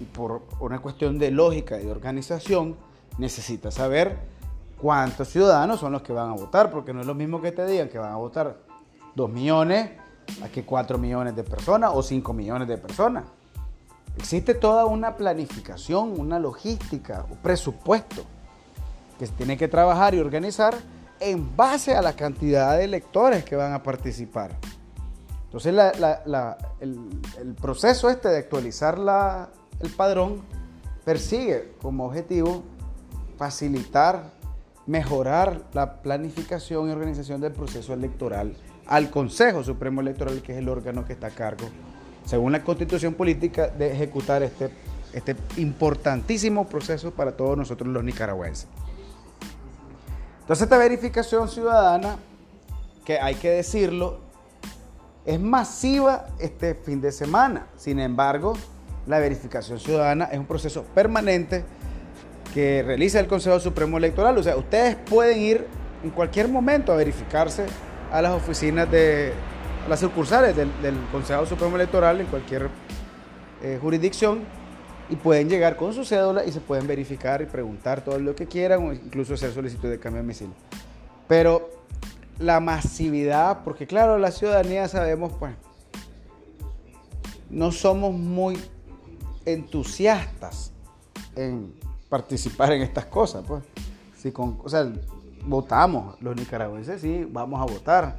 y 0.00 0.04
por 0.04 0.42
una 0.58 0.80
cuestión 0.80 1.16
de 1.20 1.30
lógica 1.30 1.80
y 1.80 1.84
de 1.84 1.92
organización, 1.92 2.76
necesita 3.18 3.70
saber 3.70 4.18
cuántos 4.80 5.28
ciudadanos 5.28 5.78
son 5.78 5.92
los 5.92 6.02
que 6.02 6.12
van 6.12 6.30
a 6.30 6.34
votar, 6.34 6.72
porque 6.72 6.92
no 6.92 7.02
es 7.02 7.06
lo 7.06 7.14
mismo 7.14 7.40
que 7.40 7.52
te 7.52 7.64
digan 7.66 7.88
que 7.88 7.98
van 7.98 8.12
a 8.12 8.16
votar 8.16 8.58
2 9.14 9.30
millones 9.30 9.90
Aquí 10.42 10.62
4 10.62 10.98
millones 10.98 11.36
de 11.36 11.44
personas 11.44 11.90
o 11.94 12.02
5 12.02 12.32
millones 12.32 12.68
de 12.68 12.78
personas. 12.78 13.24
Existe 14.16 14.54
toda 14.54 14.86
una 14.86 15.16
planificación, 15.16 16.18
una 16.18 16.38
logística, 16.38 17.26
un 17.28 17.36
presupuesto 17.38 18.24
que 19.18 19.26
se 19.26 19.32
tiene 19.32 19.56
que 19.56 19.68
trabajar 19.68 20.14
y 20.14 20.20
organizar 20.20 20.74
en 21.20 21.56
base 21.56 21.94
a 21.94 22.02
la 22.02 22.14
cantidad 22.14 22.76
de 22.76 22.84
electores 22.84 23.44
que 23.44 23.56
van 23.56 23.72
a 23.72 23.82
participar. 23.82 24.56
Entonces 25.44 25.74
el, 26.80 27.54
proceso 27.60 28.10
este 28.10 28.28
de 28.28 28.38
actualizar 28.38 28.98
el 29.80 29.90
padrón 29.90 30.42
persigue 31.04 31.74
como 31.80 32.06
objetivo 32.06 32.64
facilitar, 33.36 34.32
mejorar 34.86 35.62
la 35.72 36.02
planificación 36.02 36.88
y 36.88 36.92
organización 36.92 37.40
del 37.40 37.52
proceso 37.52 37.94
electoral 37.94 38.56
al 38.86 39.10
Consejo 39.10 39.62
Supremo 39.64 40.00
Electoral, 40.00 40.42
que 40.42 40.52
es 40.52 40.58
el 40.58 40.68
órgano 40.68 41.04
que 41.04 41.14
está 41.14 41.28
a 41.28 41.30
cargo, 41.30 41.66
según 42.24 42.52
la 42.52 42.62
constitución 42.62 43.14
política, 43.14 43.68
de 43.68 43.92
ejecutar 43.92 44.42
este, 44.42 44.70
este 45.12 45.36
importantísimo 45.56 46.66
proceso 46.66 47.10
para 47.10 47.32
todos 47.32 47.56
nosotros 47.56 47.88
los 47.88 48.04
nicaragüenses. 48.04 48.68
Entonces 50.40 50.64
esta 50.64 50.76
verificación 50.76 51.48
ciudadana, 51.48 52.16
que 53.04 53.18
hay 53.18 53.34
que 53.34 53.50
decirlo, 53.50 54.20
es 55.24 55.40
masiva 55.40 56.26
este 56.38 56.74
fin 56.74 57.00
de 57.00 57.12
semana. 57.12 57.66
Sin 57.76 57.98
embargo, 57.98 58.54
la 59.06 59.18
verificación 59.18 59.78
ciudadana 59.78 60.26
es 60.26 60.38
un 60.38 60.46
proceso 60.46 60.82
permanente 60.94 61.64
que 62.52 62.82
realiza 62.82 63.20
el 63.20 63.26
Consejo 63.26 63.58
Supremo 63.58 63.98
Electoral. 63.98 64.36
O 64.36 64.42
sea, 64.42 64.56
ustedes 64.56 64.96
pueden 64.96 65.40
ir 65.40 65.66
en 66.02 66.10
cualquier 66.10 66.48
momento 66.48 66.92
a 66.92 66.96
verificarse 66.96 67.64
a 68.14 68.22
las 68.22 68.32
oficinas 68.32 68.88
de 68.92 69.32
las 69.88 69.98
sucursales 69.98 70.54
del, 70.56 70.70
Consejo 71.10 71.44
Supremo 71.46 71.74
Electoral 71.74 72.20
en 72.20 72.28
cualquier 72.28 72.70
eh, 73.60 73.76
jurisdicción 73.82 74.44
y 75.10 75.16
pueden 75.16 75.48
llegar 75.48 75.76
con 75.76 75.92
su 75.92 76.04
cédula 76.04 76.44
y 76.44 76.52
se 76.52 76.60
pueden 76.60 76.86
verificar 76.86 77.42
y 77.42 77.46
preguntar 77.46 78.04
todo 78.04 78.20
lo 78.20 78.36
que 78.36 78.46
quieran 78.46 78.86
o 78.86 78.92
incluso 78.92 79.34
hacer 79.34 79.52
solicitud 79.52 79.90
de 79.90 79.98
cambio 79.98 80.18
de 80.18 80.22
domicilio. 80.22 80.54
Pero 81.26 81.68
la 82.38 82.60
masividad, 82.60 83.64
porque 83.64 83.84
claro, 83.84 84.16
la 84.16 84.30
ciudadanía 84.30 84.86
sabemos, 84.86 85.32
pues, 85.36 85.52
no 87.50 87.72
somos 87.72 88.14
muy 88.14 88.56
entusiastas 89.44 90.70
en 91.34 91.74
participar 92.08 92.74
en 92.74 92.82
estas 92.82 93.06
cosas, 93.06 93.44
pues. 93.44 93.64
Si 94.16 94.30
con, 94.30 94.60
o 94.62 94.68
sea, 94.68 94.88
votamos 95.46 96.20
los 96.20 96.36
nicaragüenses, 96.36 97.00
sí, 97.00 97.26
vamos 97.30 97.60
a 97.60 97.72
votar. 97.72 98.16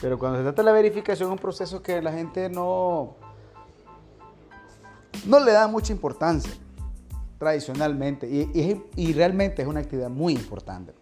Pero 0.00 0.18
cuando 0.18 0.38
se 0.38 0.44
trata 0.44 0.62
de 0.62 0.66
la 0.66 0.72
verificación 0.72 1.28
es 1.28 1.32
un 1.32 1.38
proceso 1.38 1.82
que 1.82 2.00
la 2.00 2.12
gente 2.12 2.48
no, 2.48 3.16
no 5.26 5.40
le 5.40 5.52
da 5.52 5.66
mucha 5.66 5.92
importancia 5.92 6.52
tradicionalmente 7.38 8.28
y, 8.28 8.82
y 8.96 9.12
realmente 9.12 9.62
es 9.62 9.68
una 9.68 9.80
actividad 9.80 10.10
muy 10.10 10.34
importante. 10.34 10.92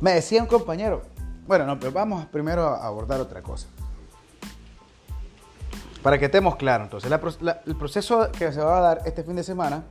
Me 0.00 0.14
decía 0.14 0.42
un 0.42 0.48
compañero, 0.48 1.02
bueno, 1.46 1.64
no, 1.64 1.78
pero 1.78 1.92
vamos 1.92 2.26
primero 2.26 2.66
a 2.66 2.86
abordar 2.86 3.20
otra 3.20 3.42
cosa. 3.42 3.68
Para 6.02 6.18
que 6.18 6.24
estemos 6.24 6.56
claros, 6.56 6.86
entonces, 6.86 7.10
el 7.66 7.76
proceso 7.76 8.30
que 8.32 8.52
se 8.52 8.60
va 8.60 8.78
a 8.78 8.80
dar 8.80 9.02
este 9.04 9.22
fin 9.22 9.36
de 9.36 9.44
semana 9.44 9.84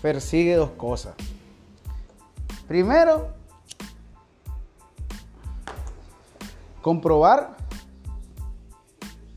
persigue 0.00 0.56
dos 0.56 0.70
cosas. 0.70 1.14
Primero, 2.68 3.28
comprobar 6.82 7.56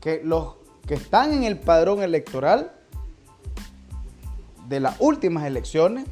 que 0.00 0.20
los 0.24 0.54
que 0.86 0.94
están 0.94 1.32
en 1.32 1.44
el 1.44 1.58
padrón 1.58 2.02
electoral 2.02 2.72
de 4.68 4.80
las 4.80 4.96
últimas 5.00 5.44
elecciones 5.44 6.06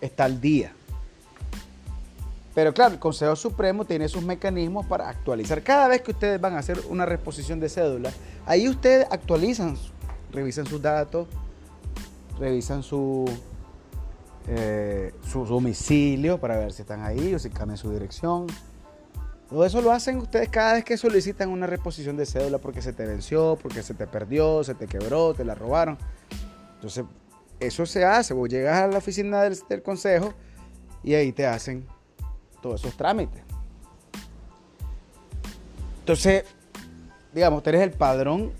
está 0.00 0.24
al 0.24 0.40
día. 0.40 0.72
Pero 2.54 2.72
claro, 2.72 2.94
el 2.94 3.00
Consejo 3.00 3.34
Supremo 3.36 3.84
tiene 3.84 4.08
sus 4.08 4.22
mecanismos 4.22 4.86
para 4.86 5.08
actualizar. 5.08 5.62
Cada 5.62 5.88
vez 5.88 6.02
que 6.02 6.12
ustedes 6.12 6.40
van 6.40 6.54
a 6.54 6.58
hacer 6.58 6.80
una 6.88 7.04
reposición 7.04 7.58
de 7.58 7.68
cédula, 7.68 8.12
ahí 8.46 8.68
ustedes 8.68 9.06
actualizan, 9.10 9.76
revisan 10.30 10.66
sus 10.66 10.80
datos, 10.80 11.26
revisan 12.38 12.82
su, 12.82 13.24
eh, 14.46 15.14
su 15.26 15.46
domicilio 15.46 16.38
para 16.38 16.58
ver 16.58 16.72
si 16.72 16.82
están 16.82 17.02
ahí 17.02 17.34
o 17.34 17.38
si 17.38 17.50
cambian 17.50 17.78
su 17.78 17.90
dirección. 17.90 18.46
Todo 19.48 19.64
eso 19.64 19.80
lo 19.80 19.92
hacen 19.92 20.18
ustedes 20.18 20.48
cada 20.48 20.74
vez 20.74 20.84
que 20.84 20.96
solicitan 20.96 21.48
una 21.48 21.66
reposición 21.66 22.16
de 22.16 22.26
cédula 22.26 22.58
porque 22.58 22.82
se 22.82 22.92
te 22.92 23.06
venció, 23.06 23.58
porque 23.62 23.82
se 23.82 23.94
te 23.94 24.06
perdió, 24.06 24.64
se 24.64 24.74
te 24.74 24.86
quebró, 24.86 25.32
te 25.34 25.44
la 25.44 25.54
robaron. 25.54 25.96
Entonces, 26.74 27.04
eso 27.60 27.86
se 27.86 28.04
hace. 28.04 28.34
Vos 28.34 28.48
llegas 28.48 28.82
a 28.82 28.86
la 28.86 28.98
oficina 28.98 29.42
del, 29.42 29.82
consejo 29.82 30.34
y 31.02 31.14
ahí 31.14 31.32
te 31.32 31.46
hacen 31.46 31.86
todos 32.60 32.80
esos 32.80 32.96
trámites. 32.96 33.42
Entonces, 36.00 36.44
digamos, 37.32 37.62
tenés 37.62 37.82
el 37.82 37.92
padrón 37.92 38.52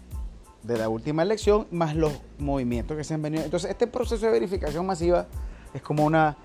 de 0.63 0.79
la 0.79 0.89
última 0.89 1.23
elección 1.23 1.67
más 1.71 1.95
los 1.95 2.13
movimientos 2.39 2.97
que 2.97 3.05
se 3.05 3.15
han 3.15 3.21
venido. 3.21 3.45
Entonces, 3.45 3.71
este 3.71 3.87
proceso 3.87 4.25
de 4.25 4.33
verificación 4.33 4.87
masiva 4.87 5.27
es 5.75 5.83
como 5.83 6.05
una 6.05 6.37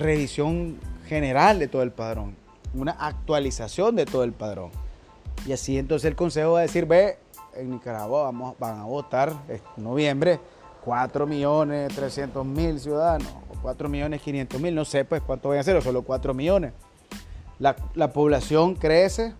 revisión 0.00 0.78
general 1.06 1.58
de 1.58 1.68
todo 1.68 1.82
el 1.82 1.90
padrón, 1.90 2.36
una 2.74 2.92
actualización 2.92 3.96
de 3.96 4.06
todo 4.06 4.24
el 4.24 4.32
padrón. 4.32 4.70
Y 5.46 5.52
así 5.52 5.76
entonces 5.76 6.08
el 6.08 6.16
Consejo 6.16 6.52
va 6.52 6.60
a 6.60 6.62
decir, 6.62 6.86
ve, 6.86 7.18
en 7.54 7.70
Nicaragua 7.70 8.22
vamos, 8.22 8.58
van 8.58 8.78
a 8.78 8.84
votar 8.84 9.32
en 9.48 9.60
noviembre 9.82 10.40
4 10.84 11.26
millones 11.26 11.94
300 11.94 12.44
mil 12.46 12.80
ciudadanos, 12.80 13.28
o 13.50 13.60
4 13.62 13.88
millones 13.88 14.22
500 14.22 14.60
mil, 14.60 14.74
no 14.74 14.84
sé 14.84 15.04
pues 15.04 15.22
cuánto 15.22 15.48
van 15.48 15.58
a 15.58 15.62
ser, 15.62 15.76
o 15.76 15.82
solo 15.82 16.02
4 16.02 16.32
millones. 16.34 16.72
La, 17.58 18.12
población 18.12 18.74
crece, 18.74 19.34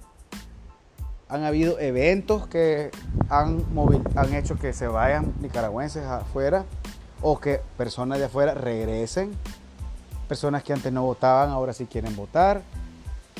han 1.28 1.42
habido 1.42 1.80
eventos 1.80 2.46
que 2.46 2.90
han, 3.28 3.64
han 4.14 4.34
hecho 4.34 4.56
que 4.56 4.72
se 4.72 4.86
vayan 4.86 5.32
nicaragüenses 5.40 6.04
afuera 6.04 6.64
o 7.22 7.38
que 7.40 7.60
personas 7.76 8.18
de 8.18 8.26
afuera 8.26 8.54
regresen, 8.54 9.32
personas 10.28 10.62
que 10.62 10.72
antes 10.72 10.92
no 10.92 11.02
votaban 11.02 11.50
ahora 11.50 11.72
sí 11.72 11.86
quieren 11.86 12.14
votar, 12.16 12.62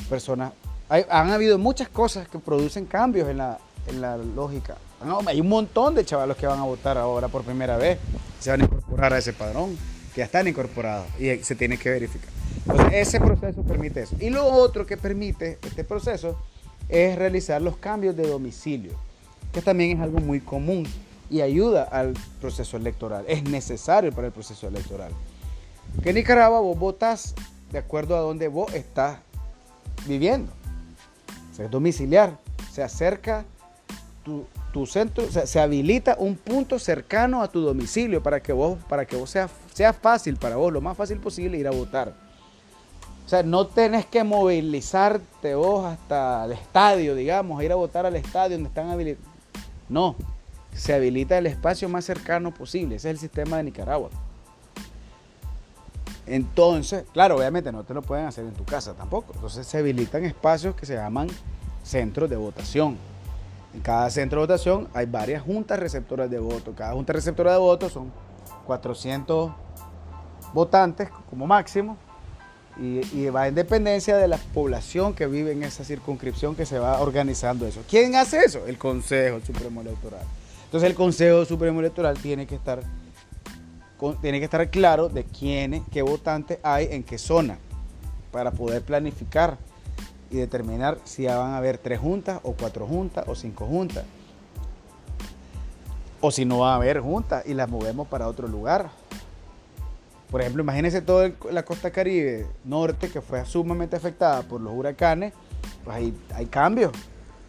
personas... 0.09 0.53
han 0.89 1.31
habido 1.31 1.57
muchas 1.57 1.89
cosas 1.89 2.27
que 2.27 2.39
producen 2.39 2.85
cambios 2.85 3.29
en 3.29 3.37
la, 3.37 3.59
en 3.87 4.01
la 4.01 4.17
lógica 4.17 4.75
no, 5.05 5.19
hay 5.25 5.41
un 5.41 5.49
montón 5.49 5.95
de 5.95 6.05
chavalos 6.05 6.37
que 6.37 6.47
van 6.47 6.59
a 6.59 6.63
votar 6.63 6.97
ahora 6.97 7.27
por 7.27 7.43
primera 7.43 7.77
vez. 7.77 7.99
Se 8.39 8.49
van 8.49 8.61
a 8.61 8.63
incorporar 8.65 9.13
a 9.13 9.17
ese 9.17 9.33
padrón, 9.33 9.77
que 10.13 10.19
ya 10.19 10.25
están 10.25 10.47
incorporados 10.47 11.07
y 11.19 11.35
se 11.43 11.55
tiene 11.55 11.77
que 11.77 11.89
verificar. 11.89 12.29
Entonces, 12.65 12.93
ese 12.93 13.19
proceso 13.19 13.61
permite 13.63 14.03
eso. 14.03 14.15
Y 14.19 14.29
lo 14.29 14.45
otro 14.45 14.85
que 14.85 14.97
permite 14.97 15.59
este 15.63 15.83
proceso 15.83 16.39
es 16.89 17.17
realizar 17.17 17.61
los 17.61 17.77
cambios 17.77 18.15
de 18.15 18.27
domicilio, 18.27 18.93
que 19.51 19.61
también 19.61 19.97
es 19.97 20.03
algo 20.03 20.19
muy 20.19 20.39
común 20.39 20.85
y 21.33 21.41
ayuda 21.41 21.81
al 21.83 22.13
proceso 22.39 22.77
electoral. 22.77 23.25
Es 23.27 23.43
necesario 23.43 24.11
para 24.11 24.27
el 24.27 24.33
proceso 24.33 24.67
electoral. 24.67 25.11
Que 26.03 26.09
en 26.09 26.15
Nicaragua 26.15 26.59
vos 26.59 26.77
votas 26.77 27.33
de 27.71 27.79
acuerdo 27.79 28.15
a 28.15 28.19
donde 28.19 28.47
vos 28.47 28.71
estás 28.75 29.17
viviendo. 30.05 30.51
O 31.51 31.55
sea, 31.55 31.65
es 31.65 31.71
domiciliar. 31.71 32.37
Se 32.71 32.83
acerca 32.83 33.45
tu, 34.23 34.45
tu 34.71 34.85
centro, 34.85 35.25
se 35.31 35.59
habilita 35.59 36.15
un 36.19 36.35
punto 36.35 36.77
cercano 36.77 37.41
a 37.41 37.47
tu 37.47 37.61
domicilio 37.61 38.21
para 38.21 38.39
que 38.39 38.53
vos, 38.53 38.77
para 38.87 39.05
que 39.05 39.15
vos 39.15 39.31
sea, 39.31 39.49
sea 39.73 39.91
fácil 39.91 40.37
para 40.37 40.55
vos, 40.55 40.71
lo 40.71 40.81
más 40.81 40.95
fácil 40.95 41.17
posible 41.17 41.57
ir 41.57 41.67
a 41.67 41.71
votar. 41.71 42.13
O 43.25 43.29
sea, 43.29 43.41
no 43.41 43.65
tenés 43.65 44.05
que 44.05 44.23
movilizarte 44.23 45.55
vos 45.55 45.83
hasta 45.83 46.45
el 46.45 46.51
estadio, 46.51 47.15
digamos, 47.15 47.59
a 47.59 47.63
ir 47.63 47.71
a 47.71 47.75
votar 47.75 48.05
al 48.05 48.15
estadio 48.15 48.57
donde 48.57 48.69
están 48.69 48.91
habilitados. 48.91 49.27
No, 49.89 50.15
se 50.75 50.93
habilita 50.93 51.37
el 51.37 51.47
espacio 51.47 51.89
más 51.89 52.05
cercano 52.05 52.53
posible. 52.53 52.95
Ese 52.95 53.09
es 53.09 53.15
el 53.15 53.19
sistema 53.19 53.57
de 53.57 53.63
Nicaragua. 53.63 54.09
Entonces, 56.25 57.03
claro, 57.13 57.37
obviamente 57.37 57.71
no 57.71 57.83
te 57.83 57.93
lo 57.93 58.01
pueden 58.01 58.25
hacer 58.25 58.45
en 58.45 58.53
tu 58.53 58.63
casa 58.63 58.93
tampoco. 58.93 59.33
Entonces 59.35 59.67
se 59.67 59.77
habilitan 59.77 60.23
espacios 60.23 60.75
que 60.75 60.85
se 60.85 60.95
llaman 60.95 61.27
centros 61.83 62.29
de 62.29 62.35
votación. 62.35 62.97
En 63.73 63.81
cada 63.81 64.09
centro 64.09 64.39
de 64.39 64.47
votación 64.47 64.87
hay 64.93 65.05
varias 65.05 65.43
juntas 65.43 65.79
receptoras 65.79 66.29
de 66.29 66.39
voto. 66.39 66.73
Cada 66.75 66.93
junta 66.93 67.13
receptora 67.13 67.53
de 67.53 67.57
voto 67.57 67.89
son 67.89 68.11
400 68.65 69.51
votantes 70.53 71.09
como 71.29 71.47
máximo 71.47 71.97
y, 72.77 73.27
va 73.29 73.47
en 73.47 73.55
dependencia 73.55 74.17
de 74.17 74.27
la 74.27 74.37
población 74.37 75.13
que 75.13 75.27
vive 75.27 75.51
en 75.51 75.63
esa 75.63 75.83
circunscripción 75.83 76.55
que 76.55 76.65
se 76.65 76.79
va 76.79 76.99
organizando 77.01 77.67
eso. 77.67 77.81
¿Quién 77.87 78.15
hace 78.15 78.39
eso? 78.39 78.65
El 78.65 78.77
Consejo 78.77 79.39
Supremo 79.41 79.81
Electoral. 79.81 80.23
Entonces 80.73 80.89
el 80.89 80.95
Consejo 80.95 81.45
Supremo 81.45 81.81
Electoral 81.81 82.17
tiene 82.17 82.47
que 82.47 82.55
estar, 82.55 82.79
tiene 84.21 84.39
que 84.39 84.45
estar 84.45 84.67
claro 84.71 85.07
de 85.07 85.23
quiénes, 85.23 85.83
qué 85.91 86.01
votantes 86.01 86.57
hay 86.63 86.87
en 86.89 87.03
qué 87.03 87.19
zona 87.19 87.59
para 88.31 88.49
poder 88.49 88.81
planificar 88.81 89.59
y 90.31 90.37
determinar 90.37 90.97
si 91.03 91.27
van 91.27 91.51
a 91.51 91.57
haber 91.57 91.77
tres 91.77 91.99
juntas 91.99 92.39
o 92.41 92.53
cuatro 92.53 92.87
juntas 92.87 93.23
o 93.27 93.35
cinco 93.35 93.67
juntas. 93.67 94.03
O 96.21 96.31
si 96.31 96.43
no 96.43 96.57
va 96.57 96.71
a 96.71 96.77
haber 96.77 97.01
juntas 97.01 97.43
y 97.45 97.53
las 97.53 97.69
movemos 97.69 98.07
para 98.07 98.27
otro 98.27 98.47
lugar. 98.47 98.89
Por 100.31 100.41
ejemplo, 100.41 100.63
imagínense 100.63 101.03
toda 101.03 101.33
la 101.51 101.63
costa 101.63 101.91
caribe 101.91 102.47
norte 102.63 103.09
que 103.09 103.21
fue 103.21 103.45
sumamente 103.45 103.95
afectada 103.95 104.41
por 104.41 104.59
los 104.59 104.73
huracanes, 104.73 105.33
pues 105.83 105.97
hay, 105.97 106.17
hay 106.33 106.47
cambios 106.47 106.93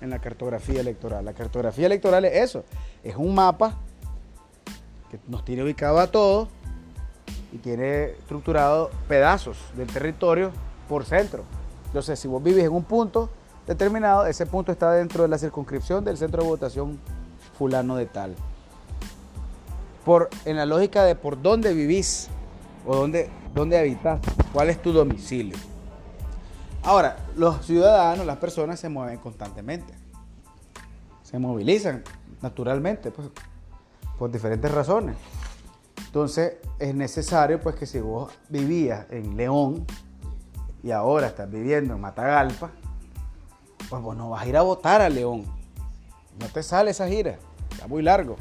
en 0.03 0.11
la 0.11 0.18
cartografía 0.18 0.83
electoral. 0.83 1.25
La 1.25 1.33
cartografía 1.33 1.87
electoral 1.87 2.27
es 2.27 2.35
eso, 2.35 2.64
es 3.05 3.17
un 3.17 3.35
mapa 3.35 3.77
que 5.11 5.21
nos 5.29 5.45
tiene 5.45 5.63
ubicado 5.63 5.99
a 6.01 6.07
todos 6.09 6.49
y 7.53 7.59
tiene 7.59 8.07
estructurado 8.07 8.91
pedazos 9.07 9.57
del 9.77 9.87
territorio 9.87 10.51
por 10.89 11.05
centro. 11.05 11.45
Entonces, 11.87 12.19
si 12.19 12.27
vos 12.27 12.43
vivís 12.43 12.65
en 12.65 12.73
un 12.73 12.83
punto 12.83 13.31
determinado, 13.67 14.27
ese 14.27 14.47
punto 14.47 14.73
está 14.73 14.91
dentro 14.93 15.23
de 15.23 15.29
la 15.29 15.39
circunscripción 15.39 16.05
del 16.05 16.17
centro 16.17 16.43
de 16.43 16.49
votación 16.49 16.99
fulano 17.57 17.97
de 17.97 18.07
tal. 18.07 18.35
Por, 20.05 20.29
en 20.45 20.57
la 20.57 20.67
lógica 20.67 21.05
de 21.05 21.15
por 21.15 21.41
dónde 21.41 21.73
vivís 21.73 22.29
o 22.87 22.97
dónde, 22.97 23.31
dónde 23.55 23.79
habitas, 23.79 24.21
cuál 24.53 24.71
es 24.71 24.83
tu 24.83 24.93
domicilio. 24.93 25.57
Ahora, 26.83 27.17
los 27.37 27.65
ciudadanos, 27.65 28.27
las 28.27 28.37
personas 28.39 28.81
se 28.81 28.89
mueven 28.89 29.19
constantemente. 29.19 29.95
Se 31.23 31.39
movilizan 31.39 32.03
naturalmente, 32.45 33.11
pues, 33.11 33.29
por 34.19 34.31
diferentes 34.31 34.71
razones. 34.71 35.17
Entonces, 36.07 36.59
es 36.79 36.95
necesario, 36.95 37.59
pues, 37.61 37.75
que 37.75 37.87
si 37.87 37.99
vos 38.01 38.33
vivías 38.49 39.07
en 39.11 39.37
León 39.37 39.85
y 40.83 40.91
ahora 40.93 41.29
estás 41.29 41.51
viviendo 41.51 41.95
en 41.95 42.01
Matagalpa, 42.01 42.71
pues 43.89 44.03
vos 44.03 44.17
no 44.17 44.31
vas 44.31 44.43
a 44.43 44.47
ir 44.47 44.57
a 44.57 44.63
votar 44.63 45.01
a 45.01 45.09
León. 45.09 45.45
No 46.39 46.47
te 46.49 46.63
sale 46.63 46.91
esa 46.91 47.09
gira, 47.09 47.39
está 47.71 47.89
muy 47.89 48.03
largo. 48.03 48.37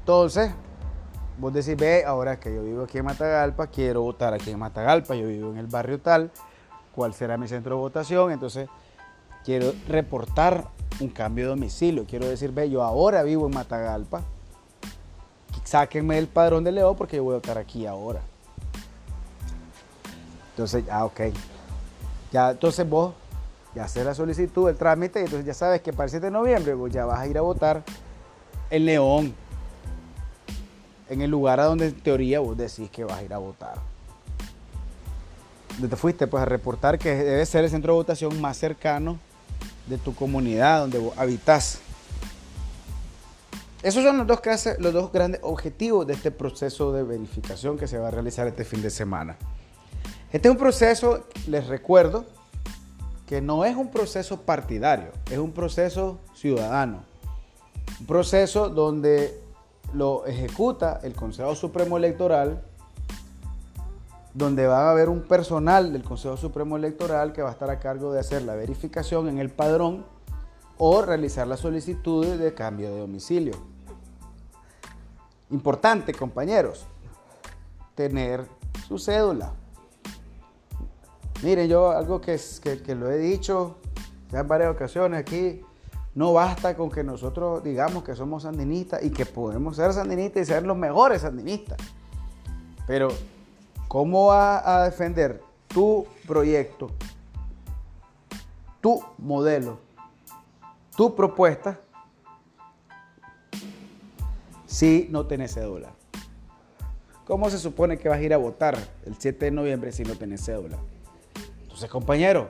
Entonces, 0.00 0.52
vos 1.38 1.52
decís, 1.52 1.76
ve, 1.76 2.04
ahora 2.04 2.38
que 2.38 2.54
yo 2.54 2.62
vivo 2.62 2.84
aquí 2.84 2.98
en 2.98 3.06
Matagalpa, 3.06 3.68
quiero 3.68 4.02
votar 4.02 4.34
aquí 4.34 4.50
en 4.50 4.58
Matagalpa, 4.58 5.14
yo 5.14 5.26
vivo 5.26 5.50
en 5.50 5.58
el 5.58 5.66
barrio 5.66 5.98
tal, 6.00 6.30
cuál 6.94 7.14
será 7.14 7.36
mi 7.38 7.48
centro 7.48 7.76
de 7.76 7.80
votación, 7.80 8.32
entonces 8.32 8.68
quiero 9.44 9.72
reportar 9.88 10.68
un 11.00 11.08
cambio 11.08 11.44
de 11.44 11.50
domicilio, 11.50 12.04
quiero 12.06 12.26
decir, 12.28 12.52
ve, 12.52 12.68
yo 12.68 12.82
ahora 12.82 13.22
vivo 13.22 13.46
en 13.46 13.54
Matagalpa, 13.54 14.22
sáquenme 15.64 16.18
el 16.18 16.26
padrón 16.26 16.64
de 16.64 16.72
León 16.72 16.96
porque 16.96 17.16
yo 17.16 17.24
voy 17.24 17.34
a 17.34 17.36
votar 17.36 17.58
aquí 17.58 17.86
ahora. 17.86 18.20
Entonces, 20.50 20.84
ah, 20.90 21.04
ok. 21.04 21.20
Ya, 22.32 22.50
entonces 22.50 22.88
vos 22.88 23.14
ya 23.74 23.84
haces 23.84 24.04
la 24.04 24.14
solicitud, 24.14 24.68
el 24.68 24.76
trámite, 24.76 25.20
y 25.20 25.24
entonces 25.24 25.46
ya 25.46 25.54
sabes 25.54 25.80
que 25.80 25.92
para 25.92 26.04
el 26.04 26.10
7 26.10 26.26
de 26.26 26.32
noviembre 26.32 26.74
vos 26.74 26.90
ya 26.90 27.04
vas 27.04 27.20
a 27.20 27.26
ir 27.26 27.38
a 27.38 27.40
votar 27.40 27.82
en 28.68 28.84
León, 28.84 29.34
en 31.08 31.22
el 31.22 31.30
lugar 31.30 31.60
a 31.60 31.64
donde 31.64 31.86
en 31.86 32.00
teoría 32.00 32.40
vos 32.40 32.56
decís 32.56 32.90
que 32.90 33.04
vas 33.04 33.18
a 33.18 33.22
ir 33.22 33.32
a 33.32 33.38
votar. 33.38 33.76
Te 35.80 35.96
fuiste 35.96 36.26
pues 36.26 36.42
a 36.42 36.46
reportar 36.46 36.98
que 36.98 37.14
debe 37.14 37.46
ser 37.46 37.64
el 37.64 37.70
centro 37.70 37.94
de 37.94 37.98
votación 37.98 38.38
más 38.40 38.56
cercano 38.56 39.18
de 39.90 39.98
tu 39.98 40.14
comunidad 40.14 40.80
donde 40.80 40.98
vos 40.98 41.12
habitas. 41.18 41.80
Esos 43.82 44.04
son 44.04 44.16
los 44.16 44.26
dos, 44.26 44.40
los 44.78 44.92
dos 44.92 45.12
grandes 45.12 45.40
objetivos 45.42 46.06
de 46.06 46.14
este 46.14 46.30
proceso 46.30 46.92
de 46.92 47.02
verificación 47.02 47.76
que 47.76 47.86
se 47.86 47.98
va 47.98 48.08
a 48.08 48.10
realizar 48.10 48.46
este 48.46 48.64
fin 48.64 48.80
de 48.80 48.90
semana. 48.90 49.36
Este 50.32 50.48
es 50.48 50.52
un 50.52 50.58
proceso, 50.58 51.26
les 51.48 51.66
recuerdo, 51.66 52.24
que 53.26 53.40
no 53.40 53.64
es 53.64 53.76
un 53.76 53.90
proceso 53.90 54.42
partidario, 54.42 55.12
es 55.30 55.38
un 55.38 55.52
proceso 55.52 56.18
ciudadano. 56.34 57.02
Un 58.00 58.06
proceso 58.06 58.68
donde 58.68 59.40
lo 59.92 60.26
ejecuta 60.26 61.00
el 61.02 61.14
Consejo 61.14 61.54
Supremo 61.54 61.96
Electoral, 61.96 62.62
donde 64.34 64.66
va 64.66 64.88
a 64.88 64.90
haber 64.92 65.08
un 65.08 65.22
personal 65.22 65.92
del 65.92 66.04
Consejo 66.04 66.36
Supremo 66.36 66.76
Electoral 66.76 67.32
que 67.32 67.42
va 67.42 67.48
a 67.48 67.52
estar 67.52 67.70
a 67.70 67.80
cargo 67.80 68.12
de 68.12 68.20
hacer 68.20 68.42
la 68.42 68.54
verificación 68.54 69.28
en 69.28 69.38
el 69.38 69.50
padrón 69.50 70.04
o 70.78 71.02
realizar 71.02 71.46
la 71.46 71.56
solicitud 71.56 72.26
de 72.26 72.54
cambio 72.54 72.90
de 72.90 73.00
domicilio. 73.00 73.54
Importante, 75.50 76.14
compañeros, 76.14 76.86
tener 77.94 78.46
su 78.86 78.98
cédula. 78.98 79.52
Miren, 81.42 81.68
yo 81.68 81.90
algo 81.90 82.20
que, 82.20 82.38
que, 82.62 82.94
lo 82.94 83.10
he 83.10 83.18
dicho 83.18 83.76
ya 84.30 84.40
en 84.40 84.48
varias 84.48 84.70
ocasiones 84.70 85.20
aquí, 85.20 85.62
no 86.14 86.32
basta 86.32 86.76
con 86.76 86.90
que 86.90 87.02
nosotros 87.02 87.64
digamos 87.64 88.04
que 88.04 88.14
somos 88.14 88.44
sandinistas 88.44 89.02
y 89.02 89.10
que 89.10 89.26
podemos 89.26 89.76
ser 89.76 89.92
sandinistas 89.92 90.42
y 90.42 90.44
ser 90.46 90.64
los 90.64 90.76
mejores 90.76 91.22
sandinistas. 91.22 91.78
Pero, 92.86 93.08
¿cómo 93.90 94.26
va 94.26 94.62
a 94.76 94.84
defender 94.84 95.42
tu 95.66 96.06
proyecto, 96.24 96.92
tu 98.80 99.02
modelo, 99.18 99.80
tu 100.96 101.16
propuesta 101.16 101.80
si 104.64 105.08
no 105.10 105.26
tenés 105.26 105.54
cédula? 105.54 105.90
¿Cómo 107.26 107.50
se 107.50 107.58
supone 107.58 107.98
que 107.98 108.08
vas 108.08 108.18
a 108.18 108.22
ir 108.22 108.32
a 108.32 108.36
votar 108.36 108.78
el 109.06 109.16
7 109.18 109.46
de 109.46 109.50
noviembre 109.50 109.90
si 109.90 110.04
no 110.04 110.14
tenés 110.14 110.44
cédula? 110.44 110.78
Entonces, 111.62 111.90
compañero, 111.90 112.48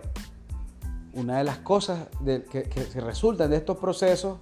una 1.15 1.39
de 1.39 1.45
las 1.45 1.57
cosas 1.61 2.07
que, 2.23 2.69
resultan 2.97 3.49
de 3.49 3.57
estos 3.57 3.79
procesos 3.79 4.39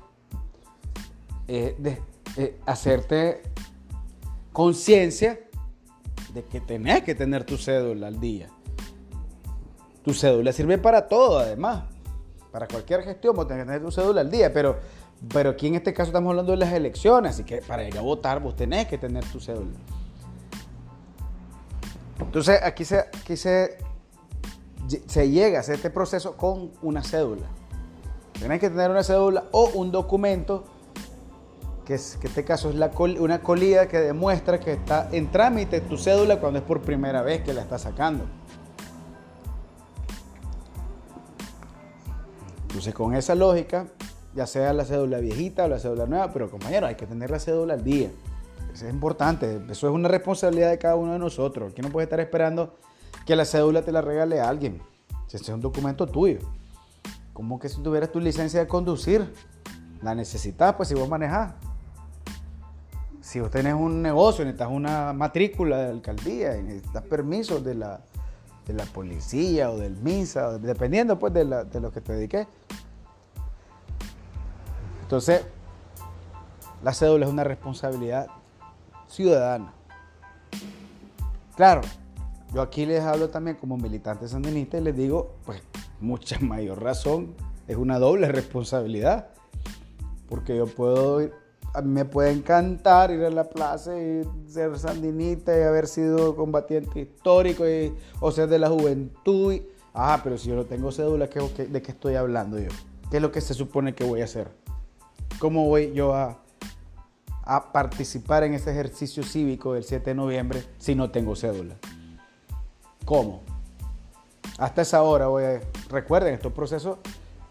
es 1.46 1.80
de, 1.80 2.02
hacerte 2.66 3.40
conciencia 4.52 5.38
de 6.34 6.44
que 6.44 6.60
tenés 6.60 7.02
que 7.02 7.14
tener 7.14 7.44
tu 7.44 7.56
cédula 7.56 8.08
al 8.08 8.20
día. 8.20 8.48
Tu 10.04 10.14
cédula 10.14 10.52
sirve 10.52 10.78
para 10.78 11.08
todo, 11.08 11.38
además. 11.38 11.84
Para 12.52 12.66
cualquier 12.66 13.02
gestión 13.02 13.36
vos 13.36 13.46
tenés 13.46 13.64
que 13.64 13.66
tener 13.66 13.82
tu 13.82 13.90
cédula 13.90 14.20
al 14.20 14.30
día, 14.30 14.52
pero, 14.52 14.78
pero 15.32 15.50
aquí 15.50 15.66
en 15.66 15.74
este 15.74 15.92
caso 15.92 16.08
estamos 16.08 16.30
hablando 16.30 16.52
de 16.52 16.58
las 16.58 16.72
elecciones, 16.72 17.32
así 17.34 17.44
que 17.44 17.58
para 17.62 17.86
ir 17.86 17.96
a 17.98 18.00
votar 18.00 18.40
vos 18.40 18.56
tenés 18.56 18.86
que 18.86 18.98
tener 18.98 19.24
tu 19.26 19.40
cédula. 19.40 19.78
Entonces 22.20 22.60
aquí 22.62 22.84
se, 22.84 22.98
aquí 22.98 23.36
se 23.36 23.78
se 25.06 25.30
llega 25.30 25.58
a 25.58 25.60
hacer 25.60 25.76
este 25.76 25.90
proceso 25.90 26.36
con 26.36 26.70
una 26.82 27.02
cédula. 27.02 27.46
Tienes 28.32 28.60
que 28.60 28.70
tener 28.70 28.90
una 28.90 29.02
cédula 29.02 29.44
o 29.52 29.70
un 29.74 29.90
documento, 29.90 30.64
que, 31.88 31.94
es, 31.94 32.18
este 32.22 32.44
caso 32.44 32.68
es 32.68 32.76
una 33.18 33.40
colida 33.40 33.88
que 33.88 33.98
demuestra 33.98 34.60
que 34.60 34.74
está 34.74 35.08
en 35.10 35.30
trámite 35.30 35.80
tu 35.80 35.96
cédula 35.96 36.38
cuando 36.38 36.58
es 36.58 36.64
por 36.66 36.82
primera 36.82 37.22
vez 37.22 37.40
que 37.42 37.54
la 37.54 37.62
estás 37.62 37.80
sacando. 37.80 38.26
Entonces 42.64 42.92
con 42.92 43.14
esa 43.14 43.34
lógica, 43.34 43.86
ya 44.34 44.46
sea 44.46 44.74
la 44.74 44.84
cédula 44.84 45.18
viejita 45.20 45.64
o 45.64 45.68
la 45.68 45.78
cédula 45.78 46.04
nueva, 46.04 46.30
pero 46.30 46.50
compañero, 46.50 46.86
hay 46.86 46.94
que 46.94 47.06
tener 47.06 47.30
la 47.30 47.38
cédula 47.38 47.72
al 47.72 47.82
día. 47.82 48.10
Eso 48.70 48.86
es 48.86 48.92
importante, 48.92 49.58
eso 49.70 49.88
es 49.88 49.94
una 49.94 50.08
responsabilidad 50.08 50.68
de 50.68 50.76
cada 50.76 50.96
uno 50.96 51.14
de 51.14 51.18
nosotros. 51.18 51.72
Aquí 51.72 51.80
no 51.80 51.88
puedes 51.88 52.08
estar 52.08 52.20
esperando 52.20 52.76
que 53.24 53.34
la 53.34 53.46
cédula 53.46 53.80
te 53.80 53.92
la 53.92 54.02
regale 54.02 54.42
a 54.42 54.50
alguien. 54.50 54.82
Si 55.26 55.36
ese 55.36 55.44
es 55.44 55.48
un 55.54 55.62
documento 55.62 56.06
tuyo. 56.06 56.40
Como 57.32 57.58
que 57.58 57.70
si 57.70 57.82
tuvieras 57.82 58.12
tu 58.12 58.20
licencia 58.20 58.60
de 58.60 58.66
conducir, 58.66 59.32
la 60.02 60.14
necesitas, 60.14 60.74
pues 60.74 60.90
si 60.90 60.94
vos 60.94 61.08
manejás. 61.08 61.54
Si 63.28 63.40
vos 63.40 63.50
tenés 63.50 63.74
un 63.74 64.00
negocio, 64.00 64.42
necesitas 64.42 64.70
una 64.70 65.12
matrícula 65.12 65.76
de 65.76 65.90
alcaldía 65.90 66.54
necesitas 66.62 67.02
permisos 67.02 67.62
de 67.62 67.74
la, 67.74 68.00
de 68.66 68.72
la 68.72 68.86
policía 68.86 69.70
o 69.70 69.76
del 69.76 69.98
MISA, 69.98 70.56
dependiendo 70.56 71.18
pues 71.18 71.34
de, 71.34 71.44
lo 71.44 71.92
que 71.92 72.00
te 72.00 72.14
dediques. 72.14 72.46
Entonces, 75.02 75.44
la 76.82 76.94
cédula 76.94 77.26
es 77.26 77.30
una 77.30 77.44
responsabilidad 77.44 78.28
ciudadana. 79.08 79.74
Claro, 81.54 81.82
yo 82.54 82.62
aquí 82.62 82.86
les 82.86 83.02
hablo 83.02 83.28
también 83.28 83.58
como 83.58 83.76
militante 83.76 84.26
sandinista 84.26 84.78
y 84.78 84.80
les 84.80 84.96
digo, 84.96 85.34
pues 85.44 85.60
mucha 86.00 86.38
mayor 86.40 86.82
razón, 86.82 87.34
es 87.66 87.76
una 87.76 87.98
doble 87.98 88.28
responsabilidad, 88.32 89.28
porque 90.30 90.56
yo 90.56 90.64
puedo, 90.66 91.20
a 91.78 91.82
me 91.82 92.04
puede 92.04 92.32
encantar 92.32 93.10
ir 93.10 93.24
a 93.24 93.30
la 93.30 93.44
plaza 93.44 93.98
y 93.98 94.22
ser 94.46 94.78
sandinista 94.78 95.56
y 95.56 95.62
haber 95.62 95.86
sido 95.86 96.34
combatiente 96.36 97.00
histórico 97.00 97.68
y, 97.68 97.94
o 98.20 98.30
ser 98.32 98.48
de 98.48 98.58
la 98.58 98.68
juventud. 98.68 99.60
ah, 99.94 100.20
pero 100.22 100.38
si 100.38 100.48
yo 100.48 100.56
no 100.56 100.64
tengo 100.64 100.90
cédula, 100.92 101.26
¿de 101.26 101.82
qué 101.82 101.92
estoy 101.92 102.14
hablando 102.14 102.58
yo? 102.58 102.68
¿Qué 103.10 103.16
es 103.16 103.22
lo 103.22 103.32
que 103.32 103.40
se 103.40 103.54
supone 103.54 103.94
que 103.94 104.04
voy 104.04 104.20
a 104.20 104.24
hacer? 104.24 104.48
¿Cómo 105.38 105.66
voy 105.66 105.92
yo 105.92 106.14
a, 106.14 106.42
a 107.42 107.72
participar 107.72 108.42
en 108.44 108.54
ese 108.54 108.70
ejercicio 108.70 109.22
cívico 109.22 109.74
del 109.74 109.84
7 109.84 110.10
de 110.10 110.14
noviembre 110.14 110.62
si 110.78 110.94
no 110.94 111.10
tengo 111.10 111.36
cédula? 111.36 111.76
¿Cómo? 113.04 113.42
Hasta 114.58 114.82
esa 114.82 115.02
hora, 115.02 115.28
recuerden, 115.88 116.34
estos 116.34 116.52
procesos, 116.52 116.98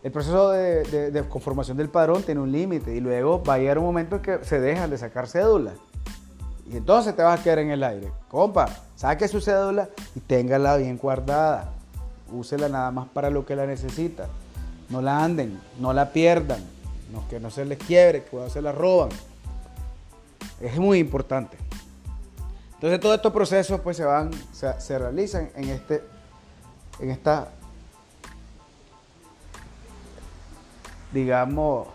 el 0.07 0.13
proceso 0.13 0.51
de, 0.51 1.25
conformación 1.27 1.75
del 1.75 1.89
padrón 1.89 2.23
tiene 2.23 2.39
un 2.39 2.49
límite 2.49 2.95
y 2.95 3.01
luego 3.01 3.43
va 3.43 3.55
a 3.55 3.57
llegar 3.57 3.77
un 3.77 3.83
momento 3.83 4.15
en 4.15 4.21
que 4.21 4.39
se 4.45 4.57
dejan 4.57 4.89
de 4.89 4.97
sacar 4.97 5.27
cédulas. 5.27 5.73
Y 6.71 6.77
entonces 6.77 7.13
te 7.13 7.23
vas 7.23 7.37
a 7.37 7.43
quedar 7.43 7.59
en 7.59 7.71
el 7.71 7.83
aire. 7.83 8.09
Compa, 8.29 8.69
saque 8.95 9.27
su 9.27 9.41
cédula 9.41 9.89
y 10.15 10.21
téngala 10.21 10.77
bien 10.77 10.97
guardada. 10.97 11.73
Úsela 12.31 12.69
nada 12.69 12.89
más 12.89 13.09
para 13.09 13.29
lo 13.29 13.45
que 13.45 13.57
la 13.57 13.65
necesita. 13.65 14.27
No 14.87 15.01
la 15.01 15.21
anden, 15.21 15.59
no 15.77 15.91
la 15.91 16.13
pierdan. 16.13 16.63
No, 17.11 17.27
que 17.27 17.41
no 17.41 17.51
se 17.51 17.65
les 17.65 17.77
quiebre, 17.77 18.23
que 18.23 18.29
cuando 18.29 18.49
se 18.49 18.61
la 18.61 18.71
roban. 18.71 19.09
Es 20.61 20.77
muy 20.77 20.99
importante. 20.99 21.57
Entonces 22.75 23.01
todos 23.01 23.17
estos 23.17 23.33
procesos 23.33 23.81
pues 23.81 23.97
se 23.97 24.05
van, 24.05 24.31
se, 24.53 24.97
realizan 24.97 25.49
en 25.53 25.67
este, 25.67 26.01
en 27.01 27.11
esta, 27.11 27.49
digamos, 31.17 31.87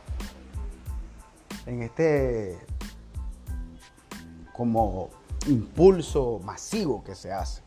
en 1.65 1.83
este 1.83 2.59
como 4.53 5.11
impulso 5.47 6.41
masivo 6.45 7.05
que 7.05 7.15
se 7.15 7.33
hace. 7.33 7.63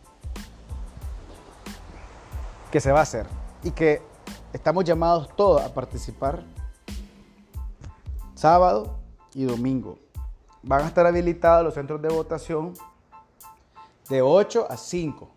que 2.72 2.82
se 2.82 2.92
va 2.92 3.00
a 3.00 3.04
hacer 3.04 3.26
y 3.64 3.72
que 3.72 4.02
estamos 4.52 4.84
llamados 4.84 5.34
todos 5.38 5.62
a 5.62 5.74
participar 5.74 6.44
sábado 8.34 9.00
y 9.34 9.46
domingo. 9.46 9.98
Van 10.62 10.82
a 10.82 10.88
estar 10.88 11.06
habilitados 11.06 11.64
los 11.64 11.74
centros 11.74 12.02
de 12.02 12.10
votación 12.10 12.74
de 14.10 14.22
8 14.22 14.68
a 14.70 14.76
5. 14.76 15.30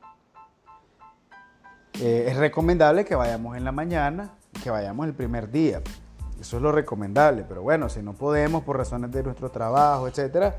Eh, 2.00 2.26
es 2.28 2.36
recomendable 2.36 3.04
que 3.04 3.14
vayamos 3.14 3.56
en 3.56 3.64
la 3.64 3.70
mañana, 3.70 4.34
que 4.60 4.70
vayamos 4.70 5.06
el 5.06 5.14
primer 5.14 5.48
día. 5.48 5.80
Eso 6.40 6.56
es 6.56 6.62
lo 6.62 6.72
recomendable, 6.72 7.44
pero 7.48 7.62
bueno, 7.62 7.88
si 7.88 8.02
no 8.02 8.12
podemos 8.12 8.62
por 8.62 8.76
razones 8.76 9.10
de 9.10 9.22
nuestro 9.22 9.50
trabajo, 9.50 10.06
etcétera, 10.06 10.56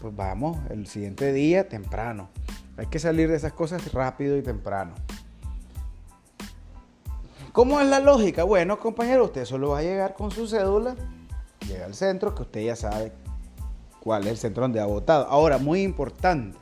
pues 0.00 0.14
vamos 0.14 0.58
el 0.70 0.86
siguiente 0.86 1.32
día 1.32 1.68
temprano. 1.68 2.28
Hay 2.76 2.86
que 2.86 3.00
salir 3.00 3.28
de 3.28 3.36
esas 3.36 3.52
cosas 3.52 3.92
rápido 3.92 4.36
y 4.36 4.42
temprano. 4.42 4.94
¿Cómo 7.52 7.80
es 7.80 7.88
la 7.88 7.98
lógica? 7.98 8.44
Bueno, 8.44 8.78
compañero, 8.78 9.24
usted 9.24 9.44
solo 9.44 9.70
va 9.70 9.78
a 9.78 9.82
llegar 9.82 10.14
con 10.14 10.30
su 10.30 10.46
cédula, 10.46 10.94
llega 11.66 11.86
al 11.86 11.94
centro, 11.94 12.32
que 12.34 12.42
usted 12.42 12.60
ya 12.60 12.76
sabe 12.76 13.12
cuál 13.98 14.22
es 14.22 14.28
el 14.28 14.36
centro 14.36 14.62
donde 14.62 14.80
ha 14.80 14.86
votado. 14.86 15.26
Ahora, 15.26 15.58
muy 15.58 15.82
importante, 15.82 16.56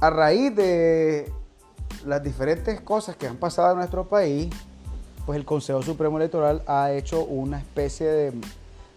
a 0.00 0.10
raíz 0.10 0.56
de 0.56 1.32
las 2.04 2.20
diferentes 2.22 2.80
cosas 2.80 3.14
que 3.14 3.28
han 3.28 3.36
pasado 3.36 3.70
en 3.72 3.78
nuestro 3.78 4.08
país, 4.08 4.52
pues 5.26 5.38
el 5.38 5.44
Consejo 5.44 5.82
Supremo 5.82 6.18
Electoral 6.18 6.62
ha 6.66 6.92
hecho 6.92 7.24
una 7.24 7.58
especie 7.58 8.06
de 8.06 8.32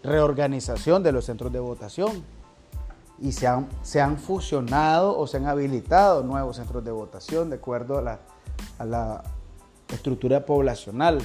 reorganización 0.03 1.03
de 1.03 1.11
los 1.11 1.25
centros 1.25 1.51
de 1.51 1.59
votación 1.59 2.23
y 3.19 3.32
se 3.32 3.47
han, 3.47 3.67
se 3.82 4.01
han 4.01 4.17
fusionado 4.17 5.17
o 5.17 5.25
se 5.28 5.38
han 5.38 5.47
habilitado 5.47 6.23
nuevos 6.23 6.57
centros 6.57 6.84
de 6.84 6.91
votación 6.91 7.49
de 7.49 7.55
acuerdo 7.55 7.97
a 7.97 8.01
la, 8.01 8.19
a 8.78 8.86
la 8.86 9.23
estructura 9.89 10.45
poblacional. 10.45 11.19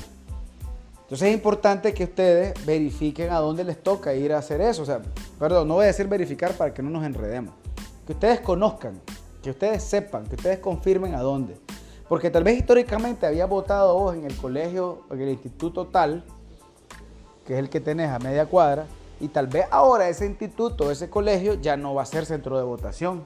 Entonces 1.03 1.29
es 1.29 1.35
importante 1.35 1.93
que 1.93 2.05
ustedes 2.05 2.55
verifiquen 2.65 3.31
a 3.31 3.39
dónde 3.39 3.65
les 3.65 3.83
toca 3.83 4.15
ir 4.15 4.33
a 4.33 4.39
hacer 4.39 4.63
eso. 4.63 4.83
O 4.83 4.87
sea, 4.87 5.03
perdón, 5.39 5.69
no 5.69 5.75
voy 5.75 5.85
a 5.85 5.89
decir 5.89 6.07
verificar 6.07 6.53
para 6.55 6.73
que 6.73 6.83
no 6.83 6.89
nos 6.89 7.05
enredemos. 7.05 7.55
Que 8.07 8.15
ustedes 8.15 8.41
conozcan, 8.41 8.99
que 9.43 9.51
ustedes 9.51 9.83
sepan, 9.83 10.25
que 10.25 10.37
ustedes 10.37 10.61
confirmen 10.61 11.15
a 11.15 11.21
dónde. 11.21 11.59
Porque 12.13 12.31
tal 12.31 12.45
vez 12.45 12.59
históricamente 12.59 13.25
había 13.25 13.47
votado 13.47 13.99
vos 13.99 14.15
en 14.15 14.27
el 14.27 14.37
colegio, 14.37 15.01
en 15.11 15.23
el 15.23 15.31
instituto 15.31 15.87
tal, 15.87 16.23
que 17.47 17.55
es 17.55 17.59
el 17.59 17.71
que 17.71 17.81
tenés 17.81 18.11
a 18.11 18.19
media 18.19 18.45
cuadra, 18.45 18.85
y 19.19 19.29
tal 19.29 19.47
vez 19.47 19.65
ahora 19.71 20.07
ese 20.11 20.27
instituto, 20.27 20.91
ese 20.91 21.09
colegio 21.09 21.55
ya 21.55 21.79
no 21.79 21.95
va 21.95 22.03
a 22.03 22.05
ser 22.05 22.27
centro 22.27 22.59
de 22.59 22.65
votación. 22.65 23.25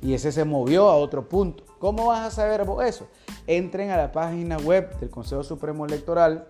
Y 0.00 0.14
ese 0.14 0.30
se 0.30 0.44
movió 0.44 0.88
a 0.88 0.94
otro 0.94 1.28
punto. 1.28 1.64
¿Cómo 1.80 2.06
vas 2.06 2.20
a 2.20 2.30
saber 2.30 2.64
vos 2.64 2.84
eso? 2.84 3.08
Entren 3.48 3.90
a 3.90 3.96
la 3.96 4.12
página 4.12 4.56
web 4.58 4.96
del 5.00 5.10
Consejo 5.10 5.42
Supremo 5.42 5.84
Electoral, 5.84 6.46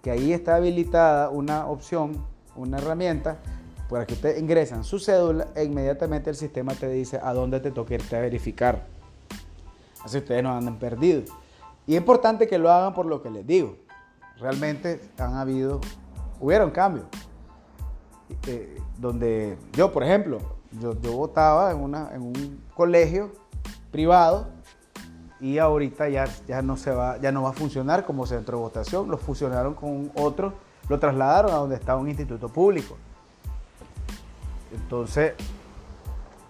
que 0.00 0.10
ahí 0.10 0.32
está 0.32 0.56
habilitada 0.56 1.28
una 1.28 1.66
opción, 1.66 2.16
una 2.56 2.78
herramienta, 2.78 3.36
para 3.90 4.06
que 4.06 4.14
ustedes 4.14 4.40
ingresan 4.40 4.84
su 4.84 4.98
cédula 4.98 5.48
e 5.54 5.64
inmediatamente 5.64 6.30
el 6.30 6.36
sistema 6.36 6.72
te 6.72 6.88
dice 6.88 7.20
a 7.22 7.34
dónde 7.34 7.60
te 7.60 7.72
toca 7.72 7.94
a 7.94 8.20
verificar. 8.20 8.93
Así 10.04 10.18
ustedes 10.18 10.42
no 10.42 10.54
andan 10.54 10.78
perdidos. 10.78 11.30
Y 11.86 11.94
es 11.94 12.00
importante 12.00 12.46
que 12.46 12.58
lo 12.58 12.70
hagan 12.70 12.94
por 12.94 13.06
lo 13.06 13.22
que 13.22 13.30
les 13.30 13.46
digo. 13.46 13.76
Realmente 14.38 15.00
han 15.18 15.34
habido, 15.34 15.80
hubieron 16.40 16.70
cambios. 16.70 17.06
Eh, 18.46 18.78
donde 18.98 19.56
yo, 19.72 19.92
por 19.92 20.02
ejemplo, 20.02 20.38
yo, 20.80 20.98
yo 21.00 21.12
votaba 21.12 21.70
en, 21.70 21.78
una, 21.78 22.10
en 22.14 22.22
un 22.22 22.62
colegio 22.74 23.32
privado 23.90 24.48
y 25.40 25.58
ahorita 25.58 26.08
ya, 26.08 26.26
ya, 26.46 26.62
no 26.62 26.76
se 26.76 26.90
va, 26.90 27.18
ya 27.18 27.30
no 27.30 27.42
va 27.42 27.50
a 27.50 27.52
funcionar 27.52 28.04
como 28.04 28.26
centro 28.26 28.58
de 28.58 28.62
votación. 28.62 29.10
Lo 29.10 29.18
fusionaron 29.18 29.74
con 29.74 30.10
otro, 30.14 30.54
lo 30.88 30.98
trasladaron 30.98 31.52
a 31.52 31.56
donde 31.56 31.76
está 31.76 31.96
un 31.96 32.08
instituto 32.08 32.48
público. 32.48 32.96
Entonces, 34.72 35.34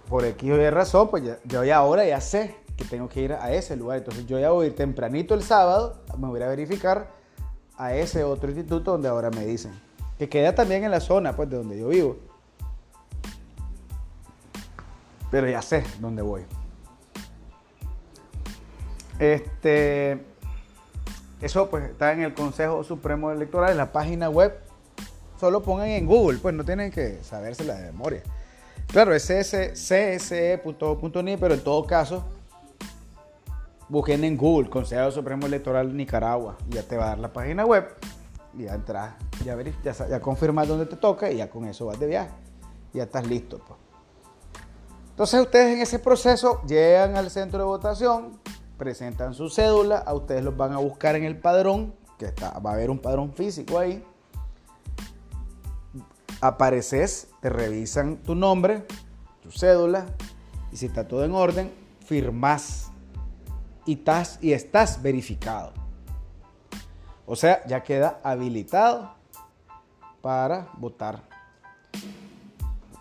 por 0.08 0.24
X 0.24 0.50
o 0.50 0.56
Y 0.56 0.70
razón, 0.70 1.08
pues 1.08 1.22
yo 1.44 1.64
ya 1.64 1.76
ahora 1.76 2.06
ya 2.06 2.20
sé 2.20 2.63
que 2.76 2.84
tengo 2.84 3.08
que 3.08 3.22
ir 3.22 3.32
a 3.32 3.52
ese 3.52 3.76
lugar. 3.76 3.98
Entonces 3.98 4.26
yo 4.26 4.38
ya 4.38 4.50
voy 4.50 4.66
a 4.66 4.68
ir 4.68 4.76
tempranito 4.76 5.34
el 5.34 5.42
sábado, 5.42 6.02
me 6.18 6.28
voy 6.28 6.42
a 6.42 6.48
verificar 6.48 7.08
a 7.76 7.94
ese 7.94 8.24
otro 8.24 8.50
instituto 8.50 8.92
donde 8.92 9.08
ahora 9.08 9.30
me 9.30 9.44
dicen. 9.44 9.72
Que 10.18 10.28
queda 10.28 10.54
también 10.54 10.84
en 10.84 10.90
la 10.90 11.00
zona 11.00 11.34
pues, 11.34 11.50
de 11.50 11.56
donde 11.56 11.78
yo 11.78 11.88
vivo. 11.88 12.16
Pero 15.30 15.48
ya 15.48 15.62
sé 15.62 15.84
dónde 16.00 16.22
voy. 16.22 16.42
Este, 19.18 20.24
eso 21.40 21.70
pues 21.70 21.84
está 21.90 22.12
en 22.12 22.22
el 22.22 22.34
Consejo 22.34 22.84
Supremo 22.84 23.30
Electoral, 23.30 23.72
en 23.72 23.78
la 23.78 23.92
página 23.92 24.28
web. 24.28 24.60
Solo 25.38 25.62
pongan 25.62 25.88
en 25.88 26.06
Google, 26.06 26.38
pues 26.38 26.54
no 26.54 26.64
tienen 26.64 26.90
que 26.90 27.18
sabérsela 27.22 27.74
de 27.74 27.86
memoria. 27.86 28.22
Claro, 28.86 29.14
es 29.14 29.24
cse.ni, 29.26 29.76
pero 31.36 31.54
en 31.54 31.60
todo 31.60 31.84
caso 31.86 32.24
busquen 33.88 34.24
en 34.24 34.36
Google 34.36 34.70
Consejo 34.70 35.10
Supremo 35.10 35.46
Electoral 35.46 35.96
Nicaragua 35.96 36.56
y 36.68 36.74
ya 36.74 36.82
te 36.82 36.96
va 36.96 37.04
a 37.04 37.08
dar 37.08 37.18
la 37.18 37.32
página 37.32 37.64
web 37.64 37.94
y 38.56 38.64
ya 38.64 38.74
entras, 38.74 39.14
ya, 39.44 39.56
ya, 39.82 40.08
ya 40.08 40.20
confirmas 40.20 40.68
dónde 40.68 40.86
te 40.86 40.96
toca 40.96 41.30
y 41.30 41.36
ya 41.36 41.50
con 41.50 41.64
eso 41.66 41.86
vas 41.86 41.98
de 41.98 42.06
viaje. 42.06 42.30
Ya 42.92 43.04
estás 43.04 43.26
listo. 43.26 43.58
Pues. 43.58 43.78
Entonces 45.10 45.40
ustedes 45.40 45.74
en 45.74 45.82
ese 45.82 45.98
proceso 45.98 46.62
llegan 46.62 47.16
al 47.16 47.30
centro 47.30 47.58
de 47.58 47.64
votación, 47.64 48.40
presentan 48.78 49.34
su 49.34 49.48
cédula, 49.48 49.98
a 49.98 50.14
ustedes 50.14 50.44
los 50.44 50.56
van 50.56 50.72
a 50.72 50.78
buscar 50.78 51.16
en 51.16 51.24
el 51.24 51.38
padrón, 51.38 51.94
que 52.18 52.26
está, 52.26 52.58
va 52.60 52.70
a 52.70 52.74
haber 52.74 52.90
un 52.90 52.98
padrón 52.98 53.32
físico 53.32 53.78
ahí. 53.78 54.04
Apareces, 56.40 57.28
te 57.40 57.48
revisan 57.48 58.18
tu 58.18 58.34
nombre, 58.34 58.86
tu 59.42 59.50
cédula, 59.50 60.06
y 60.72 60.76
si 60.76 60.86
está 60.86 61.06
todo 61.06 61.24
en 61.24 61.32
orden, 61.32 61.72
firmas 62.04 62.90
y 63.86 64.52
estás, 64.52 65.02
verificado. 65.02 65.72
O 67.26 67.36
sea, 67.36 67.64
ya 67.66 67.82
queda 67.82 68.20
habilitado 68.22 69.14
para 70.20 70.68
votar. 70.76 71.22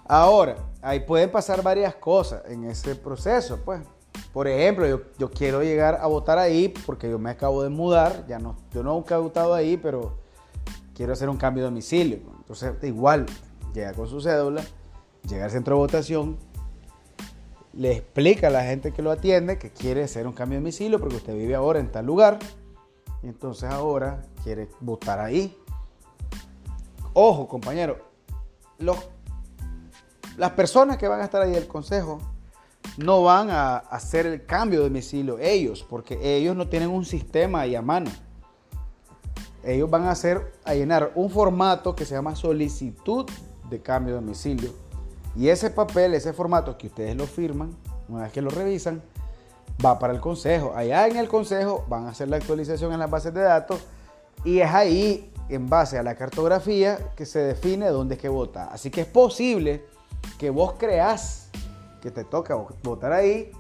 Ahora, 0.06 0.56
ahí 0.82 1.00
pueden 1.00 1.32
pasar 1.32 1.62
varias 1.64 1.96
cosas 1.96 2.44
en 2.48 2.66
ese 2.66 2.96
proceso, 2.96 3.60
pues. 3.64 3.82
Por 4.32 4.48
ejemplo, 4.48 4.88
yo, 4.88 5.02
yo, 5.18 5.30
quiero 5.30 5.62
llegar 5.62 6.00
a 6.02 6.08
votar 6.08 6.40
ahí 6.40 6.68
porque 6.86 7.10
yo 7.10 7.20
me 7.20 7.30
acabo 7.30 7.62
de 7.64 7.70
mudar, 7.70 8.26
ya 8.28 8.40
no, 8.40 8.56
yo 8.74 8.82
nunca 8.82 9.16
he 9.16 9.18
votado 9.20 9.54
ahí, 9.54 9.78
pero 9.78 10.18
quiero 10.96 11.14
hacer 11.14 11.30
un 11.30 11.38
cambio 11.38 11.64
de 11.64 11.70
domicilio. 11.70 12.20
Entonces, 12.40 12.74
igual, 12.84 13.26
llega 13.74 13.94
con 13.94 14.08
su 14.08 14.22
cédula, 14.22 14.64
llega 15.28 15.46
al 15.46 15.52
centro 15.52 15.76
de 15.76 15.82
votación, 15.82 16.38
le 17.74 17.92
explica 17.92 18.48
a 18.48 18.50
la 18.52 18.64
gente 18.64 18.92
que 18.92 19.02
lo 19.02 19.12
atiende 19.12 19.58
que 19.58 19.72
quiere 19.72 20.04
hacer 20.04 20.28
un 20.28 20.34
cambio 20.34 20.58
de 20.58 20.62
domicilio 20.62 21.00
porque 21.00 21.16
usted 21.16 21.36
vive 21.36 21.56
ahora 21.56 21.80
en 21.80 21.92
tal 21.92 22.06
lugar 22.06 22.40
y 23.24 23.28
entonces 23.28 23.70
ahora 23.70 24.22
quiere 24.44 24.70
votar 24.80 25.20
ahí. 25.20 25.58
Ojo, 27.14 27.48
compañero, 27.48 27.98
los, 28.78 28.98
las 30.38 30.52
personas 30.52 30.98
que 30.98 31.08
van 31.08 31.22
a 31.22 31.26
estar 31.26 31.42
ahí 31.42 31.52
del 31.52 31.68
consejo 31.68 32.20
no 32.98 33.24
van 33.24 33.50
a 33.50 33.78
hacer 33.78 34.26
el 34.26 34.46
cambio 34.46 34.80
de 34.80 34.86
domicilio 34.86 35.40
ellos, 35.40 35.86
porque 35.88 36.20
ellos 36.38 36.56
no 36.56 36.68
tienen 36.68 36.90
un 36.90 37.06
sistema 37.06 37.62
ahí 37.62 37.76
a 37.76 37.82
mano. 37.82 38.12
Ellos 39.64 39.90
van 39.90 40.04
a 40.04 40.12
hacer, 40.12 40.54
a 40.66 40.74
llenar 40.74 41.12
un 41.16 41.30
formato 41.30 41.96
que 41.96 42.06
se 42.06 42.14
llama 42.14 42.36
solicitud 42.36 43.26
de 43.70 43.82
cambio 43.82 44.16
de 44.16 44.22
domicilio 44.22 44.83
y 45.36 45.50
ese 45.50 45.70
papel, 45.70 46.14
ese 46.14 46.34
formato 46.34 46.78
que 46.78 46.88
ustedes 46.88 47.16
lo 47.16 47.26
firman, 47.26 47.76
una 48.08 48.24
vez 48.24 48.32
que 48.32 48.42
lo 48.42 48.50
revisan, 48.50 49.02
va 49.84 49.98
para 49.98 50.14
el 50.14 50.20
consejo. 50.20 50.74
Allá 50.76 51.08
en 51.08 51.18
el 51.18 51.28
consejo 51.28 51.86
van 51.88 52.06
a 52.06 52.10
hacer 52.10 52.28
la 52.28 52.38
actualización 52.38 52.94
en 52.94 53.00
las 53.00 53.10
bases 53.10 53.34
de 53.34 53.42
datos 53.42 53.84
y 54.44 54.60
es 54.60 54.72
ahí, 54.72 55.32
en 55.50 55.70
base 55.70 55.98
a 55.98 56.04
la 56.04 56.16
cartografía, 56.16 56.98
que 57.16 57.26
se 57.26 57.40
define 57.40 57.88
dónde 57.90 58.16
es 58.16 58.22
que 58.22 58.30
vota. 58.30 58.70
Así 58.72 58.92
que 58.92 59.02
es 59.02 59.08
posible 59.08 59.86
que 60.38 60.50
vos 60.50 60.74
creas 60.78 61.50
que 62.02 62.12
te 62.12 62.24
toca 62.24 62.56
votar 62.84 63.14
ahí, 63.14 63.52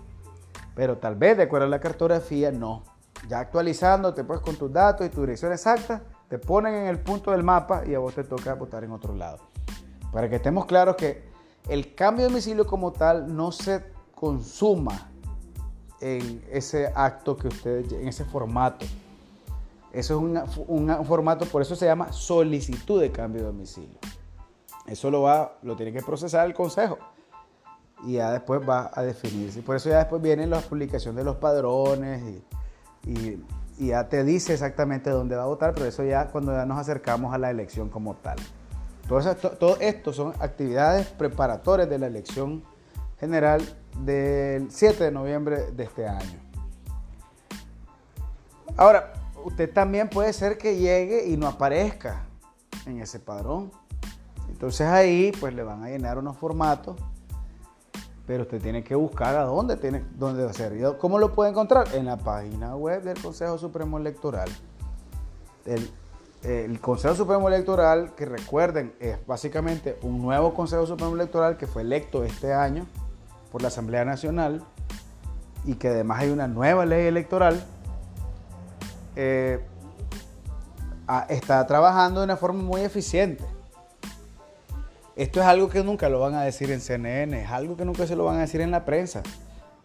pero 0.76 0.98
tal 0.98 1.16
vez 1.16 1.38
de 1.38 1.44
acuerdo 1.44 1.68
a 1.68 1.70
la 1.70 1.80
cartografía 1.80 2.52
no. 2.52 2.84
Ya 3.30 3.40
actualizándote 3.40 4.24
pues 4.24 4.42
con 4.42 4.56
tus 4.56 4.72
datos 4.72 5.08
y 5.08 5.10
tu 5.10 5.22
dirección 5.22 5.52
exacta, 5.52 6.02
te 6.28 6.38
ponen 6.38 6.74
en 6.74 6.88
el 6.88 7.00
punto 7.00 7.32
del 7.32 7.44
mapa 7.44 7.84
y 7.86 7.96
a 7.96 8.00
vos 8.00 8.14
te 8.14 8.24
toca 8.24 8.54
votar 8.56 8.84
en 8.84 8.92
otro 8.92 9.16
lado. 9.16 9.40
Para 10.12 10.30
que 10.30 10.36
estemos 10.36 10.66
claros 10.66 10.96
que 10.96 11.33
el 11.68 11.95
cambio 11.95 12.26
de 12.26 12.32
domicilio 12.32 12.66
como 12.66 12.91
tal 12.91 13.36
no 13.36 13.51
se 13.51 13.84
consuma 14.16 15.09
en 16.01 16.43
ese 16.51 16.91
acto 16.93 17.38
que 17.38 17.47
ustedes, 17.47 17.91
en 17.93 18.07
ese 18.07 18.26
formato. 18.26 18.86
Eso 19.91 20.16
es 20.18 20.57
un 20.68 21.05
formato, 21.05 21.45
por 21.45 21.61
eso 21.61 21.76
se 21.76 21.86
llama 21.86 22.11
solicitud 22.11 22.99
de 22.99 23.11
cambio 23.11 23.41
de 23.41 23.47
domicilio. 23.47 23.99
Eso 24.88 25.09
lo 25.09 25.22
va, 25.22 25.57
lo 25.61 25.76
tiene 25.76 25.93
que 25.93 26.01
procesar 26.01 26.45
el 26.47 26.53
consejo 26.53 26.97
y 28.05 28.14
ya 28.14 28.32
después 28.32 28.61
va 28.68 28.91
a 28.93 29.01
definirse. 29.01 29.61
Por 29.61 29.76
eso 29.76 29.89
ya 29.89 29.99
después 29.99 30.22
vienen 30.22 30.49
las 30.49 30.64
publicaciones 30.66 31.18
de 31.18 31.24
los 31.24 31.38
padrones 31.38 32.41
y, 33.05 33.41
ya 33.80 34.07
te 34.07 34.24
dice 34.24 34.53
exactamente 34.53 35.09
dónde 35.09 35.36
va 35.36 35.43
a 35.43 35.47
votar, 35.47 35.74
pero 35.74 35.88
eso 35.88 36.03
ya 36.03 36.28
cuando 36.28 36.53
ya 36.53 36.66
nos 36.66 36.78
acercamos 36.78 37.34
a 37.34 37.38
la 37.38 37.49
elección 37.49 37.89
como 37.89 38.14
tal. 38.16 38.38
Todo, 39.08 39.36
todo 39.36 39.78
esto 39.80 40.14
son 40.14 40.34
actividades 40.39 41.08
preparatorias 41.08 41.89
de 41.89 41.99
la 41.99 42.08
elección 42.08 42.64
general 43.20 43.62
del 43.99 44.72
7 44.72 45.04
de 45.04 45.12
noviembre 45.12 45.72
de 45.72 45.84
este 45.84 46.08
año. 46.08 46.39
Ahora, 48.76 49.14
usted 49.43 49.72
también 49.72 50.10
puede 50.10 50.34
ser 50.34 50.58
que 50.58 50.78
llegue 50.78 51.28
y 51.28 51.38
no 51.38 51.47
aparezca 51.47 52.24
en 52.86 53.01
ese 53.01 53.20
padrón. 53.20 53.72
Entonces 54.49 54.88
ahí 54.88 55.32
pues 55.39 55.54
le 55.54 55.64
van 55.64 55.84
a 55.84 55.89
llenar 55.89 56.18
unos 56.18 56.38
formatos 56.38 56.95
pero 58.26 58.43
usted 58.43 58.62
tiene 58.62 58.84
que 58.84 58.95
buscar 58.95 59.36
a 59.36 59.43
dónde 59.43 59.76
tiene 59.78 60.04
dónde 60.16 60.47
hacer. 60.47 60.74
¿Cómo 60.97 61.20
lo 61.20 61.34
puede 61.34 61.51
encontrar? 61.51 61.93
En 61.93 62.06
la 62.06 62.18
página 62.18 62.76
web 62.76 63.04
del 63.04 63.22
Consejo 63.22 63.58
Supremo 63.58 63.97
Electoral. 63.97 64.49
El, 65.66 65.89
Consejo 66.82 67.16
Supremo 67.16 67.48
Electoral, 67.48 68.16
que 68.16 68.26
recuerden, 68.26 68.94
es 69.00 69.18
básicamente 69.26 69.98
un 70.02 70.22
nuevo 70.22 70.54
Consejo 70.54 70.86
Supremo 70.86 71.16
Electoral 71.16 71.56
que 71.56 71.68
fue 71.68 71.84
electo 71.84 72.24
este 72.26 72.54
año 72.54 72.86
por 73.52 73.62
la 73.62 73.70
Asamblea 73.70 74.04
Nacional 74.04 74.62
y 75.66 75.76
que 75.76 75.88
además 75.89 76.20
hay 76.20 76.32
una 76.32 76.48
nueva 76.48 76.86
ley 76.86 77.08
electoral. 77.08 77.64
Eh, 79.16 79.64
está 81.30 81.66
trabajando 81.66 82.20
de 82.20 82.26
una 82.26 82.38
forma 82.38 82.62
muy 82.62 82.82
eficiente. 82.82 83.46
Esto 85.16 85.39
es 85.39 85.46
algo 85.46 85.70
que 85.70 85.84
nunca 85.84 86.10
lo 86.10 86.20
van 86.20 86.34
a 86.34 86.41
decir 86.41 86.72
en 86.72 86.82
CNN, 86.82 87.44
es 87.44 87.52
algo 87.52 87.78
que 87.78 87.86
nunca 87.86 88.08
se 88.08 88.16
lo 88.16 88.26
van 88.26 88.38
a 88.38 88.41
decir 88.41 88.62
en 88.62 88.72
la 88.72 88.84
prensa. 88.84 89.22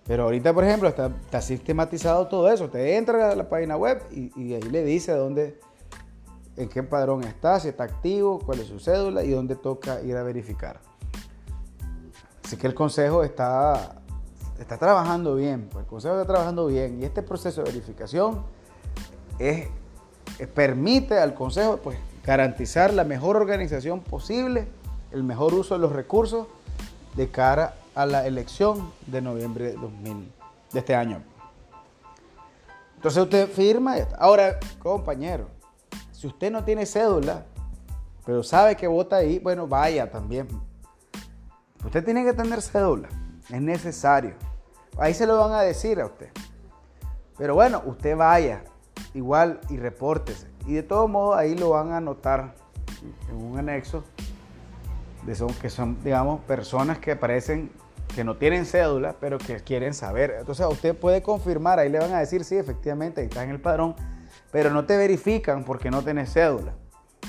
Pero 0.07 0.25
ahorita, 0.25 0.55
por 0.55 0.65
ejemplo, 0.65 0.89
está, 0.89 1.43
sistematizado 1.43 2.29
todo 2.29 2.51
eso. 2.51 2.65
Usted 2.65 2.97
entra 2.97 3.31
a 3.31 3.37
la 3.37 3.49
página 3.51 3.77
web 3.77 4.03
y, 4.11 4.55
ahí 4.55 4.63
le 4.63 4.83
dice 4.85 5.13
dónde, 5.13 5.61
en 6.59 6.69
qué 6.69 6.83
padrón 6.83 7.25
está, 7.25 7.61
si 7.61 7.69
está 7.69 7.85
activo, 7.85 8.41
cuál 8.45 8.61
es 8.61 8.67
su 8.67 8.81
cédula 8.81 9.25
y 9.25 9.31
dónde 9.31 9.57
toca 9.57 10.01
ir 10.03 10.17
a 10.17 10.23
verificar. 10.23 10.81
Así 12.45 12.57
que 12.57 12.67
el 12.67 12.75
consejo 12.75 13.23
está, 13.25 14.01
está 14.59 14.77
trabajando 14.77 15.35
bien. 15.35 15.69
Pues 15.71 15.85
el 15.85 15.89
consejo 15.89 16.15
está 16.15 16.27
trabajando 16.27 16.67
bien 16.67 17.01
y 17.01 17.05
este 17.05 17.23
proceso 17.23 17.63
de 17.63 17.71
verificación 17.71 18.43
es, 19.39 19.69
permite 20.55 21.19
al 21.19 21.35
consejo 21.35 21.77
pues, 21.79 21.99
garantizar 22.25 22.93
la 22.93 23.05
mejor 23.05 23.37
organización 23.37 24.01
posible 24.01 24.67
el 25.11 25.23
mejor 25.23 25.55
uso 25.55 25.75
de 25.75 25.81
los 25.81 25.93
recursos 25.93 26.47
de 27.15 27.29
cara 27.29 27.75
a 27.95 28.07
la 28.07 28.27
elección 28.27 28.93
de 29.07 29.23
noviembre 29.23 29.69
de, 29.69 29.73
2000, 29.75 30.33
de 30.73 30.79
este 30.79 30.95
año. 30.95 31.23
Entonces 32.97 33.23
usted 33.23 33.49
firma. 33.49 33.97
Ahora, 34.19 34.59
compañero, 34.81 35.49
si 36.19 36.27
usted 36.27 36.51
no 36.51 36.65
tiene 36.65 36.85
cédula, 36.85 37.45
pero 38.27 38.43
sabe 38.43 38.75
que 38.75 38.89
vota 38.89 39.15
ahí, 39.15 39.39
bueno, 39.39 39.69
vaya 39.69 40.11
también. 40.11 40.49
Usted 41.85 42.05
tiene 42.05 42.25
que 42.25 42.33
tener 42.33 42.61
cédula, 42.61 43.09
es 43.49 43.63
necesario. 43.63 44.35
Ahí 44.99 45.15
se 45.15 45.29
lo 45.29 45.39
van 45.39 45.53
a 45.53 45.61
decir 45.61 46.01
a 46.01 46.07
usted. 46.07 46.31
Pero 47.37 47.55
bueno, 47.55 47.85
usted 47.87 48.17
vaya 48.17 48.65
igual 49.15 49.61
y 49.69 49.77
repórtese. 49.77 50.49
Y 50.67 50.75
de 50.75 50.83
todo 50.83 51.07
modo 51.07 51.37
ahí 51.37 51.57
lo 51.57 51.71
van 51.71 51.93
a 51.93 51.99
anotar 51.99 52.57
en 53.31 53.37
un 53.37 53.57
anexo 53.57 54.03
de 55.25 55.37
son, 55.37 55.55
que 55.55 55.71
son, 55.71 56.03
digamos, 56.03 56.41
personas 56.41 56.99
que 56.99 57.13
aparecen 57.13 57.71
que 58.13 58.25
no 58.25 58.37
tienen 58.37 58.67
cédula, 58.67 59.15
pero 59.21 59.39
que 59.39 59.61
quieren 59.61 59.95
saber. 59.95 60.35
Entonces 60.41 60.67
usted 60.69 60.97
puede 60.99 61.23
confirmar, 61.23 61.79
ahí 61.79 61.89
le 61.89 62.01
van 62.01 62.13
a 62.13 62.19
decir, 62.19 62.43
sí, 62.43 62.57
efectivamente, 62.57 63.21
ahí 63.21 63.29
está 63.29 63.45
en 63.45 63.51
el 63.51 63.61
padrón, 63.61 63.95
pero 64.51 64.71
no 64.71 64.85
te 64.85 64.97
verifican 64.97 65.65
porque 65.65 65.91
no 65.91 66.03
tenés 66.03 66.33
cédula. 66.33 66.73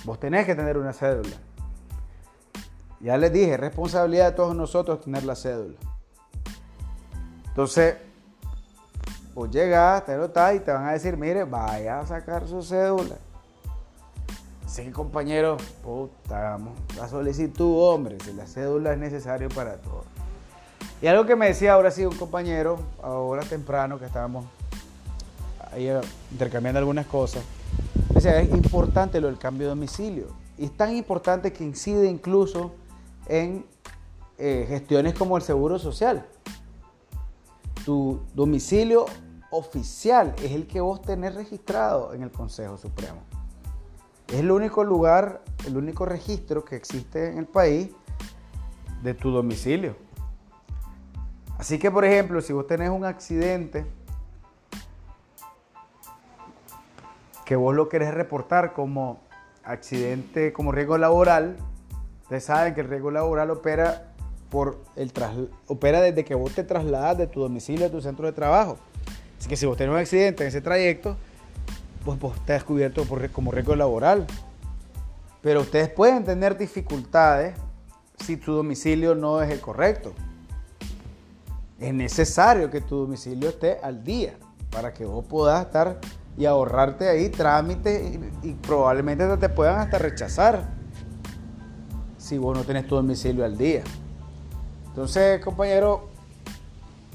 Vos 0.06 0.20
tenés 0.20 0.46
que 0.46 0.56
tener 0.56 0.78
una 0.78 0.94
cédula. 0.94 1.36
Ya 3.00 3.18
les 3.18 3.32
dije, 3.32 3.58
responsabilidad 3.58 4.32
de 4.32 4.36
todos 4.36 4.56
nosotros 4.56 5.02
tener 5.02 5.24
la 5.24 5.36
cédula. 5.36 5.78
Entonces, 7.48 7.96
vos 9.34 9.50
llegas, 9.50 10.06
te 10.06 10.16
lo 10.16 10.26
y 10.26 10.60
te 10.60 10.72
van 10.72 10.88
a 10.88 10.92
decir, 10.92 11.18
mire, 11.18 11.44
vaya 11.44 12.00
a 12.00 12.08
sacar 12.08 12.48
su 12.48 12.62
cédula. 12.62 13.16
Que 14.76 14.92
compañero, 14.92 15.58
puta, 15.84 16.58
la 16.96 17.08
solicitud, 17.10 17.76
hombre, 17.82 18.18
si 18.24 18.32
la 18.32 18.46
cédula 18.46 18.94
es 18.94 19.00
necesario 19.00 19.50
para 19.50 19.76
todo. 19.78 20.06
Y 21.02 21.08
algo 21.08 21.26
que 21.26 21.36
me 21.36 21.48
decía 21.48 21.74
ahora 21.74 21.92
sí 21.92 22.06
un 22.06 22.16
compañero, 22.16 22.80
ahora 23.02 23.44
temprano 23.44 24.00
que 24.00 24.06
estábamos 24.06 24.46
ahí 25.72 25.90
intercambiando 26.32 26.80
algunas 26.80 27.06
cosas, 27.06 27.44
decía, 28.14 28.40
es 28.42 28.50
importante 28.50 29.22
lo 29.22 29.28
del 29.28 29.38
cambio 29.38 29.68
de 29.68 29.70
domicilio. 29.70 30.28
Y 30.58 30.66
es 30.66 30.76
tan 30.76 30.96
importante 30.96 31.54
que 31.54 31.64
incide 31.64 32.10
incluso 32.10 32.74
en 33.28 33.66
eh, 34.38 34.66
gestiones 34.68 35.14
como 35.14 35.38
el 35.38 35.44
seguro 35.44 35.80
social. 35.80 36.26
Tu 37.86 38.20
domicilio 38.34 39.06
oficial 39.52 40.36
es 40.44 40.52
el 40.52 40.68
que 40.68 40.82
vos 40.82 41.02
tenés 41.02 41.36
registrado 41.36 42.14
en 42.14 42.24
el 42.24 42.32
Consejo 42.32 42.78
Supremo. 42.78 43.20
Es 44.28 44.36
el 44.36 44.52
único 44.52 44.84
lugar, 44.84 45.44
el 45.66 45.78
único 45.78 46.06
registro 46.06 46.64
que 46.64 46.76
existe 46.76 47.32
en 47.32 47.40
el 47.40 47.48
país 47.48 47.90
de 49.02 49.14
tu 49.14 49.32
domicilio. 49.32 49.96
Así 51.58 51.80
que, 51.80 51.90
por 51.90 52.06
ejemplo, 52.06 52.42
si 52.42 52.54
vos 52.54 52.68
tenés 52.68 52.90
un 52.90 53.06
accidente 53.06 53.86
que 57.50 57.56
vos 57.56 57.76
lo 57.76 57.90
querés 57.90 58.14
reportar 58.14 58.74
como 58.74 59.22
accidente, 59.64 60.54
como 60.54 60.72
riesgo 60.72 61.00
laboral, 61.00 61.58
ustedes 62.22 62.44
saben 62.44 62.76
que 62.76 62.82
el 62.82 62.88
riesgo 62.88 63.10
laboral 63.10 63.50
opera, 63.50 64.12
por 64.52 64.78
el 64.96 65.12
opera 65.66 66.00
desde 66.00 66.24
que 66.24 66.36
vos 66.36 66.54
te 66.54 66.64
trasladas 66.64 67.18
de 67.18 67.26
tu 67.26 67.40
domicilio 67.40 67.88
a 67.88 67.90
tu 67.90 68.02
centro 68.02 68.28
de 68.28 68.34
trabajo. 68.34 68.78
Así 69.40 69.50
que 69.50 69.58
si 69.58 69.66
vos 69.66 69.76
tenés 69.78 69.94
un 69.94 70.00
accidente 70.00 70.44
en 70.44 70.50
ese 70.50 70.62
trayecto, 70.62 71.18
pues 72.06 72.20
vos 72.20 72.38
está 72.38 72.54
descubierto 72.54 73.04
como 73.34 73.50
riesgo 73.50 73.76
laboral. 73.76 74.28
Pero 75.42 75.62
ustedes 75.62 75.90
pueden 75.90 76.24
tener 76.26 76.56
dificultades 76.56 77.56
si 78.24 78.38
tu 78.38 78.54
domicilio 78.54 79.16
no 79.16 79.42
es 79.42 79.50
el 79.50 79.60
correcto. 79.60 80.14
Es 81.80 81.96
necesario 81.96 82.70
que 82.70 82.82
tu 82.82 82.98
domicilio 82.98 83.50
esté 83.50 83.80
al 83.82 84.04
día 84.04 84.36
para 84.70 84.94
que 84.94 85.04
vos 85.04 85.26
puedas 85.26 85.66
estar 85.66 86.00
y 86.38 86.46
ahorrarte 86.46 87.10
ahí 87.10 87.30
trámites 87.30 88.20
y, 88.44 88.54
probablemente 88.54 89.26
te 89.38 89.50
puedan 89.50 89.80
hasta 89.80 89.98
rechazar 89.98 90.70
si 92.18 92.38
vos 92.38 92.58
no 92.58 92.64
tenés 92.64 92.88
tu 92.88 92.96
domicilio 92.96 93.44
al 93.44 93.58
día. 93.58 93.84
Entonces, 94.88 95.44
compañero, 95.44 96.10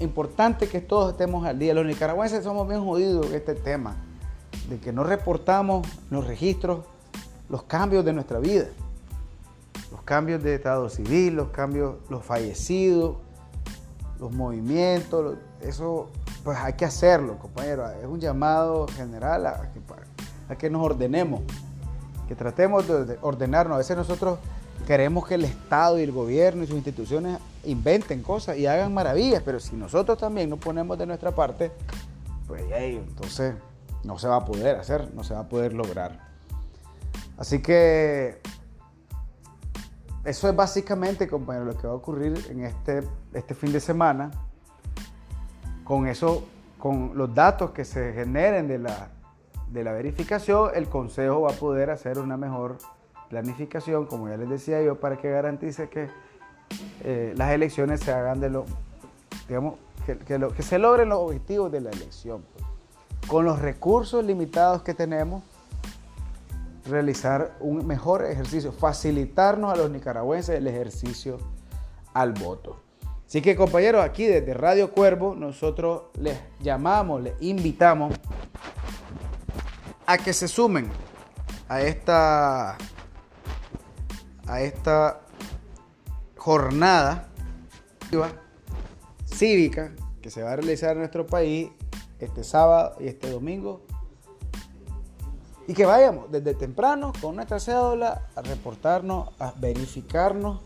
importante 0.01 0.69
que 0.69 0.81
todos 0.81 1.12
estemos 1.12 1.47
al 1.47 1.59
día. 1.59 1.74
Los 1.74 1.86
nicaragüenses 1.86 2.45
somos 2.45 2.69
bien 2.69 2.85
jodidos 2.85 3.27
en 3.27 3.35
este 3.35 3.55
tema 3.55 3.97
de 4.69 4.78
que 4.78 4.93
no 4.93 5.05
reportamos 5.05 5.86
los 6.11 6.27
registros 6.27 6.81
los 7.49 7.65
cambios 7.65 8.05
de 8.05 8.12
nuestra 8.12 8.39
vida, 8.39 8.66
los 9.91 10.03
cambios 10.03 10.43
de 10.43 10.55
estado 10.55 10.89
civil, 10.89 11.35
los 11.35 11.49
cambios, 11.49 11.97
los 12.09 12.24
fallecidos, 12.24 13.16
los 14.19 14.32
movimientos, 14.32 15.36
eso 15.61 16.09
pues 16.45 16.59
hay 16.59 16.75
que 16.75 16.85
hacerlo, 16.85 17.39
compañero. 17.39 17.91
Es 17.91 18.07
un 18.07 18.21
llamado 18.21 18.87
general 18.89 19.47
a 19.47 19.73
que, 19.73 19.81
a 20.49 20.57
que 20.57 20.71
nos 20.71 20.85
ordenemos, 20.85 21.41
que 22.29 22.35
tratemos 22.35 22.87
de 22.87 23.19
ordenarnos. 23.23 23.75
A 23.75 23.79
veces 23.79 23.97
nosotros 23.97 24.39
queremos 24.87 25.27
que 25.27 25.37
el 25.37 25.45
Estado 25.45 25.99
y 25.99 26.03
el 26.03 26.12
gobierno 26.12 26.62
y 26.62 26.66
sus 26.66 26.77
instituciones 26.77 27.39
inventen 27.65 28.23
cosas 28.23 28.59
y 28.59 28.66
hagan 28.66 28.93
maravillas, 28.93 29.43
pero 29.43 29.59
si 29.59 29.75
nosotros 29.75 30.19
también 30.19 30.51
no 30.51 30.59
ponemos 30.59 30.99
de 30.99 31.07
nuestra 31.07 31.31
parte, 31.31 31.73
pues 32.47 32.62
entonces 32.71 33.55
no 34.05 34.19
se 34.19 34.29
va 34.29 34.37
a 34.37 34.45
poder 34.45 34.77
hacer, 34.77 35.15
no 35.15 35.25
se 35.25 35.33
va 35.33 35.41
a 35.41 35.49
poder 35.49 35.73
lograr. 35.73 36.29
Así 37.39 37.62
que 37.62 38.41
eso 40.25 40.49
es 40.49 40.55
básicamente, 40.55 41.27
compañero, 41.27 41.65
lo 41.65 41.77
que 41.77 41.87
va 41.87 41.95
a 41.95 41.97
ocurrir 41.97 42.39
en 42.51 42.65
este, 42.65 43.03
este 43.33 43.55
fin 43.55 43.73
de 43.73 43.81
semana. 43.81 44.31
Con 45.85 46.06
eso, 46.06 46.44
con 46.78 47.12
los 47.15 47.35
datos 47.35 47.70
que 47.70 47.85
se 47.85 48.12
generen 48.12 48.69
de 48.69 48.78
la, 48.78 49.09
de 49.70 49.85
la 49.85 49.93
verificación, 49.93 50.70
el 50.74 50.89
Consejo 50.89 51.43
va 51.43 51.51
a 51.51 51.55
poder 51.55 51.90
hacer 51.90 52.19
una 52.19 52.36
mejor 52.36 52.78
planificación, 53.28 54.06
como 54.06 54.28
ya 54.28 54.36
les 54.36 54.48
decía 54.48 54.82
yo, 54.82 54.98
para 54.98 55.16
que 55.16 55.31
garantice 55.31 55.89
que 55.89 56.09
eh, 57.02 57.35
las 57.36 57.51
elecciones 57.51 58.01
se 58.01 58.12
hagan 58.12 58.40
de 58.40 58.51
lo, 58.51 58.65
digamos, 59.48 59.74
que, 60.06 60.16
que 60.19 60.62
se 60.62 60.78
logren 60.78 61.09
los 61.09 61.19
objetivos 61.19 61.70
de 61.70 61.81
la 61.81 61.90
elección. 61.90 62.44
Con 63.28 63.44
los 63.44 63.59
recursos 63.61 64.24
limitados 64.24 64.82
que 64.82 64.94
tenemos, 64.94 65.43
realizar 66.86 67.56
un 67.61 67.86
mejor 67.86 68.24
ejercicio, 68.24 68.73
facilitarnos 68.73 69.73
a 69.73 69.77
los 69.77 69.90
nicaragüenses 69.90 70.56
el 70.56 70.66
ejercicio 70.66 71.39
al 72.12 72.32
voto. 72.32 72.84
Así 73.27 73.43
que 73.43 73.57
compañeros, 73.57 74.05
aquí 74.05 74.27
desde 74.27 74.55
Radio 74.55 74.93
Cuervo 74.93 75.35
nosotros 75.35 76.05
les 76.19 76.39
llamamos, 76.61 77.23
les 77.23 77.35
invitamos 77.41 78.15
a 80.07 80.19
que 80.19 80.33
se 80.33 80.49
sumen 80.49 80.91
a 81.69 81.81
esta 81.81 82.77
a 84.47 84.61
esta 84.61 85.21
jornada 86.37 87.29
cívica 89.27 89.93
que 90.23 90.31
se 90.31 90.43
va 90.43 90.53
a 90.53 90.57
realizar 90.57 90.93
en 90.93 90.99
nuestro 90.99 91.27
país 91.27 91.71
este 92.19 92.45
sábado 92.45 92.97
y 93.01 93.09
este 93.09 93.31
domingo. 93.31 93.83
Y 95.67 95.73
que 95.73 95.87
vayamos 95.87 96.31
desde 96.31 96.55
temprano 96.55 97.13
con 97.21 97.37
nuestra 97.37 97.59
cédula 97.59 98.29
a 98.37 98.43
reportarnos, 98.43 99.31
a 99.39 99.55
verificarnos, 99.59 100.61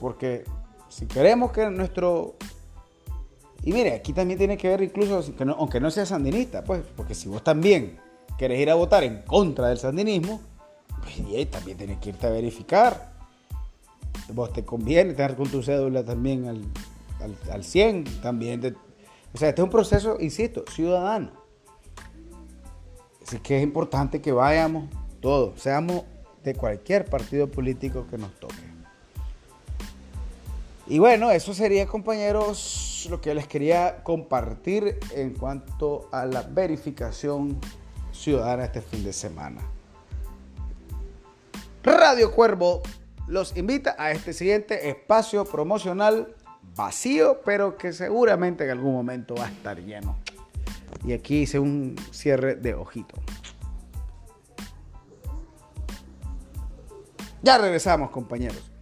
porque 0.00 0.44
si 0.88 1.06
queremos 1.06 1.52
que 1.52 1.68
nuestro... 1.70 2.36
Y 3.62 3.72
mire, 3.72 3.94
aquí 3.94 4.12
también 4.12 4.38
tiene 4.38 4.56
que 4.56 4.68
ver 4.68 4.82
incluso, 4.82 5.22
aunque 5.56 5.80
no 5.80 5.90
sea 5.90 6.06
sandinista, 6.06 6.62
pues, 6.64 6.82
porque 6.96 7.14
si 7.14 7.28
vos 7.28 7.42
también 7.42 7.98
querés 8.38 8.60
ir 8.60 8.70
a 8.70 8.74
votar 8.74 9.02
en 9.02 9.22
contra 9.22 9.68
del 9.68 9.78
sandinismo, 9.78 10.40
pues 11.02 11.50
también 11.50 11.76
tienes 11.76 11.98
que 11.98 12.10
irte 12.10 12.26
a 12.26 12.30
verificar. 12.30 13.12
Vos 14.32 14.52
te 14.52 14.64
conviene 14.64 15.14
tener 15.14 15.36
con 15.36 15.48
tu 15.48 15.62
cédula 15.62 16.04
también 16.04 16.46
al, 16.46 16.62
al, 17.50 17.64
100, 17.64 18.20
también. 18.22 18.76
o 19.34 19.38
sea, 19.38 19.48
este 19.48 19.60
es 19.60 19.64
un 19.64 19.70
proceso, 19.70 20.16
insisto, 20.20 20.64
ciudadano. 20.70 21.32
Así 23.26 23.38
que 23.40 23.58
es 23.58 23.62
importante 23.62 24.22
que 24.22 24.32
vayamos 24.32 24.88
todos, 25.20 25.60
seamos 25.60 26.04
de 26.44 26.54
cualquier 26.54 27.04
partido 27.04 27.50
político 27.50 28.06
que 28.06 28.16
nos 28.16 28.32
toque. 28.38 28.67
Y 30.90 30.98
bueno, 30.98 31.30
eso 31.30 31.52
sería, 31.52 31.86
compañeros, 31.86 33.06
lo 33.10 33.20
que 33.20 33.34
les 33.34 33.46
quería 33.46 34.02
compartir 34.02 34.98
en 35.14 35.34
cuanto 35.34 36.08
a 36.10 36.24
la 36.24 36.40
verificación 36.40 37.60
ciudadana 38.10 38.64
este 38.64 38.80
fin 38.80 39.04
de 39.04 39.12
semana. 39.12 39.60
Radio 41.82 42.32
Cuervo 42.34 42.80
los 43.26 43.54
invita 43.58 43.96
a 43.98 44.12
este 44.12 44.32
siguiente 44.32 44.88
espacio 44.88 45.44
promocional 45.44 46.34
vacío, 46.74 47.42
pero 47.44 47.76
que 47.76 47.92
seguramente 47.92 48.64
en 48.64 48.70
algún 48.70 48.94
momento 48.94 49.34
va 49.34 49.44
a 49.44 49.50
estar 49.50 49.78
lleno. 49.78 50.16
Y 51.04 51.12
aquí 51.12 51.42
hice 51.42 51.58
un 51.58 51.96
cierre 52.12 52.54
de 52.54 52.72
ojito. 52.72 53.14
Ya 57.42 57.58
regresamos, 57.58 58.10
compañeros. 58.10 58.77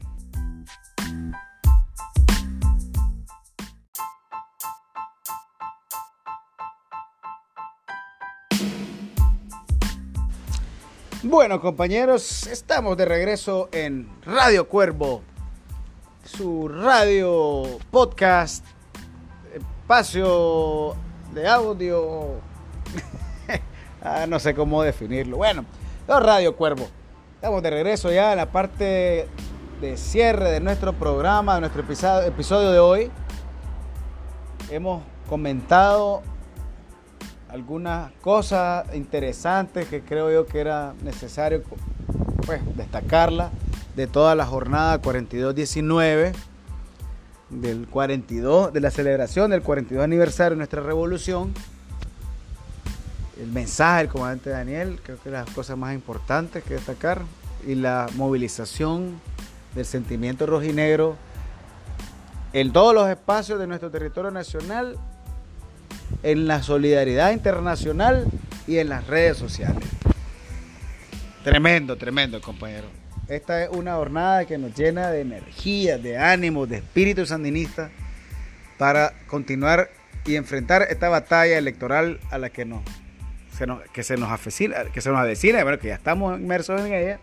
Bueno, 11.29 11.61
compañeros, 11.61 12.47
estamos 12.47 12.97
de 12.97 13.05
regreso 13.05 13.69
en 13.73 14.09
Radio 14.25 14.69
Cuervo, 14.69 15.23
su 16.23 16.69
radio 16.69 17.65
podcast, 17.91 18.65
espacio 19.53 20.95
de 21.35 21.49
audio, 21.49 22.41
ah, 24.05 24.27
no 24.29 24.39
sé 24.39 24.55
cómo 24.55 24.85
definirlo. 24.85 25.39
Bueno, 25.39 25.65
Radio 26.07 26.55
Cuervo, 26.55 26.87
estamos 27.35 27.61
de 27.61 27.71
regreso 27.71 28.13
ya 28.13 28.31
en 28.31 28.39
la 28.39 28.53
parte 28.53 29.27
de 29.81 29.97
cierre 29.97 30.53
de 30.53 30.61
nuestro 30.61 30.93
programa, 30.93 31.57
de 31.57 31.63
nuestro 31.63 31.83
episodio 32.23 32.71
de 32.71 32.79
hoy. 32.79 33.11
Hemos 34.71 35.03
comentado 35.29 36.23
algunas 37.57 38.13
cosas 38.21 38.87
interesantes 38.95 39.89
que 39.89 40.03
creo 40.03 40.31
yo 40.31 40.47
que 40.47 40.61
era 40.61 40.93
necesario 41.03 41.63
pues, 42.45 42.61
destacarla 42.77 43.51
de 43.97 44.07
toda 44.07 44.35
la 44.35 44.45
jornada 44.45 45.01
42-19 45.01 46.35
del 47.49 47.87
42, 47.89 48.75
de 48.75 48.81
la 48.81 48.91
celebración 48.91 49.51
del 49.51 49.63
42 49.63 50.05
aniversario 50.05 50.51
de 50.51 50.57
nuestra 50.57 50.83
revolución. 50.83 51.55
El 53.41 53.51
mensaje 53.53 54.03
del 54.03 54.09
comandante 54.09 54.51
Daniel, 54.51 55.01
creo 55.03 55.19
que 55.23 55.31
las 55.31 55.49
cosas 55.51 55.79
más 55.79 55.95
importantes 55.95 56.63
que 56.63 56.75
destacar, 56.75 57.23
y 57.67 57.75
la 57.75 58.07
movilización 58.17 59.19
del 59.75 59.87
sentimiento 59.87 60.45
rojinegro 60.45 61.17
en 62.53 62.73
todos 62.73 62.95
los 62.95 63.09
espacios 63.09 63.59
de 63.59 63.67
nuestro 63.67 63.91
territorio 63.91 64.31
nacional 64.31 64.99
en 66.23 66.47
la 66.47 66.63
solidaridad 66.63 67.33
internacional 67.33 68.27
y 68.67 68.79
en 68.79 68.89
las 68.89 69.07
redes 69.07 69.37
sociales. 69.37 69.85
Tremendo, 71.45 71.97
tremendo, 71.97 72.41
compañero. 72.41 72.89
Esta 73.29 73.65
es 73.65 73.71
una 73.71 73.95
jornada 73.95 74.45
que 74.45 74.59
nos 74.59 74.75
llena 74.75 75.11
de 75.11 75.21
energía, 75.21 75.99
de 75.99 76.19
ánimo, 76.19 76.67
de 76.67 76.77
espíritu 76.77 77.27
sandinista 77.27 77.91
para 78.79 79.13
continuar 79.27 79.91
y 80.25 80.37
enfrentar 80.37 80.87
esta 80.91 81.09
batalla 81.09 81.59
electoral 81.59 82.21
a 82.31 82.39
la 82.39 82.51
que 82.51 82.65
nos, 82.65 82.83
se 83.57 83.67
nos, 83.67 83.81
que 83.91 84.03
se 84.03 84.17
nos 84.17 84.31
avecina, 84.31 84.85
que 84.93 85.01
se 85.01 85.11
nos 85.11 85.19
avecina, 85.19 85.63
bueno, 85.63 85.79
que 85.79 85.89
ya 85.89 85.95
estamos 85.95 86.39
inmersos 86.39 86.81
en 86.81 86.93
ella 86.93 87.21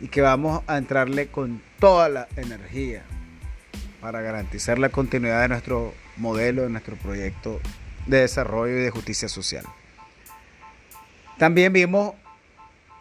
y 0.00 0.08
que 0.08 0.20
vamos 0.20 0.62
a 0.66 0.78
entrarle 0.78 1.28
con 1.28 1.62
toda 1.78 2.08
la 2.08 2.28
energía 2.36 3.02
para 4.00 4.22
garantizar 4.22 4.78
la 4.78 4.88
continuidad 4.88 5.42
de 5.42 5.48
nuestro 5.48 5.94
modelo, 6.20 6.62
de 6.62 6.70
nuestro 6.70 6.96
proyecto 6.96 7.60
de 8.06 8.20
desarrollo 8.20 8.78
y 8.78 8.82
de 8.82 8.90
justicia 8.90 9.28
social. 9.28 9.64
También 11.38 11.72
vimos 11.72 12.14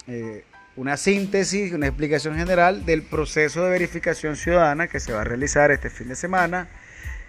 eh, 0.07 0.43
una 0.75 0.95
síntesis, 0.95 1.73
una 1.73 1.87
explicación 1.87 2.35
general 2.35 2.85
del 2.85 3.03
proceso 3.03 3.63
de 3.63 3.69
verificación 3.69 4.35
ciudadana 4.37 4.87
que 4.87 4.99
se 4.99 5.11
va 5.11 5.21
a 5.21 5.23
realizar 5.25 5.71
este 5.71 5.89
fin 5.89 6.07
de 6.07 6.15
semana 6.15 6.69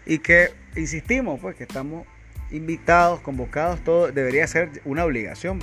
y 0.07 0.19
que, 0.19 0.51
insistimos, 0.77 1.41
pues 1.41 1.57
que 1.57 1.65
estamos 1.65 2.07
invitados, 2.51 3.21
convocados, 3.21 3.83
todo 3.83 4.11
debería 4.13 4.47
ser 4.47 4.83
una 4.85 5.05
obligación, 5.05 5.61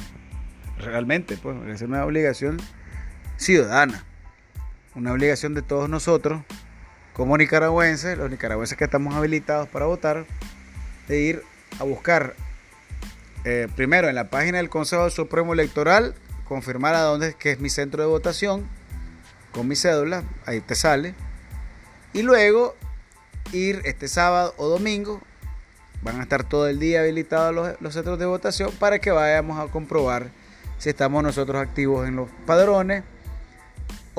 realmente, 0.78 1.38
pues 1.38 1.56
debería 1.56 1.78
ser 1.78 1.88
una 1.88 2.06
obligación 2.06 2.58
ciudadana, 3.38 4.04
una 4.96 5.14
obligación 5.14 5.54
de 5.54 5.62
todos 5.62 5.90
nosotros 5.90 6.42
como 7.18 7.36
nicaragüenses, 7.36 8.16
los 8.16 8.30
nicaragüenses 8.30 8.78
que 8.78 8.84
estamos 8.84 9.16
habilitados 9.16 9.68
para 9.68 9.88
votar, 9.88 10.28
de 11.08 11.20
ir 11.20 11.44
a 11.80 11.84
buscar 11.84 12.36
eh, 13.44 13.68
primero 13.76 14.08
en 14.08 14.14
la 14.14 14.30
página 14.30 14.60
del 14.60 14.70
Consejo 14.70 15.10
Supremo 15.10 15.54
Electoral, 15.54 16.14
confirmar 16.48 16.94
a 16.94 17.02
dónde 17.02 17.30
es 17.30 17.36
que 17.36 17.52
es 17.52 17.60
mi 17.60 17.72
centro 17.72 18.04
de 18.04 18.08
votación, 18.08 18.68
con 19.52 19.68
mi 19.68 19.76
cédula, 19.76 20.24
ahí 20.46 20.62
te 20.62 20.76
sale. 20.76 21.16
Y 22.14 22.22
luego 22.22 22.76
ir 23.52 23.82
este 23.86 24.08
sábado 24.08 24.54
o 24.58 24.68
domingo, 24.68 25.20
van 26.04 26.20
a 26.20 26.24
estar 26.24 26.44
todo 26.44 26.68
el 26.68 26.78
día 26.78 27.02
habilitados 27.02 27.56
los, 27.56 27.82
los 27.82 27.96
centros 27.96 28.20
de 28.20 28.28
votación 28.28 28.72
para 28.78 29.00
que 29.00 29.10
vayamos 29.10 29.60
a 29.60 29.72
comprobar 29.72 30.30
si 30.78 30.90
estamos 30.90 31.24
nosotros 31.24 31.60
activos 31.60 32.08
en 32.08 32.16
los 32.16 32.30
padrones 32.46 33.04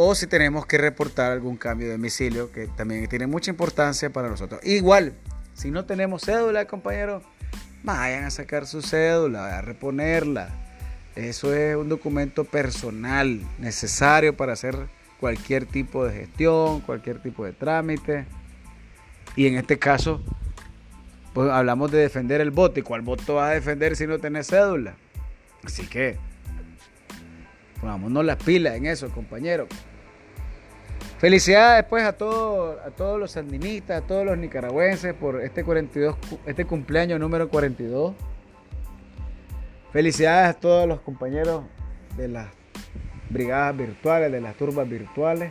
o 0.00 0.14
si 0.14 0.28
tenemos 0.28 0.64
que 0.64 0.78
reportar 0.78 1.32
algún 1.32 1.56
cambio 1.56 1.88
de 1.88 1.94
domicilio, 1.94 2.52
que 2.52 2.68
también 2.68 3.08
tiene 3.08 3.26
mucha 3.26 3.50
importancia 3.50 4.10
para 4.10 4.28
nosotros. 4.28 4.60
Igual, 4.62 5.14
si 5.54 5.72
no 5.72 5.86
tenemos 5.86 6.22
cédula, 6.22 6.66
compañero, 6.66 7.20
vayan 7.82 8.22
a 8.22 8.30
sacar 8.30 8.68
su 8.68 8.80
cédula, 8.80 9.58
a 9.58 9.60
reponerla. 9.60 10.50
Eso 11.16 11.52
es 11.52 11.74
un 11.74 11.88
documento 11.88 12.44
personal 12.44 13.42
necesario 13.58 14.36
para 14.36 14.52
hacer 14.52 14.86
cualquier 15.18 15.66
tipo 15.66 16.06
de 16.06 16.12
gestión, 16.12 16.80
cualquier 16.82 17.20
tipo 17.20 17.44
de 17.44 17.52
trámite. 17.52 18.24
Y 19.34 19.48
en 19.48 19.56
este 19.56 19.80
caso, 19.80 20.22
pues 21.34 21.50
hablamos 21.50 21.90
de 21.90 21.98
defender 21.98 22.40
el 22.40 22.52
voto. 22.52 22.78
¿Y 22.78 22.84
cuál 22.84 23.00
voto 23.00 23.34
vas 23.34 23.50
a 23.50 23.54
defender 23.54 23.96
si 23.96 24.06
no 24.06 24.20
tenés 24.20 24.46
cédula? 24.46 24.94
Así 25.64 25.88
que, 25.88 26.18
pongámonos 27.80 28.24
las 28.24 28.36
pilas 28.36 28.76
en 28.76 28.86
eso, 28.86 29.08
compañeros. 29.10 29.68
Felicidades 31.18 31.84
pues 31.88 32.04
a 32.04 32.12
todos, 32.12 32.78
a 32.86 32.90
todos 32.90 33.18
los 33.18 33.32
sandinistas, 33.32 34.02
a 34.02 34.06
todos 34.06 34.24
los 34.24 34.38
nicaragüenses 34.38 35.14
por 35.14 35.42
este 35.42 35.64
42, 35.64 36.16
este 36.46 36.64
cumpleaños 36.64 37.18
número 37.18 37.48
42. 37.48 38.14
Felicidades 39.92 40.56
a 40.56 40.60
todos 40.60 40.86
los 40.86 41.00
compañeros 41.00 41.64
de 42.16 42.28
las 42.28 42.48
brigadas 43.30 43.76
virtuales, 43.76 44.30
de 44.30 44.40
las 44.40 44.54
turbas 44.56 44.88
virtuales. 44.88 45.50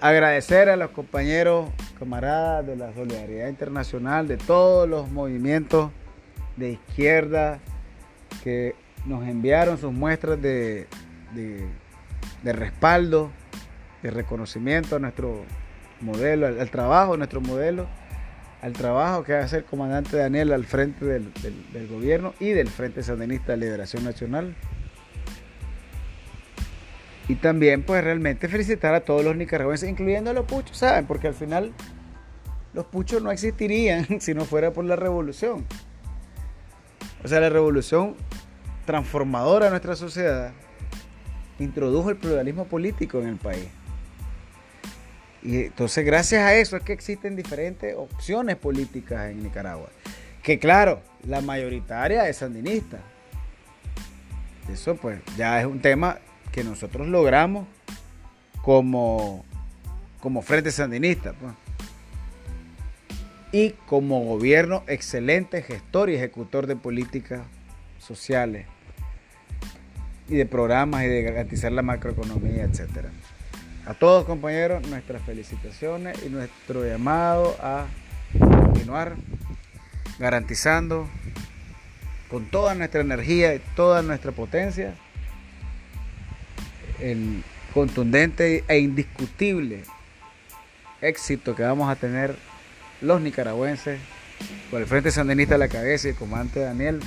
Agradecer 0.00 0.68
a 0.68 0.76
los 0.76 0.90
compañeros, 0.90 1.70
camaradas 1.98 2.66
de 2.66 2.76
la 2.76 2.92
Solidaridad 2.92 3.48
Internacional, 3.48 4.26
de 4.26 4.38
todos 4.38 4.88
los 4.88 5.10
movimientos 5.10 5.90
de 6.56 6.72
izquierda 6.72 7.60
que 8.42 8.74
nos 9.06 9.26
enviaron 9.26 9.78
sus 9.78 9.92
muestras 9.92 10.40
de, 10.40 10.86
de 11.34 12.52
respaldo 12.52 13.30
de 14.02 14.10
reconocimiento 14.10 14.96
a 14.96 14.98
nuestro 14.98 15.44
modelo, 16.00 16.46
al, 16.46 16.70
trabajo 16.70 17.12
de 17.12 17.18
nuestro 17.18 17.40
modelo. 17.40 17.86
al 18.62 18.72
trabajo 18.72 19.24
que 19.24 19.34
hace 19.34 19.58
el 19.58 19.64
comandante 19.64 20.16
Daniel 20.16 20.52
al 20.52 20.64
frente 20.64 21.04
del, 21.04 21.32
del 21.72 21.88
gobierno 21.88 22.34
y 22.40 22.50
del 22.50 22.68
Frente 22.68 23.02
Sandinista 23.02 23.52
de 23.52 23.58
Liberación 23.58 24.04
Nacional. 24.04 24.54
Y 27.28 27.36
también, 27.36 27.84
pues 27.84 28.02
realmente 28.02 28.48
felicitar 28.48 28.92
a 28.94 29.00
todos 29.00 29.24
los 29.24 29.36
nicaragüenses, 29.36 29.88
incluyendo 29.88 30.30
a 30.30 30.34
los 30.34 30.46
puchos, 30.46 30.76
¿saben? 30.76 31.06
Porque 31.06 31.28
al 31.28 31.34
final 31.34 31.72
los 32.74 32.86
puchos 32.86 33.22
no 33.22 33.30
existirían 33.30 34.06
si 34.20 34.34
no 34.34 34.44
fuera 34.44 34.72
por 34.72 34.84
la 34.84 34.96
revolución. 34.96 35.64
O 37.22 37.28
sea, 37.28 37.40
la 37.40 37.48
revolución 37.48 38.16
transformadora 38.84 39.66
de 39.66 39.70
nuestra 39.70 39.96
sociedad 39.96 40.52
introdujo 41.58 42.10
el 42.10 42.16
pluralismo 42.16 42.64
político 42.64 43.20
en 43.20 43.28
el 43.28 43.36
país. 43.36 43.68
Y 45.42 45.64
entonces 45.64 46.04
gracias 46.04 46.42
a 46.42 46.54
eso 46.54 46.76
es 46.76 46.82
que 46.82 46.92
existen 46.92 47.36
diferentes 47.36 47.94
opciones 47.96 48.56
políticas 48.56 49.30
en 49.30 49.42
Nicaragua. 49.42 49.88
Que 50.42 50.58
claro, 50.58 51.02
la 51.26 51.40
mayoritaria 51.40 52.28
es 52.28 52.38
sandinista. 52.38 52.98
Eso 54.72 54.96
pues 54.96 55.20
ya 55.36 55.60
es 55.60 55.66
un 55.66 55.80
tema 55.80 56.18
que 56.52 56.64
nosotros 56.64 57.08
logramos 57.08 57.66
como, 58.62 59.44
como 60.20 60.42
Frente 60.42 60.70
Sandinista. 60.70 61.32
Pues. 61.32 61.52
Y 63.52 63.70
como 63.86 64.24
gobierno 64.24 64.84
excelente 64.86 65.62
gestor 65.62 66.10
y 66.10 66.14
ejecutor 66.14 66.66
de 66.66 66.76
políticas 66.76 67.40
sociales 68.10 68.66
y 70.28 70.34
de 70.34 70.46
programas 70.46 71.04
y 71.04 71.06
de 71.06 71.22
garantizar 71.22 71.70
la 71.70 71.82
macroeconomía, 71.82 72.64
etc. 72.64 73.06
A 73.86 73.94
todos 73.94 74.24
compañeros, 74.24 74.84
nuestras 74.88 75.22
felicitaciones 75.22 76.18
y 76.26 76.28
nuestro 76.28 76.84
llamado 76.84 77.56
a 77.62 77.86
continuar 78.38 79.14
garantizando 80.18 81.08
con 82.28 82.46
toda 82.50 82.74
nuestra 82.74 83.00
energía 83.00 83.54
y 83.54 83.60
toda 83.76 84.02
nuestra 84.02 84.32
potencia 84.32 84.94
el 86.98 87.44
contundente 87.72 88.64
e 88.66 88.78
indiscutible 88.80 89.84
éxito 91.00 91.54
que 91.54 91.62
vamos 91.62 91.88
a 91.88 91.94
tener 91.94 92.34
los 93.00 93.20
nicaragüenses 93.20 94.00
con 94.70 94.80
el 94.80 94.86
Frente 94.86 95.12
Sandinista 95.12 95.54
a 95.54 95.58
la 95.58 95.68
cabeza 95.68 96.08
y 96.08 96.10
el 96.10 96.16
comandante 96.16 96.60
Daniel 96.60 97.00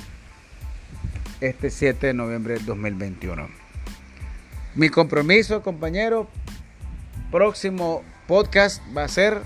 este 1.48 1.70
7 1.70 2.08
de 2.08 2.14
noviembre 2.14 2.54
de 2.54 2.64
2021. 2.64 3.48
Mi 4.74 4.88
compromiso, 4.88 5.62
compañero, 5.62 6.28
próximo 7.30 8.02
podcast 8.26 8.82
va 8.96 9.04
a 9.04 9.08
ser 9.08 9.42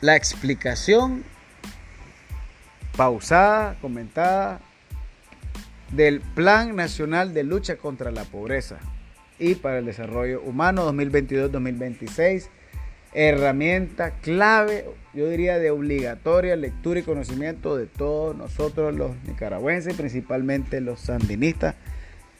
la 0.00 0.16
explicación 0.16 1.24
pausada, 2.96 3.76
comentada 3.80 4.60
del 5.92 6.20
Plan 6.20 6.74
Nacional 6.74 7.34
de 7.34 7.44
Lucha 7.44 7.76
contra 7.76 8.10
la 8.10 8.24
Pobreza 8.24 8.78
y 9.38 9.56
para 9.56 9.78
el 9.78 9.86
Desarrollo 9.86 10.40
Humano 10.40 10.90
2022-2026. 10.92 12.48
Herramienta 13.14 14.12
clave, 14.20 14.84
yo 15.14 15.28
diría 15.28 15.58
de 15.58 15.70
obligatoria 15.70 16.56
lectura 16.56 17.00
y 17.00 17.02
conocimiento 17.02 17.76
de 17.76 17.86
todos 17.86 18.36
nosotros 18.36 18.94
los 18.94 19.12
nicaragüenses, 19.24 19.94
principalmente 19.94 20.80
los 20.80 21.00
sandinistas, 21.00 21.74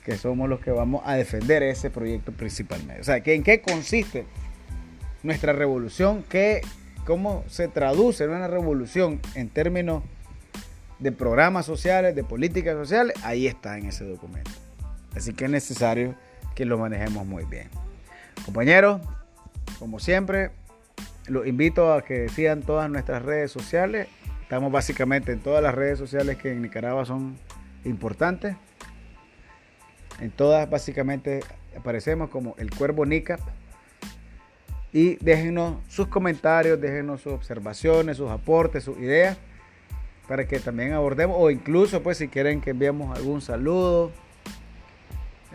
que 0.04 0.16
somos 0.16 0.48
los 0.48 0.60
que 0.60 0.70
vamos 0.70 1.02
a 1.04 1.14
defender 1.14 1.62
ese 1.62 1.90
proyecto 1.90 2.32
principalmente. 2.32 3.00
O 3.00 3.04
sea, 3.04 3.22
¿en 3.24 3.42
qué 3.42 3.60
consiste 3.60 4.26
nuestra 5.22 5.52
revolución? 5.52 6.24
¿Qué, 6.28 6.60
¿Cómo 7.06 7.44
se 7.48 7.68
traduce 7.68 8.24
en 8.24 8.30
una 8.30 8.48
revolución 8.48 9.20
en 9.34 9.48
términos 9.48 10.02
de 10.98 11.12
programas 11.12 11.66
sociales, 11.66 12.14
de 12.14 12.24
políticas 12.24 12.74
sociales, 12.74 13.14
ahí 13.22 13.46
está 13.46 13.78
en 13.78 13.86
ese 13.86 14.04
documento. 14.04 14.50
Así 15.14 15.32
que 15.32 15.44
es 15.44 15.50
necesario 15.50 16.14
que 16.54 16.64
lo 16.64 16.78
manejemos 16.78 17.26
muy 17.26 17.44
bien. 17.44 17.68
Compañeros, 18.44 19.00
como 19.78 19.98
siempre, 19.98 20.50
los 21.26 21.46
invito 21.46 21.92
a 21.92 22.02
que 22.02 22.28
sigan 22.28 22.62
todas 22.62 22.90
nuestras 22.90 23.22
redes 23.22 23.50
sociales. 23.50 24.08
Estamos 24.42 24.72
básicamente 24.72 25.32
en 25.32 25.40
todas 25.40 25.62
las 25.62 25.74
redes 25.74 25.98
sociales 25.98 26.36
que 26.36 26.52
en 26.52 26.62
Nicaragua 26.62 27.04
son 27.04 27.36
importantes. 27.84 28.56
En 30.20 30.30
todas 30.30 30.68
básicamente 30.68 31.40
aparecemos 31.76 32.30
como 32.30 32.54
el 32.58 32.70
Cuervo 32.70 33.06
Nicap. 33.06 33.40
Y 34.92 35.16
déjenos 35.16 35.76
sus 35.88 36.08
comentarios, 36.08 36.80
déjenos 36.80 37.20
sus 37.20 37.34
observaciones, 37.34 38.16
sus 38.16 38.30
aportes, 38.30 38.84
sus 38.84 38.96
ideas 38.98 39.36
para 40.28 40.46
que 40.46 40.60
también 40.60 40.92
abordemos, 40.92 41.36
o 41.40 41.50
incluso 41.50 42.02
pues 42.02 42.18
si 42.18 42.28
quieren 42.28 42.60
que 42.60 42.70
enviemos 42.70 43.16
algún 43.16 43.40
saludo 43.40 44.12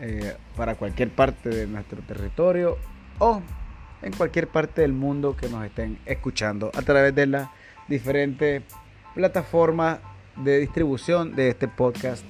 eh, 0.01 0.35
para 0.57 0.75
cualquier 0.75 1.11
parte 1.11 1.49
de 1.49 1.67
nuestro 1.67 2.01
territorio 2.01 2.79
o 3.19 3.41
en 4.03 4.13
cualquier 4.13 4.47
parte 4.47 4.81
del 4.81 4.93
mundo 4.93 5.35
que 5.35 5.49
nos 5.49 5.65
estén 5.65 5.99
escuchando 6.05 6.71
a 6.75 6.81
través 6.81 7.15
de 7.15 7.27
las 7.27 7.49
diferentes 7.87 8.63
plataformas 9.15 9.99
de 10.35 10.59
distribución 10.59 11.35
de 11.35 11.49
este 11.49 11.67
podcast 11.67 12.23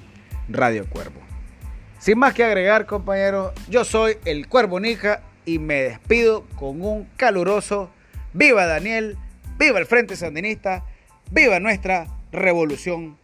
Radio 0.49 0.89
Cuervo. 0.89 1.21
Sin 1.99 2.19
más 2.19 2.33
que 2.33 2.43
agregar, 2.43 2.85
compañeros, 2.85 3.53
yo 3.69 3.85
soy 3.85 4.17
el 4.25 4.47
Cuervo 4.47 4.79
Nica 4.79 5.21
y 5.45 5.59
me 5.59 5.83
despido 5.83 6.45
con 6.55 6.81
un 6.81 7.07
caluroso 7.15 7.89
Viva 8.33 8.65
Daniel, 8.65 9.17
viva 9.57 9.79
el 9.79 9.85
Frente 9.85 10.15
Sandinista, 10.15 10.83
viva 11.31 11.59
nuestra 11.59 12.07
Revolución 12.31 13.17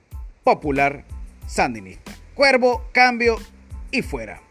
Popular 0.44 1.04
Sandinista. 1.48 2.12
Cuervo, 2.36 2.88
cambio 2.94 3.38
y 3.92 4.02
fuera. 4.02 4.42